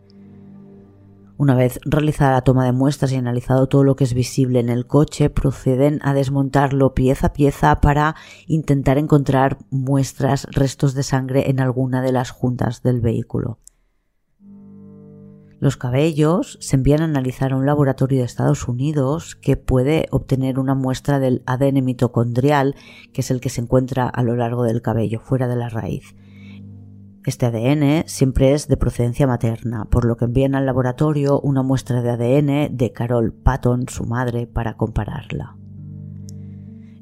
Una 1.36 1.54
vez 1.54 1.80
realizada 1.84 2.32
la 2.32 2.42
toma 2.42 2.64
de 2.64 2.72
muestras 2.72 3.12
y 3.12 3.16
analizado 3.16 3.66
todo 3.66 3.84
lo 3.84 3.96
que 3.96 4.04
es 4.04 4.14
visible 4.14 4.60
en 4.60 4.68
el 4.68 4.86
coche, 4.86 5.28
proceden 5.28 5.98
a 6.02 6.14
desmontarlo 6.14 6.94
pieza 6.94 7.26
a 7.26 7.32
pieza 7.32 7.80
para 7.80 8.14
intentar 8.46 8.96
encontrar 8.96 9.58
muestras, 9.68 10.46
restos 10.52 10.94
de 10.94 11.02
sangre 11.02 11.50
en 11.50 11.60
alguna 11.60 12.00
de 12.00 12.12
las 12.12 12.30
juntas 12.30 12.82
del 12.82 13.00
vehículo. 13.00 13.58
Los 15.62 15.76
cabellos 15.76 16.58
se 16.60 16.74
envían 16.74 17.02
a 17.02 17.04
analizar 17.04 17.52
a 17.52 17.56
un 17.56 17.66
laboratorio 17.66 18.18
de 18.18 18.24
Estados 18.24 18.66
Unidos 18.66 19.36
que 19.36 19.56
puede 19.56 20.08
obtener 20.10 20.58
una 20.58 20.74
muestra 20.74 21.20
del 21.20 21.44
ADN 21.46 21.84
mitocondrial, 21.84 22.74
que 23.12 23.20
es 23.20 23.30
el 23.30 23.40
que 23.40 23.48
se 23.48 23.60
encuentra 23.60 24.08
a 24.08 24.24
lo 24.24 24.34
largo 24.34 24.64
del 24.64 24.82
cabello, 24.82 25.20
fuera 25.20 25.46
de 25.46 25.54
la 25.54 25.68
raíz. 25.68 26.16
Este 27.24 27.46
ADN 27.46 28.08
siempre 28.08 28.54
es 28.54 28.66
de 28.66 28.76
procedencia 28.76 29.28
materna, 29.28 29.84
por 29.84 30.04
lo 30.04 30.16
que 30.16 30.24
envían 30.24 30.56
al 30.56 30.66
laboratorio 30.66 31.38
una 31.38 31.62
muestra 31.62 32.02
de 32.02 32.10
ADN 32.10 32.76
de 32.76 32.90
Carol 32.92 33.32
Patton, 33.32 33.84
su 33.88 34.04
madre, 34.04 34.48
para 34.48 34.76
compararla. 34.76 35.61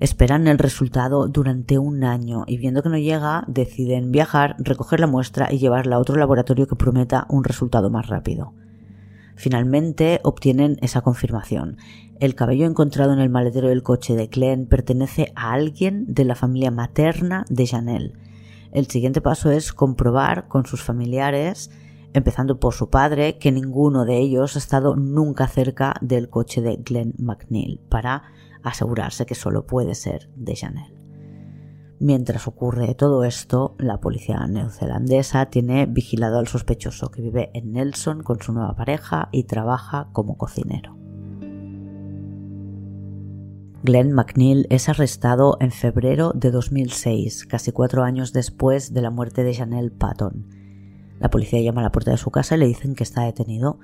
Esperan 0.00 0.48
el 0.48 0.56
resultado 0.56 1.28
durante 1.28 1.78
un 1.78 2.04
año 2.04 2.44
y 2.46 2.56
viendo 2.56 2.82
que 2.82 2.88
no 2.88 2.96
llega, 2.96 3.44
deciden 3.48 4.10
viajar, 4.10 4.56
recoger 4.58 4.98
la 4.98 5.06
muestra 5.06 5.52
y 5.52 5.58
llevarla 5.58 5.96
a 5.96 5.98
otro 5.98 6.16
laboratorio 6.16 6.66
que 6.66 6.74
prometa 6.74 7.26
un 7.28 7.44
resultado 7.44 7.90
más 7.90 8.06
rápido. 8.08 8.54
Finalmente 9.36 10.20
obtienen 10.22 10.78
esa 10.80 11.02
confirmación. 11.02 11.76
El 12.18 12.34
cabello 12.34 12.66
encontrado 12.66 13.12
en 13.12 13.18
el 13.18 13.28
maletero 13.28 13.68
del 13.68 13.82
coche 13.82 14.14
de 14.14 14.28
Glenn 14.28 14.66
pertenece 14.66 15.32
a 15.36 15.52
alguien 15.52 16.06
de 16.08 16.24
la 16.24 16.34
familia 16.34 16.70
materna 16.70 17.44
de 17.50 17.66
Janelle. 17.66 18.12
El 18.72 18.86
siguiente 18.86 19.20
paso 19.20 19.50
es 19.50 19.74
comprobar 19.74 20.48
con 20.48 20.64
sus 20.64 20.82
familiares, 20.82 21.70
empezando 22.14 22.58
por 22.58 22.72
su 22.72 22.88
padre, 22.88 23.36
que 23.36 23.52
ninguno 23.52 24.06
de 24.06 24.16
ellos 24.16 24.56
ha 24.56 24.58
estado 24.60 24.96
nunca 24.96 25.46
cerca 25.46 25.96
del 26.00 26.30
coche 26.30 26.62
de 26.62 26.76
Glenn 26.76 27.14
McNeil 27.18 27.80
para 27.90 28.22
asegurarse 28.62 29.26
que 29.26 29.34
solo 29.34 29.66
puede 29.66 29.94
ser 29.94 30.30
de 30.36 30.54
Chanel. 30.54 31.00
Mientras 32.02 32.48
ocurre 32.48 32.94
todo 32.94 33.24
esto, 33.24 33.74
la 33.78 34.00
policía 34.00 34.46
neozelandesa 34.46 35.50
tiene 35.50 35.84
vigilado 35.84 36.38
al 36.38 36.48
sospechoso 36.48 37.10
que 37.10 37.20
vive 37.20 37.50
en 37.52 37.72
Nelson 37.72 38.22
con 38.22 38.40
su 38.40 38.52
nueva 38.52 38.74
pareja 38.74 39.28
y 39.32 39.44
trabaja 39.44 40.08
como 40.12 40.38
cocinero. 40.38 40.96
Glenn 43.82 44.12
McNeil 44.12 44.66
es 44.70 44.88
arrestado 44.88 45.58
en 45.60 45.72
febrero 45.72 46.32
de 46.34 46.50
2006, 46.50 47.46
casi 47.46 47.72
cuatro 47.72 48.02
años 48.02 48.32
después 48.32 48.94
de 48.94 49.02
la 49.02 49.10
muerte 49.10 49.44
de 49.44 49.54
Janelle 49.54 49.90
Patton. 49.90 50.48
La 51.18 51.28
policía 51.28 51.60
llama 51.60 51.80
a 51.80 51.84
la 51.84 51.92
puerta 51.92 52.10
de 52.10 52.16
su 52.16 52.30
casa 52.30 52.56
y 52.56 52.60
le 52.60 52.66
dicen 52.66 52.94
que 52.94 53.04
está 53.04 53.24
detenido 53.24 53.78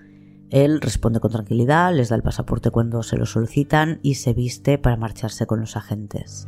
él 0.51 0.81
responde 0.81 1.21
con 1.21 1.33
tranquilidad, 1.33 1.95
les 1.95 2.09
da 2.09 2.17
el 2.17 2.23
pasaporte 2.23 2.71
cuando 2.71 3.03
se 3.03 3.17
lo 3.17 3.27
solicitan 3.27 3.99
y 4.03 4.15
se 4.15 4.33
viste 4.33 4.79
para 4.79 4.97
marcharse 4.97 5.47
con 5.47 5.61
los 5.61 5.77
agentes. 5.77 6.47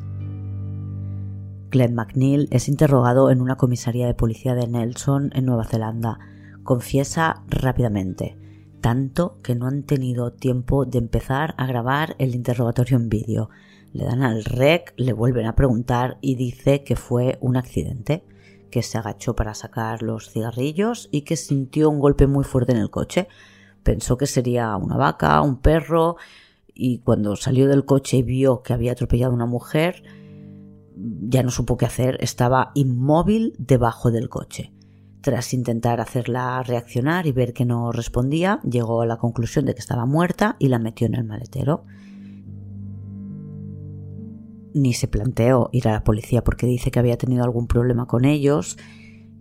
Glenn 1.71 1.95
McNeil 1.95 2.49
es 2.51 2.69
interrogado 2.69 3.31
en 3.31 3.41
una 3.41 3.57
comisaría 3.57 4.07
de 4.07 4.15
policía 4.15 4.55
de 4.55 4.69
Nelson, 4.69 5.31
en 5.35 5.45
Nueva 5.45 5.65
Zelanda. 5.65 6.19
Confiesa 6.63 7.43
rápidamente, 7.49 8.39
tanto 8.81 9.39
que 9.43 9.55
no 9.55 9.67
han 9.67 9.83
tenido 9.83 10.33
tiempo 10.33 10.87
de 10.87 10.99
empezar 10.99 11.55
a 11.59 11.67
grabar 11.67 12.15
el 12.19 12.35
interrogatorio 12.35 12.97
en 12.97 13.09
vídeo. 13.09 13.51
Le 13.93 14.05
dan 14.05 14.23
al 14.23 14.45
rec, 14.45 14.95
le 14.97 15.13
vuelven 15.13 15.47
a 15.47 15.57
preguntar 15.57 16.19
y 16.21 16.37
dice 16.37 16.85
que 16.85 16.95
fue 16.97 17.37
un 17.41 17.57
accidente, 17.57 18.25
que 18.71 18.83
se 18.83 18.97
agachó 18.97 19.35
para 19.35 19.55
sacar 19.55 20.03
los 20.03 20.31
cigarrillos 20.31 21.09
y 21.11 21.23
que 21.23 21.37
sintió 21.37 21.91
un 21.91 22.01
golpe 22.01 22.27
muy 22.27 22.45
fuerte 22.45 22.73
en 22.73 22.79
el 22.79 22.91
coche 22.91 23.29
Pensó 23.89 24.19
que 24.19 24.27
sería 24.27 24.77
una 24.77 24.99
vaca, 24.99 25.41
un 25.41 25.63
perro, 25.63 26.17
y 26.75 26.99
cuando 26.99 27.37
salió 27.37 27.67
del 27.67 27.87
coche 27.87 28.19
y 28.19 28.23
vio 28.23 28.63
que 28.63 28.75
había 28.75 28.93
atropellado 28.93 29.33
a 29.33 29.35
una 29.35 29.47
mujer, 29.47 30.03
ya 30.95 31.43
no 31.43 31.51
supo 31.51 31.79
qué 31.79 31.87
hacer, 31.87 32.19
estaba 32.21 32.71
inmóvil 32.75 33.55
debajo 33.57 34.11
del 34.11 34.29
coche. 34.29 34.75
Tras 35.23 35.55
intentar 35.55 36.03
hacerla 36.03 36.63
reaccionar 36.63 37.27
y 37.27 37.33
ver 37.33 37.55
que 37.55 37.65
no 37.65 37.91
respondía, 37.91 38.61
llegó 38.63 39.01
a 39.01 39.07
la 39.07 39.17
conclusión 39.17 39.65
de 39.65 39.73
que 39.73 39.81
estaba 39.81 40.05
muerta 40.05 40.57
y 40.59 40.69
la 40.69 40.79
metió 40.79 41.07
en 41.07 41.15
el 41.15 41.25
maletero. 41.25 41.87
Ni 44.75 44.93
se 44.93 45.09
planteó 45.09 45.71
ir 45.73 45.89
a 45.89 45.93
la 45.93 46.05
policía 46.05 46.45
porque 46.45 46.67
dice 46.67 46.91
que 46.91 46.99
había 46.99 47.17
tenido 47.17 47.43
algún 47.43 47.67
problema 47.67 48.05
con 48.05 48.27
ellos 48.27 48.77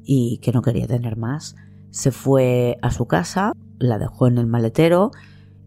y 0.05 0.37
que 0.37 0.53
no 0.53 0.61
quería 0.61 0.87
tener 0.87 1.17
más. 1.17 1.57
Se 1.89 2.11
fue 2.11 2.77
a 2.81 2.91
su 2.91 3.07
casa, 3.07 3.51
la 3.79 3.97
dejó 3.97 4.27
en 4.27 4.37
el 4.37 4.47
maletero 4.47 5.11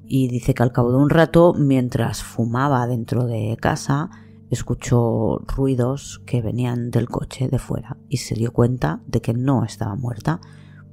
y 0.04 0.28
dice 0.28 0.54
que 0.54 0.62
al 0.62 0.72
cabo 0.72 0.90
de 0.90 0.98
un 0.98 1.10
rato, 1.10 1.54
mientras 1.56 2.22
fumaba 2.22 2.86
dentro 2.86 3.26
de 3.26 3.56
casa, 3.60 4.10
escuchó 4.50 5.38
ruidos 5.46 6.20
que 6.26 6.42
venían 6.42 6.90
del 6.90 7.08
coche 7.08 7.48
de 7.48 7.58
fuera 7.58 7.96
y 8.08 8.18
se 8.18 8.34
dio 8.34 8.52
cuenta 8.52 9.00
de 9.06 9.20
que 9.20 9.32
no 9.32 9.64
estaba 9.64 9.94
muerta, 9.94 10.40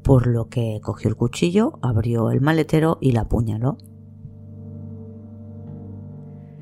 por 0.03 0.27
lo 0.27 0.49
que 0.49 0.79
cogió 0.83 1.09
el 1.09 1.15
cuchillo, 1.15 1.79
abrió 1.81 2.29
el 2.29 2.41
maletero 2.41 2.97
y 3.01 3.11
la 3.11 3.21
apuñaló. 3.21 3.77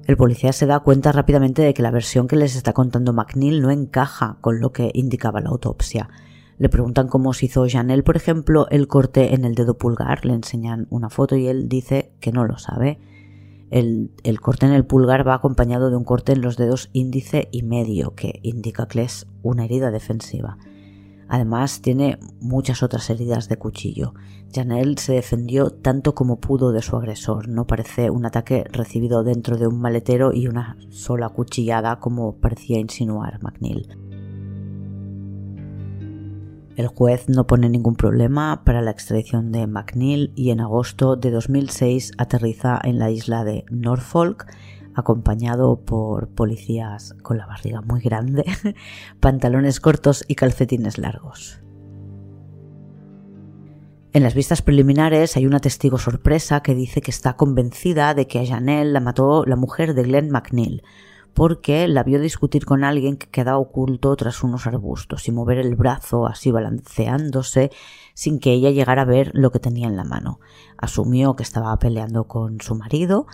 El 0.06 0.18
policía 0.18 0.53
se 0.53 0.68
da 0.68 0.80
cuenta 0.80 1.12
rápidamente 1.12 1.62
de 1.64 1.74
que 1.74 1.82
la 1.82 1.91
versión 1.91 2.28
que 2.28 2.36
les 2.36 2.56
está 2.56 2.74
contando 2.74 3.12
McNeil 3.12 3.62
no 3.62 3.72
encaja 3.72 4.38
con 4.39 4.60
lo 4.60 4.72
que 4.72 4.91
indicaba 4.93 5.41
la 5.41 5.49
autopsia. 5.49 6.10
Le 6.58 6.70
preguntan 6.70 7.08
cómo 7.08 7.34
se 7.34 7.47
hizo 7.47 7.66
Janelle, 7.68 8.03
por 8.03 8.16
ejemplo, 8.16 8.68
el 8.70 8.88
corte 8.88 9.34
en 9.34 9.43
el 9.43 9.56
dedo 9.56 9.78
pulgar, 9.78 10.26
le 10.26 10.34
enseñan 10.34 10.88
una 10.89 11.10
foto 11.10 11.36
y 11.36 11.47
él 11.47 11.68
dice 11.68 12.14
que 12.22 12.32
no 12.32 12.45
lo 12.45 12.58
sabe. 12.58 12.99
El, 13.72 14.12
corte 14.41 14.66
en 14.66 14.72
el 14.72 14.86
pulgar 14.86 15.28
va 15.28 15.34
acompañado 15.34 15.89
de 15.89 15.97
un 15.97 16.06
corte 16.06 16.32
en 16.32 16.41
los 16.41 16.56
dedos 16.56 16.89
índice 16.93 17.49
y 17.51 17.64
medio, 17.64 18.16
que 18.16 18.39
indica 18.41 18.88
que 18.88 19.01
es 19.01 19.28
una 19.43 19.66
herida 19.66 19.91
defensiva. 19.91 20.58
Además, 21.28 21.82
tiene 21.82 22.20
muchas 22.39 22.84
otras 22.84 23.10
heridas 23.10 23.49
de 23.49 23.58
cuchillo. 23.58 24.14
Janelle 24.53 24.97
se 24.97 25.14
defendió 25.14 25.72
tanto 25.72 26.16
como 26.16 26.39
pudo 26.39 26.72
de 26.72 26.84
su 26.84 26.95
agresor. 26.95 27.49
No 27.49 27.66
parece 27.68 28.12
un 28.12 28.26
ataque 28.26 28.64
recibido 28.72 29.24
dentro 29.24 29.58
de 29.58 29.68
un 29.68 29.82
maletero 29.82 30.32
y 30.32 30.47
una 30.47 30.78
sola 30.89 31.30
cuchillada 31.30 31.99
como 31.99 32.38
parecía 32.38 32.80
insinuar 32.80 33.41
McNeil. 33.41 34.05
El 36.76 36.88
juez 36.88 37.30
no 37.30 37.47
pone 37.47 37.69
ningún 37.69 37.95
problema 37.95 38.63
para 38.65 38.82
la 38.82 38.91
extradición 38.91 39.53
de 39.53 39.65
McNeil 39.65 40.34
y 40.36 40.49
en 40.49 40.59
agosto 40.59 41.15
de 41.15 41.32
2006 41.32 42.11
aterriza 42.17 42.82
en 42.84 42.99
la 42.99 43.09
isla 43.11 43.45
de 43.45 43.63
Norfolk 43.69 44.45
acompañado 44.93 45.80
por 45.82 46.30
policías 46.30 47.15
con 47.21 47.38
la 47.38 47.45
barriga 47.45 47.82
muy 47.82 48.01
grande, 48.01 48.45
pantalones 49.19 49.80
cortos 49.80 50.26
y 50.28 50.36
calcetines 50.36 50.97
largos. 50.97 51.61
En 54.11 54.23
las 54.23 54.34
vistas 54.34 54.61
preliminares 54.61 55.36
hay 55.36 55.45
una 55.45 55.59
testigo 55.59 55.97
sorpresa 55.97 56.61
que 56.61 56.73
dice 56.73 57.01
que 57.01 57.11
está 57.11 57.36
convencida 57.36 58.13
de 58.13 58.28
que 58.28 58.39
a 58.39 58.45
Janelle 58.45 58.91
la 58.91 59.01
mató 59.01 59.45
la 59.45 59.57
mujer 59.57 59.93
de 59.93 60.03
Glenn 60.03 60.30
McNeil, 60.30 60.84
porque 61.36 61.88
la 61.90 62.04
vio 62.04 62.22
discutir 62.22 62.66
con 62.66 62.86
alguien 62.86 63.18
que 63.18 63.28
quedaba 63.28 63.58
oculto 63.58 64.16
tras 64.16 64.42
unos 64.42 64.68
arbustos 64.68 65.28
y 65.28 65.34
mover 65.34 65.58
el 65.58 65.76
brazo 65.76 66.26
así 66.26 66.50
balanceándose 66.50 67.72
sin 68.14 68.40
que 68.40 68.54
ella 68.54 68.72
llegara 68.72 69.02
a 69.02 69.06
ver 69.06 69.32
lo 69.34 69.52
que 69.52 69.60
tenía 69.60 69.88
en 69.88 69.98
la 69.98 70.06
mano. 70.06 70.40
Asumió 70.78 71.36
que 71.36 71.44
estaba 71.44 71.78
peleando 71.78 72.24
con 72.24 72.62
su 72.62 72.76
marido, 72.76 73.28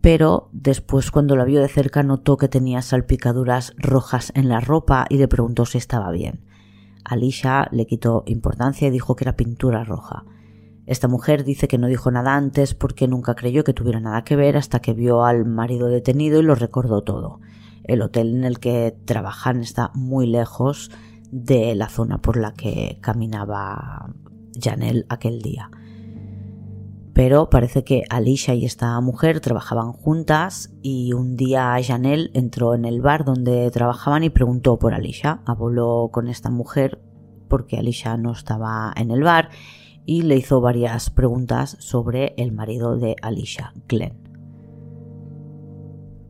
pero 0.00 0.48
después 0.52 1.10
cuando 1.10 1.34
la 1.34 1.44
vio 1.44 1.60
de 1.60 1.68
cerca 1.68 2.04
notó 2.04 2.36
que 2.36 2.46
tenía 2.46 2.80
salpicaduras 2.80 3.74
rojas 3.76 4.30
en 4.36 4.48
la 4.48 4.60
ropa 4.60 5.06
y 5.10 5.18
le 5.18 5.26
preguntó 5.26 5.66
si 5.66 5.78
estaba 5.78 6.12
bien. 6.12 6.44
Alicia 7.04 7.66
le 7.72 7.86
quitó 7.86 8.22
importancia 8.26 8.86
y 8.86 8.92
dijo 8.92 9.16
que 9.16 9.24
era 9.24 9.36
pintura 9.36 9.82
roja. 9.82 10.24
Esta 10.86 11.08
mujer 11.08 11.44
dice 11.44 11.66
que 11.66 11.78
no 11.78 11.88
dijo 11.88 12.10
nada 12.12 12.36
antes 12.36 12.74
porque 12.74 13.08
nunca 13.08 13.34
creyó 13.34 13.64
que 13.64 13.72
tuviera 13.72 14.00
nada 14.00 14.22
que 14.22 14.36
ver 14.36 14.56
hasta 14.56 14.80
que 14.80 14.94
vio 14.94 15.24
al 15.24 15.44
marido 15.44 15.88
detenido 15.88 16.38
y 16.38 16.44
lo 16.44 16.54
recordó 16.54 17.02
todo. 17.02 17.40
El 17.82 18.02
hotel 18.02 18.36
en 18.36 18.44
el 18.44 18.60
que 18.60 18.96
trabajan 19.04 19.60
está 19.60 19.90
muy 19.94 20.26
lejos 20.26 20.90
de 21.32 21.74
la 21.74 21.88
zona 21.88 22.18
por 22.18 22.36
la 22.36 22.52
que 22.54 22.98
caminaba 23.00 24.14
Janelle 24.60 25.06
aquel 25.08 25.42
día. 25.42 25.70
Pero 27.12 27.48
parece 27.48 27.82
que 27.82 28.04
Alicia 28.10 28.54
y 28.54 28.64
esta 28.64 29.00
mujer 29.00 29.40
trabajaban 29.40 29.92
juntas 29.92 30.74
y 30.82 31.14
un 31.14 31.34
día 31.34 31.74
Janelle 31.82 32.30
entró 32.34 32.74
en 32.74 32.84
el 32.84 33.00
bar 33.00 33.24
donde 33.24 33.70
trabajaban 33.70 34.22
y 34.22 34.30
preguntó 34.30 34.78
por 34.78 34.94
Alicia. 34.94 35.40
Habló 35.46 36.10
con 36.12 36.28
esta 36.28 36.50
mujer 36.50 37.00
porque 37.48 37.78
Alicia 37.78 38.16
no 38.16 38.32
estaba 38.32 38.92
en 38.96 39.10
el 39.10 39.22
bar 39.22 39.48
y 40.06 40.22
le 40.22 40.36
hizo 40.36 40.60
varias 40.60 41.10
preguntas 41.10 41.76
sobre 41.80 42.34
el 42.38 42.52
marido 42.52 42.96
de 42.96 43.16
Alicia, 43.20 43.74
Glenn. 43.88 44.16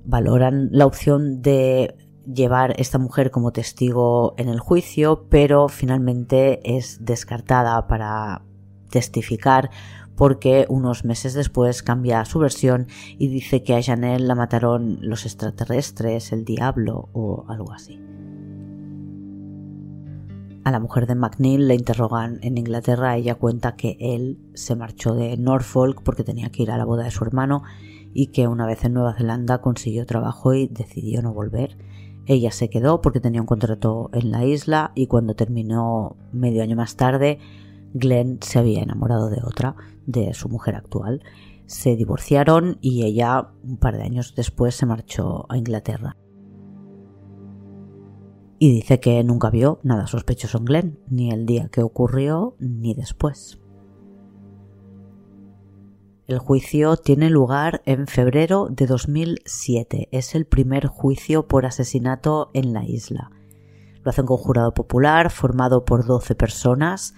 Valoran 0.05 0.69
la 0.73 0.87
opción 0.87 1.43
de 1.43 1.95
llevar 2.27 2.75
esta 2.81 2.99
mujer 2.99 3.31
como 3.31 3.53
testigo 3.53 4.35
en 4.39 4.49
el 4.49 4.59
juicio, 4.59 5.27
pero 5.29 5.69
finalmente 5.69 6.77
es 6.77 7.05
descartada 7.05 7.87
para 7.87 8.43
testificar 8.91 9.71
porque 10.17 10.65
unos 10.69 11.05
meses 11.05 11.35
después 11.35 11.83
cambia 11.83 12.25
su 12.25 12.39
versión 12.39 12.87
y 13.19 13.29
dice 13.29 13.63
que 13.63 13.75
a 13.75 13.83
Janelle 13.83 14.25
la 14.25 14.35
mataron 14.35 14.99
los 15.03 15.27
extraterrestres, 15.27 16.33
el 16.33 16.45
diablo 16.45 17.11
o 17.13 17.45
algo 17.49 17.73
así. 17.73 18.01
A 20.67 20.73
la 20.73 20.81
mujer 20.81 21.07
de 21.07 21.15
McNeil 21.15 21.69
le 21.69 21.77
interrogan 21.77 22.41
en 22.43 22.59
Inglaterra. 22.59 23.17
Ella 23.17 23.37
cuenta 23.37 23.77
que 23.77 23.97
él 24.01 24.41
se 24.55 24.75
marchó 24.75 25.15
de 25.15 25.37
Norfolk 25.37 26.03
porque 26.03 26.25
tenía 26.25 26.51
que 26.51 26.65
ir 26.65 26.73
a 26.73 26.77
la 26.77 26.85
boda 26.85 27.05
de 27.05 27.13
su 27.13 27.23
hermano 27.23 27.63
y 28.13 28.33
que 28.33 28.49
una 28.49 28.67
vez 28.67 28.85
en 28.85 28.95
Nueva 28.95 29.15
Zelanda 29.15 29.61
consiguió 29.61 30.07
trabajo 30.07 30.55
y 30.55 30.67
decidió 30.67 31.23
no 31.23 31.33
volver. 31.33 31.79
Ella 32.27 32.51
se 32.51 32.69
quedó 32.69 33.01
porque 33.01 33.21
tenía 33.21 33.41
un 33.41 33.47
contrato 33.47 34.11
en 34.13 34.33
la 34.33 34.45
isla 34.45 34.91
y 34.97 35.07
cuando 35.07 35.37
terminó 35.37 36.17
medio 36.33 36.65
año 36.65 36.75
más 36.75 36.97
tarde, 36.97 37.39
Glenn 37.95 38.41
se 38.43 38.59
había 38.59 38.83
enamorado 38.83 39.31
de 39.31 39.43
otra, 39.45 39.77
de 40.07 40.35
su 40.35 40.49
mujer 40.49 40.75
actual. 40.75 41.23
Se 41.67 41.95
divorciaron 41.95 42.79
y 42.81 43.05
ella 43.05 43.51
un 43.63 43.77
par 43.77 43.97
de 43.97 44.03
años 44.03 44.35
después 44.35 44.75
se 44.75 44.85
marchó 44.85 45.47
a 45.49 45.59
Inglaterra 45.59 46.17
y 48.59 48.73
dice 48.75 49.01
que 49.01 49.23
nunca 49.25 49.51
vio 49.51 49.81
nada 49.83 50.07
sospechoso 50.07 50.59
en 50.59 50.65
Glenn, 50.65 50.99
ni 51.09 51.31
el 51.31 51.47
día 51.47 51.69
que 51.69 51.83
ocurrió 51.83 52.57
ni 52.59 52.95
después. 52.95 53.59
El 56.27 56.39
juicio 56.39 56.97
tiene 56.97 57.31
lugar 57.31 57.83
en 57.87 58.09
febrero 58.09 58.69
de 58.69 58.87
2007. 58.87 60.09
Es 60.11 60.35
el 60.35 60.45
primer 60.45 60.89
juicio 60.89 61.47
por 61.47 61.67
asesinato 61.67 62.51
en 62.53 62.73
la 62.73 62.85
isla. 62.85 63.31
Lo 64.03 64.11
hacen 64.11 64.27
con 64.27 64.37
jurado 64.37 64.75
popular 64.75 65.31
formado 65.31 65.85
por 65.85 66.05
12 66.05 66.35
personas 66.35 67.15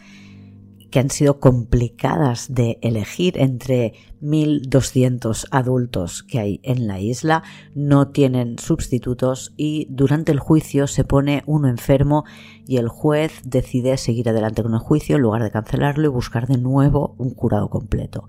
que 0.90 0.98
han 1.00 1.10
sido 1.10 1.38
complicadas 1.38 2.52
de 2.52 2.78
elegir 2.82 3.38
entre 3.38 3.94
1.200 4.22 5.46
adultos 5.50 6.22
que 6.22 6.38
hay 6.38 6.60
en 6.62 6.86
la 6.86 7.00
isla, 7.00 7.42
no 7.74 8.08
tienen 8.08 8.58
sustitutos 8.58 9.52
y 9.56 9.86
durante 9.90 10.32
el 10.32 10.40
juicio 10.40 10.86
se 10.86 11.04
pone 11.04 11.42
uno 11.46 11.68
enfermo 11.68 12.24
y 12.66 12.78
el 12.78 12.88
juez 12.88 13.40
decide 13.44 13.96
seguir 13.96 14.28
adelante 14.28 14.62
con 14.62 14.74
el 14.74 14.80
juicio 14.80 15.16
en 15.16 15.22
lugar 15.22 15.42
de 15.42 15.50
cancelarlo 15.50 16.06
y 16.06 16.08
buscar 16.08 16.46
de 16.46 16.58
nuevo 16.58 17.14
un 17.18 17.34
jurado 17.34 17.68
completo. 17.68 18.26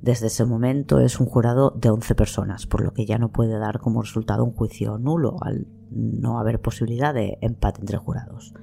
Desde 0.00 0.28
ese 0.28 0.46
momento 0.46 0.98
es 1.00 1.20
un 1.20 1.26
jurado 1.26 1.72
de 1.72 1.90
11 1.90 2.14
personas, 2.14 2.66
por 2.66 2.82
lo 2.82 2.94
que 2.94 3.04
ya 3.04 3.18
no 3.18 3.32
puede 3.32 3.58
dar 3.58 3.80
como 3.80 4.00
resultado 4.00 4.44
un 4.44 4.52
juicio 4.52 4.96
nulo 4.96 5.36
al 5.42 5.66
no 5.90 6.38
haber 6.38 6.60
posibilidad 6.60 7.12
de 7.12 7.36
empate 7.42 7.80
entre 7.80 7.98
jurados. 7.98 8.54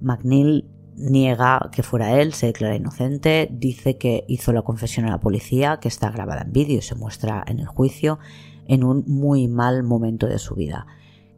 McNeil 0.00 0.68
niega 0.96 1.70
que 1.72 1.82
fuera 1.82 2.20
él, 2.20 2.32
se 2.32 2.46
declara 2.46 2.76
inocente, 2.76 3.48
dice 3.50 3.98
que 3.98 4.24
hizo 4.28 4.52
la 4.52 4.62
confesión 4.62 5.06
a 5.06 5.10
la 5.10 5.20
policía, 5.20 5.78
que 5.80 5.88
está 5.88 6.10
grabada 6.10 6.42
en 6.42 6.52
vídeo 6.52 6.78
y 6.78 6.82
se 6.82 6.94
muestra 6.94 7.44
en 7.46 7.60
el 7.60 7.66
juicio, 7.66 8.18
en 8.66 8.84
un 8.84 9.04
muy 9.06 9.48
mal 9.48 9.82
momento 9.82 10.26
de 10.26 10.38
su 10.38 10.54
vida, 10.54 10.86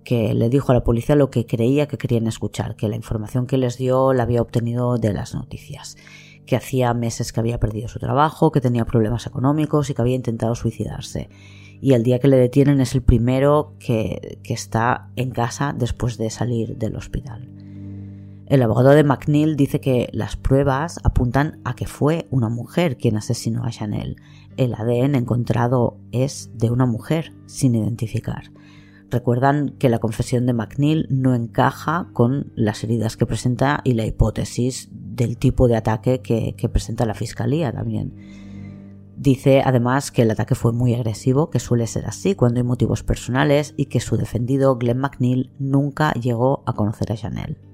que 0.05 0.33
le 0.35 0.49
dijo 0.49 0.73
a 0.73 0.75
la 0.75 0.85
policía 0.85 1.17
lo 1.17 1.31
que 1.31 1.47
creía 1.47 1.89
que 1.89 1.99
querían 1.99 2.27
escuchar, 2.27 2.77
que 2.77 2.89
la 2.89 2.97
información 2.97 3.47
que 3.47 3.59
les 3.59 3.77
dio 3.77 4.13
la 4.13 4.23
había 4.23 4.43
obtenido 4.43 4.97
de 4.97 5.13
las 5.13 5.35
noticias, 5.35 5.97
que 6.47 6.57
hacía 6.57 6.95
meses 6.95 7.33
que 7.33 7.41
había 7.41 7.61
perdido 7.61 7.89
su 7.89 7.99
trabajo, 7.99 8.51
que 8.51 8.61
tenía 8.61 8.87
problemas 8.87 9.27
económicos 9.27 9.91
y 9.91 9.95
que 9.95 10.03
había 10.03 10.17
intentado 10.17 10.55
suicidarse. 10.55 11.29
Y 11.81 11.93
el 11.93 12.03
día 12.03 12.19
que 12.19 12.29
le 12.29 12.37
detienen 12.37 12.81
es 12.81 12.95
el 12.95 13.03
primero 13.03 13.75
que, 13.79 14.39
que 14.43 14.55
está 14.55 15.11
en 15.17 15.31
casa 15.31 15.75
después 15.77 16.17
de 16.17 16.31
salir 16.31 16.77
del 16.77 16.97
hospital. 16.97 17.68
El 18.49 18.63
abogado 18.63 18.89
de 18.91 19.05
McNeil 19.05 19.57
dice 19.57 19.79
que 19.79 20.09
las 20.15 20.37
pruebas 20.37 21.01
apuntan 21.05 21.61
a 21.65 21.75
que 21.75 21.87
fue 21.87 22.27
una 22.31 22.49
mujer 22.49 22.97
quien 22.97 23.19
asesinó 23.19 23.65
a 23.65 23.71
Chanel. 23.71 24.17
El 24.57 24.73
ADN 24.73 25.17
encontrado 25.17 25.99
es 26.13 26.51
de 26.55 26.71
una 26.71 26.87
mujer 26.87 27.35
sin 27.45 27.75
identificar. 27.75 28.51
Recuerdan 29.11 29.75
que 29.79 29.91
la 29.91 29.99
confesión 29.99 30.47
de 30.47 30.55
McNeil 30.55 31.07
no 31.11 31.35
encaja 31.35 32.09
con 32.15 32.51
las 32.55 32.83
heridas 32.85 33.19
que 33.19 33.27
presenta 33.27 33.83
y 33.85 33.93
la 33.93 34.07
hipótesis 34.07 34.89
del 34.93 35.37
tipo 35.37 35.69
de 35.69 35.77
ataque 35.77 36.23
que, 36.23 36.55
que 36.57 36.71
presenta 36.71 37.05
la 37.05 37.13
fiscalía 37.13 37.71
también. 37.71 38.15
Dice 39.15 39.61
además 39.63 40.11
que 40.11 40.23
el 40.23 40.31
ataque 40.31 40.55
fue 40.55 40.73
muy 40.73 40.95
agresivo, 40.95 41.51
que 41.51 41.59
suele 41.59 41.87
ser 41.87 42.07
así 42.07 42.35
cuando 42.35 42.61
hay 42.61 42.65
motivos 42.65 43.03
personales 43.03 43.75
y 43.77 43.87
que 43.87 44.01
su 44.01 44.17
defendido 44.17 44.79
Glenn 44.79 45.01
McNeil 45.01 45.51
nunca 45.59 46.13
llegó 46.15 46.63
a 46.65 46.73
conocer 46.73 47.13
a 47.13 47.17
Janelle. 47.17 47.69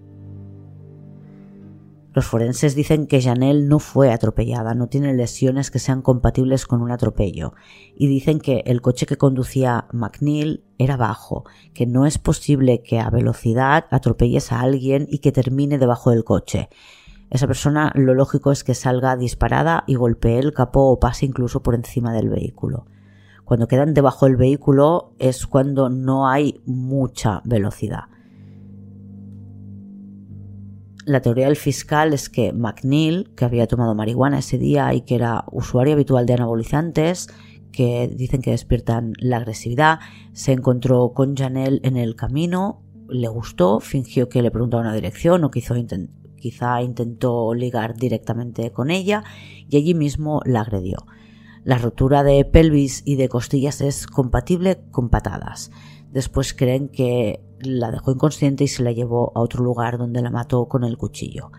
Los 2.15 2.27
forenses 2.27 2.77
dicen 2.77 3.09
que 3.09 3.21
Janelle 3.21 3.67
no 3.67 3.81
fue 3.81 4.13
atropellada, 4.13 4.75
no 4.75 4.87
tiene 4.87 5.13
lesiones 5.15 5.73
que 5.73 5.81
sean 5.81 6.01
compatibles 6.01 6.65
con 6.65 6.81
un 6.81 6.93
atropello, 6.93 7.55
y 7.97 8.07
dicen 8.07 8.39
que 8.39 8.63
el 8.67 8.83
coche 8.83 9.05
que 9.05 9.17
conducía 9.17 9.89
McNeil 9.91 10.63
era 10.79 10.97
bajo, 10.97 11.45
que 11.75 11.87
no 11.87 12.07
es 12.07 12.19
posible 12.19 12.83
que 12.83 13.01
a 13.01 13.11
velocidad 13.11 13.87
atropelles 13.91 14.53
a 14.53 14.61
alguien 14.61 15.09
y 15.11 15.19
que 15.19 15.33
termine 15.33 15.77
debajo 15.77 16.11
del 16.11 16.23
coche. 16.23 16.69
Esa 17.31 17.49
persona 17.49 17.91
lo 17.97 18.15
lógico 18.15 18.53
es 18.53 18.63
que 18.63 18.75
salga 18.75 19.17
disparada 19.17 19.83
y 19.89 19.97
golpee 19.97 20.39
el 20.39 20.55
capó 20.55 20.93
o 20.93 21.01
pase 21.01 21.27
incluso 21.27 21.65
por 21.65 21.75
encima 21.75 22.13
del 22.13 22.29
vehículo. 22.29 22.87
Cuando 23.45 23.67
quedan 23.67 23.93
debajo 23.93 24.27
del 24.27 24.37
vehículo 24.37 25.15
es 25.19 25.49
cuando 25.49 25.89
no 25.89 26.29
hay 26.29 26.63
mucha 26.65 27.43
velocidad. 27.45 28.14
La 31.05 31.21
teoría 31.21 31.47
del 31.47 31.57
fiscal 31.57 32.15
es 32.15 32.31
que 32.31 32.53
McNeil, 32.53 33.31
que 33.37 33.45
había 33.45 33.67
tomado 33.67 33.95
marihuana 33.95 34.39
ese 34.39 34.57
día 34.57 34.95
y 34.95 35.03
que 35.03 35.17
era 35.17 35.45
usuario 35.53 35.93
habitual 35.93 36.25
de 36.25 36.35
anabolizantes, 36.35 37.29
que 37.73 38.09
dicen 38.09 38.41
que 38.41 38.53
despiertan 38.53 39.13
la 39.19 39.37
agresividad, 39.37 39.99
se 40.33 40.53
encontró 40.53 41.13
con 41.13 41.37
Janelle 41.37 41.81
en 41.83 41.97
el 41.99 42.17
camino, 42.17 42.83
le 43.09 43.29
gustó, 43.29 43.81
fingió 43.81 44.31
que 44.31 44.41
le 44.41 44.51
preguntaba 44.51 44.83
una 44.83 44.95
dirección 44.95 45.45
o 45.45 45.51
quizá 45.51 46.83
intentó 46.83 47.53
ligar 47.53 47.97
directamente 47.97 48.71
con 48.73 48.91
ella 48.91 49.25
y 49.69 49.77
allí 49.77 49.93
mismo 49.93 50.41
la 50.47 50.61
agredió. 50.61 51.05
La 51.65 51.79
rotura 51.79 52.23
de 52.23 52.45
pelvis 52.45 53.03
y 53.05 53.17
de 53.17 53.29
costillas 53.29 53.81
es 53.81 54.07
compatible 54.07 54.81
con 54.91 55.11
patadas. 55.11 55.71
Después 56.13 56.55
creen 56.55 56.89
que 56.89 57.41
la 57.67 57.91
dejó 57.91 58.13
inconsciente 58.13 58.65
y 58.65 58.69
se 58.69 58.83
la 58.83 58.93
llevó 58.93 59.33
a 59.35 59.41
otro 59.41 59.65
lugar 59.65 59.99
donde 59.99 60.23
la 60.23 60.31
mató 60.31 60.67
con 60.69 60.85
el 60.85 60.97
cuchillo. 60.97 61.51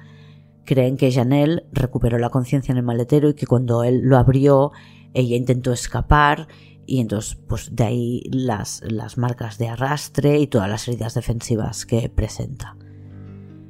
Creen 0.65 0.97
que 0.97 1.11
Janelle 1.11 1.65
recuperó 1.71 2.17
la 2.17 2.29
conciencia 2.29 2.71
en 2.71 2.77
el 2.77 2.83
maletero 2.83 3.29
y 3.29 3.35
que 3.35 3.45
cuando 3.45 3.83
él 3.83 4.01
lo 4.03 4.17
abrió, 4.17 4.71
ella 5.13 5.35
intentó 5.35 5.71
escapar 5.71 6.47
y 6.87 6.99
entonces 6.99 7.35
pues 7.47 7.75
de 7.75 7.83
ahí 7.83 8.23
las, 8.31 8.81
las 8.87 9.17
marcas 9.17 9.57
de 9.57 9.69
arrastre 9.69 10.39
y 10.39 10.47
todas 10.47 10.69
las 10.69 10.87
heridas 10.87 11.13
defensivas 11.13 11.85
que 11.85 12.09
presenta. 12.09 12.75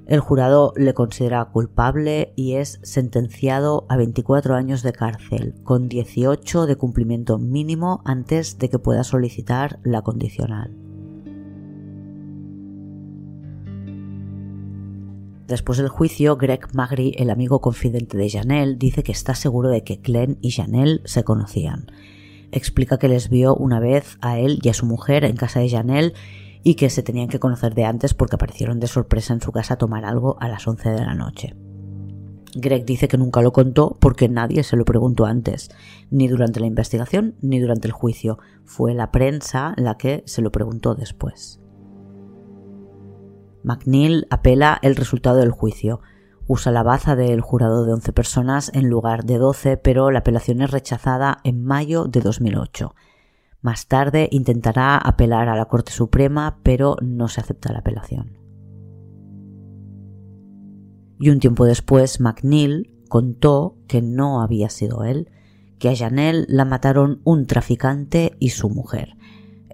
El 0.08 0.20
jurado 0.20 0.72
le 0.76 0.94
considera 0.94 1.44
culpable 1.46 2.32
y 2.36 2.54
es 2.54 2.80
sentenciado 2.84 3.88
a 3.90 3.98
24 3.98 4.54
años 4.54 4.84
de 4.84 4.94
cárcel, 4.94 5.56
con 5.64 5.90
18 5.90 6.68
de 6.68 6.76
cumplimiento 6.76 7.40
mínimo 7.40 8.02
antes 8.06 8.60
de 8.60 8.70
que 8.70 8.78
pueda 8.78 9.04
solicitar 9.04 9.80
la 9.84 10.04
condicional. 10.04 10.85
Después 15.48 15.78
del 15.78 15.90
juicio, 15.90 16.38
Greg 16.38 16.74
Magri, 16.74 17.14
el 17.18 17.30
amigo 17.30 17.62
confidente 17.62 18.18
de 18.18 18.30
Janelle, 18.30 18.78
dice 18.78 19.04
que 19.04 19.12
está 19.12 19.36
seguro 19.36 19.70
de 19.70 19.84
que 19.84 19.98
Glenn 19.98 20.40
y 20.42 20.52
Janelle 20.52 21.02
se 21.06 21.24
conocían. 21.24 21.92
Explica 22.52 22.98
que 22.98 23.10
les 23.10 23.30
vio 23.30 23.56
una 23.56 23.80
vez 23.80 24.18
a 24.22 24.40
él 24.40 24.60
y 24.64 24.70
a 24.70 24.74
su 24.74 24.88
mujer 24.88 25.24
en 25.24 25.36
casa 25.36 25.60
de 25.60 25.70
Janelle 25.70 26.14
y 26.64 26.74
que 26.76 26.90
se 26.90 27.04
tenían 27.04 27.28
que 27.28 27.40
conocer 27.40 27.76
de 27.76 27.86
antes 27.86 28.16
porque 28.16 28.38
aparecieron 28.38 28.80
de 28.80 28.88
sorpresa 28.88 29.34
en 29.34 29.42
su 29.42 29.52
casa 29.52 29.76
a 29.76 29.78
tomar 29.78 30.04
algo 30.04 30.36
a 30.40 30.48
las 30.48 30.68
11 30.68 30.90
de 30.90 31.06
la 31.06 31.14
noche. 31.14 31.54
Greg 32.56 32.86
dice 32.86 33.08
que 33.08 33.18
nunca 33.18 33.42
lo 33.42 33.52
contó 33.52 33.98
porque 34.00 34.30
nadie 34.30 34.64
se 34.64 34.78
lo 34.78 34.86
preguntó 34.86 35.26
antes, 35.26 35.70
ni 36.10 36.28
durante 36.28 36.60
la 36.60 36.66
investigación 36.66 37.36
ni 37.42 37.60
durante 37.60 37.88
el 37.88 37.92
juicio. 37.92 38.40
Fue 38.64 38.96
la 38.96 39.12
prensa 39.12 39.76
la 39.78 39.98
que 39.98 40.24
se 40.26 40.42
lo 40.42 40.52
preguntó 40.52 40.96
después. 40.96 41.60
McNeil 43.66 44.28
apela 44.30 44.78
el 44.84 44.96
resultado 44.96 45.38
del 45.38 45.50
juicio. 45.50 46.00
Usa 46.46 46.72
la 46.72 46.84
baza 46.84 47.16
del 47.16 47.42
jurado 47.42 47.84
de 47.84 47.94
11 47.94 48.14
personas 48.14 48.72
en 48.76 48.90
lugar 48.90 49.24
de 49.24 49.40
12, 49.40 49.78
pero 49.78 50.12
la 50.12 50.20
apelación 50.20 50.62
es 50.62 50.70
rechazada 50.70 51.40
en 51.44 51.66
mayo 51.66 52.06
de 52.06 52.22
2008. 52.22 52.94
Más 53.62 53.88
tarde 53.88 54.30
intentará 54.32 54.98
apelar 54.98 55.50
a 55.50 55.56
la 55.56 55.66
Corte 55.66 55.92
Suprema, 55.92 56.60
pero 56.62 56.98
no 57.02 57.28
se 57.28 57.42
acepta 57.42 57.74
la 57.74 57.80
apelación. 57.80 58.38
Y 61.20 61.32
un 61.32 61.40
tiempo 61.40 61.66
después, 61.66 62.20
McNeil 62.20 62.92
contó 63.10 63.80
que 63.88 64.04
no 64.04 64.44
había 64.44 64.70
sido 64.70 65.04
él, 65.06 65.32
que 65.80 65.90
a 65.90 65.96
Janelle 65.96 66.46
la 66.48 66.66
mataron 66.66 67.22
un 67.24 67.48
traficante 67.48 68.36
y 68.40 68.50
su 68.50 68.70
mujer, 68.70 69.18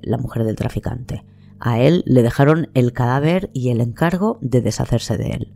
la 0.01 0.17
mujer 0.17 0.45
del 0.45 0.55
traficante. 0.55 1.25
A 1.61 1.79
él 1.79 2.03
le 2.07 2.23
dejaron 2.23 2.69
el 2.73 2.91
cadáver 2.91 3.51
y 3.53 3.69
el 3.69 3.81
encargo 3.81 4.39
de 4.41 4.61
deshacerse 4.61 5.15
de 5.15 5.29
él. 5.29 5.53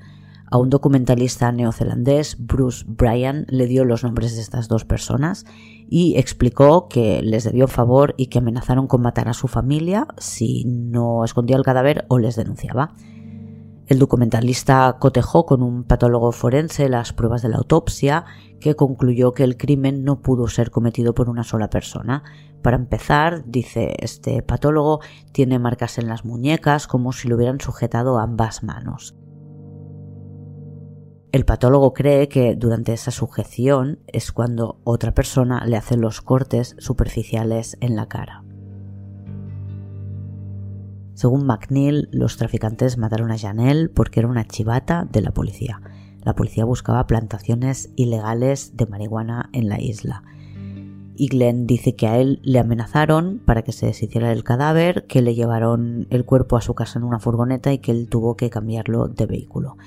A 0.52 0.60
un 0.60 0.70
documentalista 0.70 1.52
neozelandés, 1.52 2.38
Bruce 2.40 2.86
Bryan, 2.88 3.48
le 3.50 3.66
dio 3.66 3.84
los 3.84 4.04
nombres 4.04 4.36
de 4.36 4.42
estas 4.42 4.68
dos 4.68 4.86
personas 4.86 5.46
y 5.90 6.18
explicó 6.18 6.88
que 6.88 7.24
les 7.24 7.44
debió 7.44 7.66
un 7.66 7.72
favor 7.72 8.14
y 8.18 8.28
que 8.28 8.38
amenazaron 8.38 8.86
con 8.86 9.02
matar 9.02 9.28
a 9.28 9.34
su 9.34 9.48
familia 9.48 10.08
si 10.20 10.64
no 10.66 11.26
escondía 11.26 11.58
el 11.58 11.64
cadáver 11.64 12.06
o 12.08 12.20
les 12.20 12.36
denunciaba. 12.36 12.94
El 13.88 14.00
documentalista 14.00 14.98
cotejó 15.00 15.46
con 15.46 15.62
un 15.62 15.84
patólogo 15.84 16.32
forense 16.32 16.90
las 16.90 17.14
pruebas 17.14 17.44
de 17.44 17.50
la 17.50 17.58
autopsia 17.58 18.26
que 18.60 18.76
concluyó 18.76 19.34
que 19.34 19.44
el 19.44 19.58
crimen 19.58 20.04
no 20.04 20.22
pudo 20.22 20.48
ser 20.48 20.72
cometido 20.72 21.14
por 21.14 21.30
una 21.30 21.44
sola 21.44 21.70
persona. 21.70 22.24
Para 22.64 22.78
empezar, 22.78 23.44
dice 23.46 23.96
este 24.00 24.42
patólogo, 24.42 25.02
tiene 25.34 25.60
marcas 25.60 26.00
en 26.00 26.08
las 26.08 26.26
muñecas 26.26 26.88
como 26.88 27.14
si 27.14 27.28
lo 27.28 27.36
hubieran 27.36 27.62
sujetado 27.62 28.18
ambas 28.18 28.64
manos. 28.64 29.16
El 31.32 31.46
patólogo 31.46 31.94
cree 31.94 32.28
que 32.28 32.56
durante 32.56 32.94
esa 32.94 33.12
sujeción 33.12 34.00
es 34.08 34.32
cuando 34.32 34.80
otra 34.84 35.14
persona 35.14 35.64
le 35.66 35.78
hace 35.78 35.96
los 35.96 36.22
cortes 36.22 36.76
superficiales 36.80 37.78
en 37.82 37.96
la 37.96 38.08
cara. 38.08 38.45
Según 41.16 41.46
McNeil, 41.46 42.10
los 42.12 42.36
traficantes 42.36 42.98
mataron 42.98 43.32
a 43.32 43.38
Janelle 43.38 43.88
porque 43.88 44.20
era 44.20 44.28
una 44.28 44.46
chivata 44.46 45.08
de 45.10 45.22
la 45.22 45.32
policía. 45.32 45.82
La 46.24 46.36
policía 46.36 46.66
buscaba 46.66 47.08
plantaciones 47.08 47.90
ilegales 47.96 48.76
de 48.76 48.86
marihuana 48.86 49.50
en 49.54 49.70
la 49.70 49.80
isla. 49.80 50.24
Y 51.16 51.30
Glenn 51.30 51.68
dice 51.68 51.96
que 51.96 52.08
a 52.08 52.18
él 52.18 52.42
le 52.44 52.60
amenazaron 52.60 53.40
para 53.46 53.62
que 53.62 53.72
se 53.72 53.86
deshiciera 53.86 54.34
el 54.34 54.44
cadáver, 54.44 55.06
que 55.08 55.22
le 55.22 55.36
llevaron 55.36 56.08
el 56.10 56.26
cuerpo 56.26 56.58
a 56.58 56.62
su 56.62 56.74
casa 56.74 57.00
en 57.00 57.06
una 57.06 57.20
furgoneta 57.20 57.72
y 57.72 57.78
que 57.78 57.92
él 57.92 58.10
tuvo 58.10 58.36
que 58.36 58.50
cambiarlo 58.50 59.08
de 59.08 59.26
vehículo. 59.26 59.78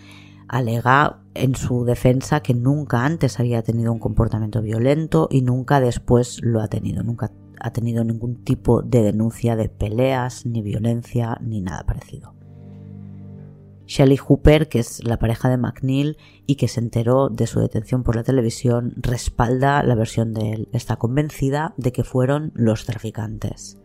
Alega 0.49 1.19
en 1.35 1.55
su 1.57 1.85
defensa 1.85 2.41
que 2.41 2.55
nunca 2.55 3.05
antes 3.05 3.39
había 3.39 3.63
tenido 3.63 3.93
un 3.93 3.99
comportamiento 3.99 4.63
violento 4.63 5.29
y 5.31 5.43
nunca 5.43 5.79
después 5.81 6.41
lo 6.43 6.63
ha 6.63 6.69
tenido. 6.69 7.03
Nunca 7.03 7.31
ha 7.61 7.73
tenido 7.73 8.05
ningún 8.05 8.45
tipo 8.45 8.83
de 8.83 9.03
denuncia 9.03 9.57
de 9.57 9.69
peleas, 9.69 10.47
ni 10.47 10.63
violencia, 10.63 11.39
ni 11.41 11.61
nada 11.61 11.85
parecido. 11.85 12.35
Shelley 13.87 14.19
Hooper, 14.19 14.69
que 14.69 14.81
es 14.81 15.03
la 15.03 15.19
pareja 15.19 15.49
de 15.49 15.57
McNeil 15.57 16.19
y 16.47 16.57
que 16.57 16.69
se 16.69 16.81
enteró 16.81 17.31
de 17.31 17.47
su 17.47 17.59
detención 17.59 18.03
por 18.03 18.17
la 18.17 18.23
televisión, 18.23 18.93
respalda 18.97 19.83
la 19.83 19.95
versión 19.95 20.35
de 20.35 20.53
él. 20.53 20.69
Está 20.73 20.97
convencida 20.97 21.75
de 21.79 21.91
que 21.91 22.05
fueron 22.05 22.53
los 22.55 22.85
traficantes. 22.85 23.79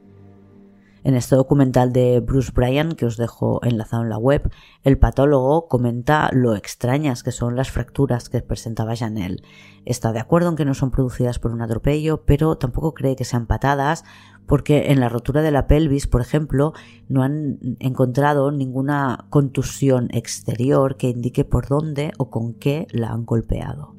En 1.03 1.15
este 1.15 1.35
documental 1.35 1.91
de 1.91 2.21
Bruce 2.21 2.53
Bryan, 2.53 2.93
que 2.93 3.05
os 3.05 3.17
dejo 3.17 3.59
enlazado 3.63 4.03
en 4.03 4.09
la 4.09 4.17
web, 4.17 4.49
el 4.83 4.97
patólogo 4.97 5.67
comenta 5.67 6.29
lo 6.31 6.55
extrañas 6.55 7.23
que 7.23 7.33
son 7.33 7.57
las 7.57 7.71
fracturas 7.71 8.29
que 8.29 8.41
presentaba 8.41 8.95
Janelle. 8.95 9.43
Está 9.83 10.13
de 10.13 10.19
acuerdo 10.19 10.49
en 10.49 10.55
que 10.55 10.63
no 10.63 10.73
son 10.73 10.91
producidas 10.91 11.39
por 11.39 11.51
un 11.51 11.61
atropello, 11.61 12.23
pero 12.25 12.55
tampoco 12.57 12.93
cree 12.93 13.17
que 13.17 13.25
sean 13.25 13.47
patadas, 13.47 14.05
porque 14.47 14.91
en 14.91 15.01
la 15.01 15.09
rotura 15.09 15.41
de 15.41 15.51
la 15.51 15.67
pelvis, 15.67 16.07
por 16.07 16.21
ejemplo, 16.21 16.71
no 17.09 17.21
han 17.21 17.59
encontrado 17.79 18.51
ninguna 18.51 19.25
contusión 19.29 20.07
exterior 20.11 20.95
que 20.95 21.09
indique 21.09 21.43
por 21.43 21.67
dónde 21.67 22.13
o 22.17 22.29
con 22.29 22.53
qué 22.53 22.87
la 22.91 23.09
han 23.09 23.25
golpeado. 23.25 23.93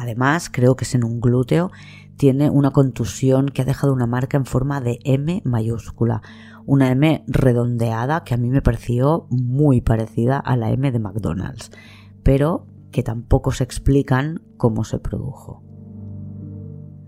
Además, 0.00 0.48
creo 0.50 0.76
que 0.76 0.84
es 0.84 0.94
en 0.94 1.04
un 1.04 1.20
glúteo 1.20 1.70
tiene 2.20 2.50
una 2.50 2.70
contusión 2.70 3.48
que 3.48 3.62
ha 3.62 3.64
dejado 3.64 3.94
una 3.94 4.06
marca 4.06 4.36
en 4.36 4.44
forma 4.44 4.82
de 4.82 4.98
M 5.04 5.40
mayúscula, 5.46 6.20
una 6.66 6.90
M 6.90 7.24
redondeada 7.26 8.24
que 8.24 8.34
a 8.34 8.36
mí 8.36 8.50
me 8.50 8.60
pareció 8.60 9.26
muy 9.30 9.80
parecida 9.80 10.36
a 10.36 10.54
la 10.58 10.70
M 10.70 10.92
de 10.92 10.98
McDonald's, 10.98 11.70
pero 12.22 12.66
que 12.90 13.02
tampoco 13.02 13.52
se 13.52 13.64
explican 13.64 14.42
cómo 14.58 14.84
se 14.84 14.98
produjo. 14.98 15.62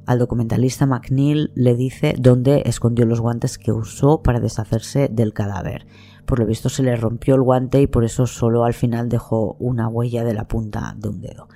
Al 0.07 0.19
documentalista 0.19 0.87
McNeil 0.87 1.53
le 1.57 1.75
dice 1.75 2.15
dónde 2.19 2.63
escondió 2.65 3.05
los 3.05 3.21
guantes 3.21 3.59
que 3.59 3.71
usó 3.71 4.23
para 4.23 4.41
deshacerse 4.41 5.11
del 5.13 5.35
cadáver. 5.35 5.87
Por 6.25 6.39
lo 6.39 6.47
visto 6.47 6.71
se 6.71 6.83
le 6.83 6.97
rompió 6.97 7.35
el 7.35 7.43
guante 7.43 7.83
y 7.83 7.87
por 7.87 8.05
eso 8.05 8.27
solo 8.27 8.65
al 8.65 8.73
final 8.73 9.11
dejó 9.11 9.59
una 9.61 9.89
huella 9.89 10.25
de 10.25 10.33
la 10.33 10.49
punta 10.49 10.97
de 10.97 11.09
un 11.11 11.21
dedo. 11.21 11.49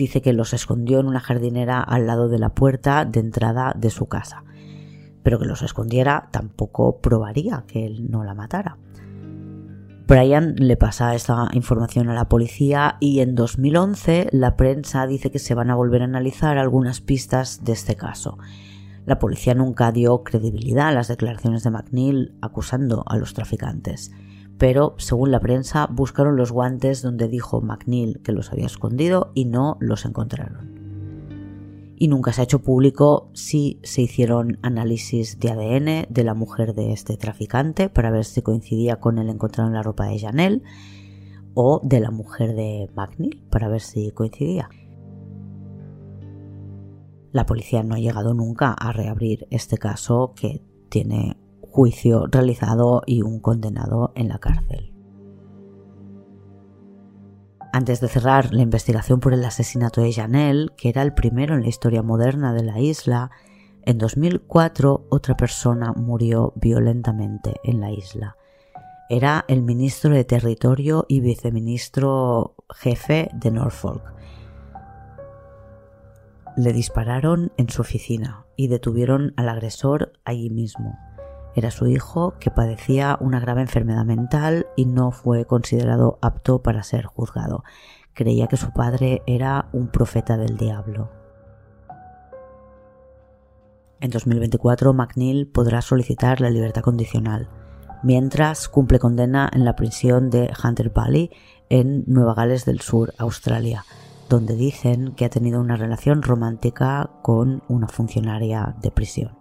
Dice 0.00 0.22
que 0.22 0.32
los 0.32 0.54
escondió 0.54 0.98
en 0.98 1.08
una 1.08 1.20
jardinera 1.20 1.82
al 1.82 2.06
lado 2.06 2.30
de 2.30 2.38
la 2.38 2.54
puerta 2.54 3.04
de 3.04 3.20
entrada 3.20 3.74
de 3.76 3.90
su 3.90 4.06
casa. 4.06 4.44
Pero 5.22 5.38
que 5.38 5.44
los 5.44 5.60
escondiera 5.60 6.30
tampoco 6.32 7.02
probaría 7.02 7.64
que 7.66 7.84
él 7.84 8.10
no 8.10 8.24
la 8.24 8.32
matara. 8.32 8.78
Brian 10.08 10.54
le 10.56 10.78
pasa 10.78 11.14
esta 11.14 11.50
información 11.52 12.08
a 12.08 12.14
la 12.14 12.30
policía 12.30 12.96
y 12.98 13.20
en 13.20 13.34
2011 13.34 14.30
la 14.32 14.56
prensa 14.56 15.06
dice 15.06 15.30
que 15.30 15.38
se 15.38 15.54
van 15.54 15.68
a 15.68 15.74
volver 15.74 16.00
a 16.00 16.06
analizar 16.06 16.56
algunas 16.56 17.02
pistas 17.02 17.62
de 17.62 17.72
este 17.72 17.94
caso. 17.94 18.38
La 19.04 19.18
policía 19.18 19.52
nunca 19.52 19.92
dio 19.92 20.22
credibilidad 20.22 20.88
a 20.88 20.92
las 20.92 21.08
declaraciones 21.08 21.62
de 21.62 21.72
McNeil 21.72 22.38
acusando 22.40 23.04
a 23.06 23.18
los 23.18 23.34
traficantes, 23.34 24.12
pero 24.60 24.94
según 24.98 25.30
la 25.30 25.40
prensa 25.40 25.86
buscaron 25.86 26.36
los 26.36 26.52
guantes 26.52 27.00
donde 27.00 27.28
dijo 27.28 27.62
McNeil 27.62 28.20
que 28.22 28.32
los 28.32 28.52
había 28.52 28.66
escondido 28.66 29.32
y 29.32 29.46
no 29.46 29.78
los 29.80 30.04
encontraron. 30.04 30.78
Y 31.96 32.08
nunca 32.08 32.34
se 32.34 32.42
ha 32.42 32.44
hecho 32.44 32.58
público 32.58 33.30
si 33.32 33.80
se 33.82 34.02
hicieron 34.02 34.58
análisis 34.60 35.40
de 35.40 35.50
ADN 35.50 36.12
de 36.12 36.24
la 36.24 36.34
mujer 36.34 36.74
de 36.74 36.92
este 36.92 37.16
traficante 37.16 37.88
para 37.88 38.10
ver 38.10 38.26
si 38.26 38.42
coincidía 38.42 38.96
con 38.96 39.16
el 39.16 39.30
encontrado 39.30 39.70
en 39.70 39.76
la 39.76 39.82
ropa 39.82 40.04
de 40.04 40.18
Janelle 40.18 40.62
o 41.54 41.80
de 41.82 42.00
la 42.00 42.10
mujer 42.10 42.54
de 42.54 42.90
McNeil 42.94 43.42
para 43.48 43.68
ver 43.68 43.80
si 43.80 44.10
coincidía. 44.10 44.68
La 47.32 47.46
policía 47.46 47.82
no 47.82 47.94
ha 47.94 47.98
llegado 47.98 48.34
nunca 48.34 48.74
a 48.74 48.92
reabrir 48.92 49.46
este 49.50 49.78
caso 49.78 50.34
que 50.36 50.62
tiene 50.90 51.39
juicio 51.70 52.26
realizado 52.26 53.02
y 53.06 53.22
un 53.22 53.40
condenado 53.40 54.12
en 54.14 54.28
la 54.28 54.38
cárcel. 54.38 54.92
Antes 57.72 58.00
de 58.00 58.08
cerrar 58.08 58.52
la 58.52 58.62
investigación 58.62 59.20
por 59.20 59.32
el 59.32 59.44
asesinato 59.44 60.00
de 60.00 60.12
Janelle, 60.12 60.70
que 60.76 60.88
era 60.88 61.02
el 61.02 61.14
primero 61.14 61.54
en 61.54 61.62
la 61.62 61.68
historia 61.68 62.02
moderna 62.02 62.52
de 62.52 62.64
la 62.64 62.80
isla, 62.80 63.30
en 63.82 63.98
2004 63.98 65.06
otra 65.08 65.36
persona 65.36 65.92
murió 65.92 66.52
violentamente 66.56 67.54
en 67.62 67.80
la 67.80 67.92
isla. 67.92 68.36
Era 69.08 69.44
el 69.48 69.62
ministro 69.62 70.10
de 70.10 70.24
Territorio 70.24 71.04
y 71.08 71.20
viceministro 71.20 72.54
jefe 72.74 73.30
de 73.32 73.50
Norfolk, 73.50 74.02
le 76.56 76.72
dispararon 76.72 77.52
en 77.56 77.68
su 77.68 77.80
oficina 77.82 78.44
y 78.56 78.68
detuvieron 78.68 79.32
al 79.36 79.48
agresor 79.48 80.12
allí 80.24 80.50
mismo. 80.50 80.98
Era 81.54 81.70
su 81.70 81.86
hijo 81.86 82.34
que 82.38 82.50
padecía 82.50 83.16
una 83.20 83.40
grave 83.40 83.62
enfermedad 83.62 84.04
mental 84.04 84.66
y 84.76 84.86
no 84.86 85.10
fue 85.10 85.44
considerado 85.44 86.18
apto 86.22 86.62
para 86.62 86.82
ser 86.82 87.06
juzgado. 87.06 87.64
Creía 88.14 88.46
que 88.46 88.56
su 88.56 88.72
padre 88.72 89.22
era 89.26 89.68
un 89.72 89.88
profeta 89.88 90.36
del 90.36 90.56
diablo. 90.56 91.10
En 94.00 94.10
2024 94.10 94.92
McNeil 94.94 95.46
podrá 95.46 95.82
solicitar 95.82 96.40
la 96.40 96.50
libertad 96.50 96.82
condicional, 96.82 97.48
mientras 98.02 98.68
cumple 98.68 98.98
condena 98.98 99.50
en 99.52 99.64
la 99.64 99.76
prisión 99.76 100.30
de 100.30 100.50
Hunter 100.62 100.90
Valley 100.90 101.30
en 101.68 102.04
Nueva 102.06 102.34
Gales 102.34 102.64
del 102.64 102.80
Sur, 102.80 103.12
Australia 103.18 103.84
donde 104.30 104.54
dicen 104.54 105.12
que 105.16 105.24
ha 105.24 105.28
tenido 105.28 105.60
una 105.60 105.76
relación 105.76 106.22
romántica 106.22 107.10
con 107.20 107.62
una 107.68 107.88
funcionaria 107.88 108.76
de 108.80 108.92
prisión. 108.92 109.39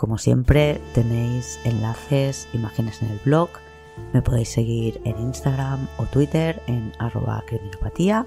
Como 0.00 0.16
siempre, 0.16 0.80
tenéis 0.94 1.60
enlaces, 1.64 2.48
imágenes 2.54 3.02
en 3.02 3.10
el 3.10 3.18
blog. 3.22 3.50
Me 4.14 4.22
podéis 4.22 4.48
seguir 4.48 4.98
en 5.04 5.18
Instagram 5.18 5.86
o 5.98 6.06
Twitter 6.06 6.62
en 6.68 6.90
arroba 6.98 7.44
criminopatía. 7.46 8.26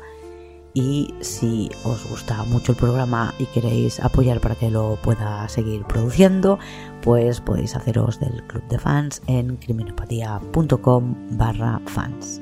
Y 0.75 1.15
si 1.21 1.71
os 1.83 2.07
gusta 2.07 2.43
mucho 2.43 2.73
el 2.73 2.77
programa 2.77 3.33
y 3.39 3.47
queréis 3.47 3.99
apoyar 4.01 4.39
para 4.39 4.53
que 4.53 4.69
lo 4.69 4.99
pueda 5.01 5.49
seguir 5.49 5.83
produciendo, 5.85 6.59
pues 7.01 7.41
podéis 7.41 7.75
haceros 7.75 8.19
del 8.19 8.43
club 8.43 8.61
de 8.67 8.77
fans 8.77 9.23
en 9.25 9.57
criminopatía.com 9.57 11.15
barra 11.31 11.81
fans. 11.87 12.39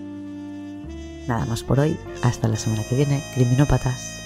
Nada 1.29 1.45
más 1.45 1.63
por 1.63 1.79
hoy, 1.79 1.97
hasta 2.21 2.49
la 2.49 2.57
semana 2.57 2.84
que 2.84 2.97
viene, 2.97 3.23
criminópatas. 3.34 4.20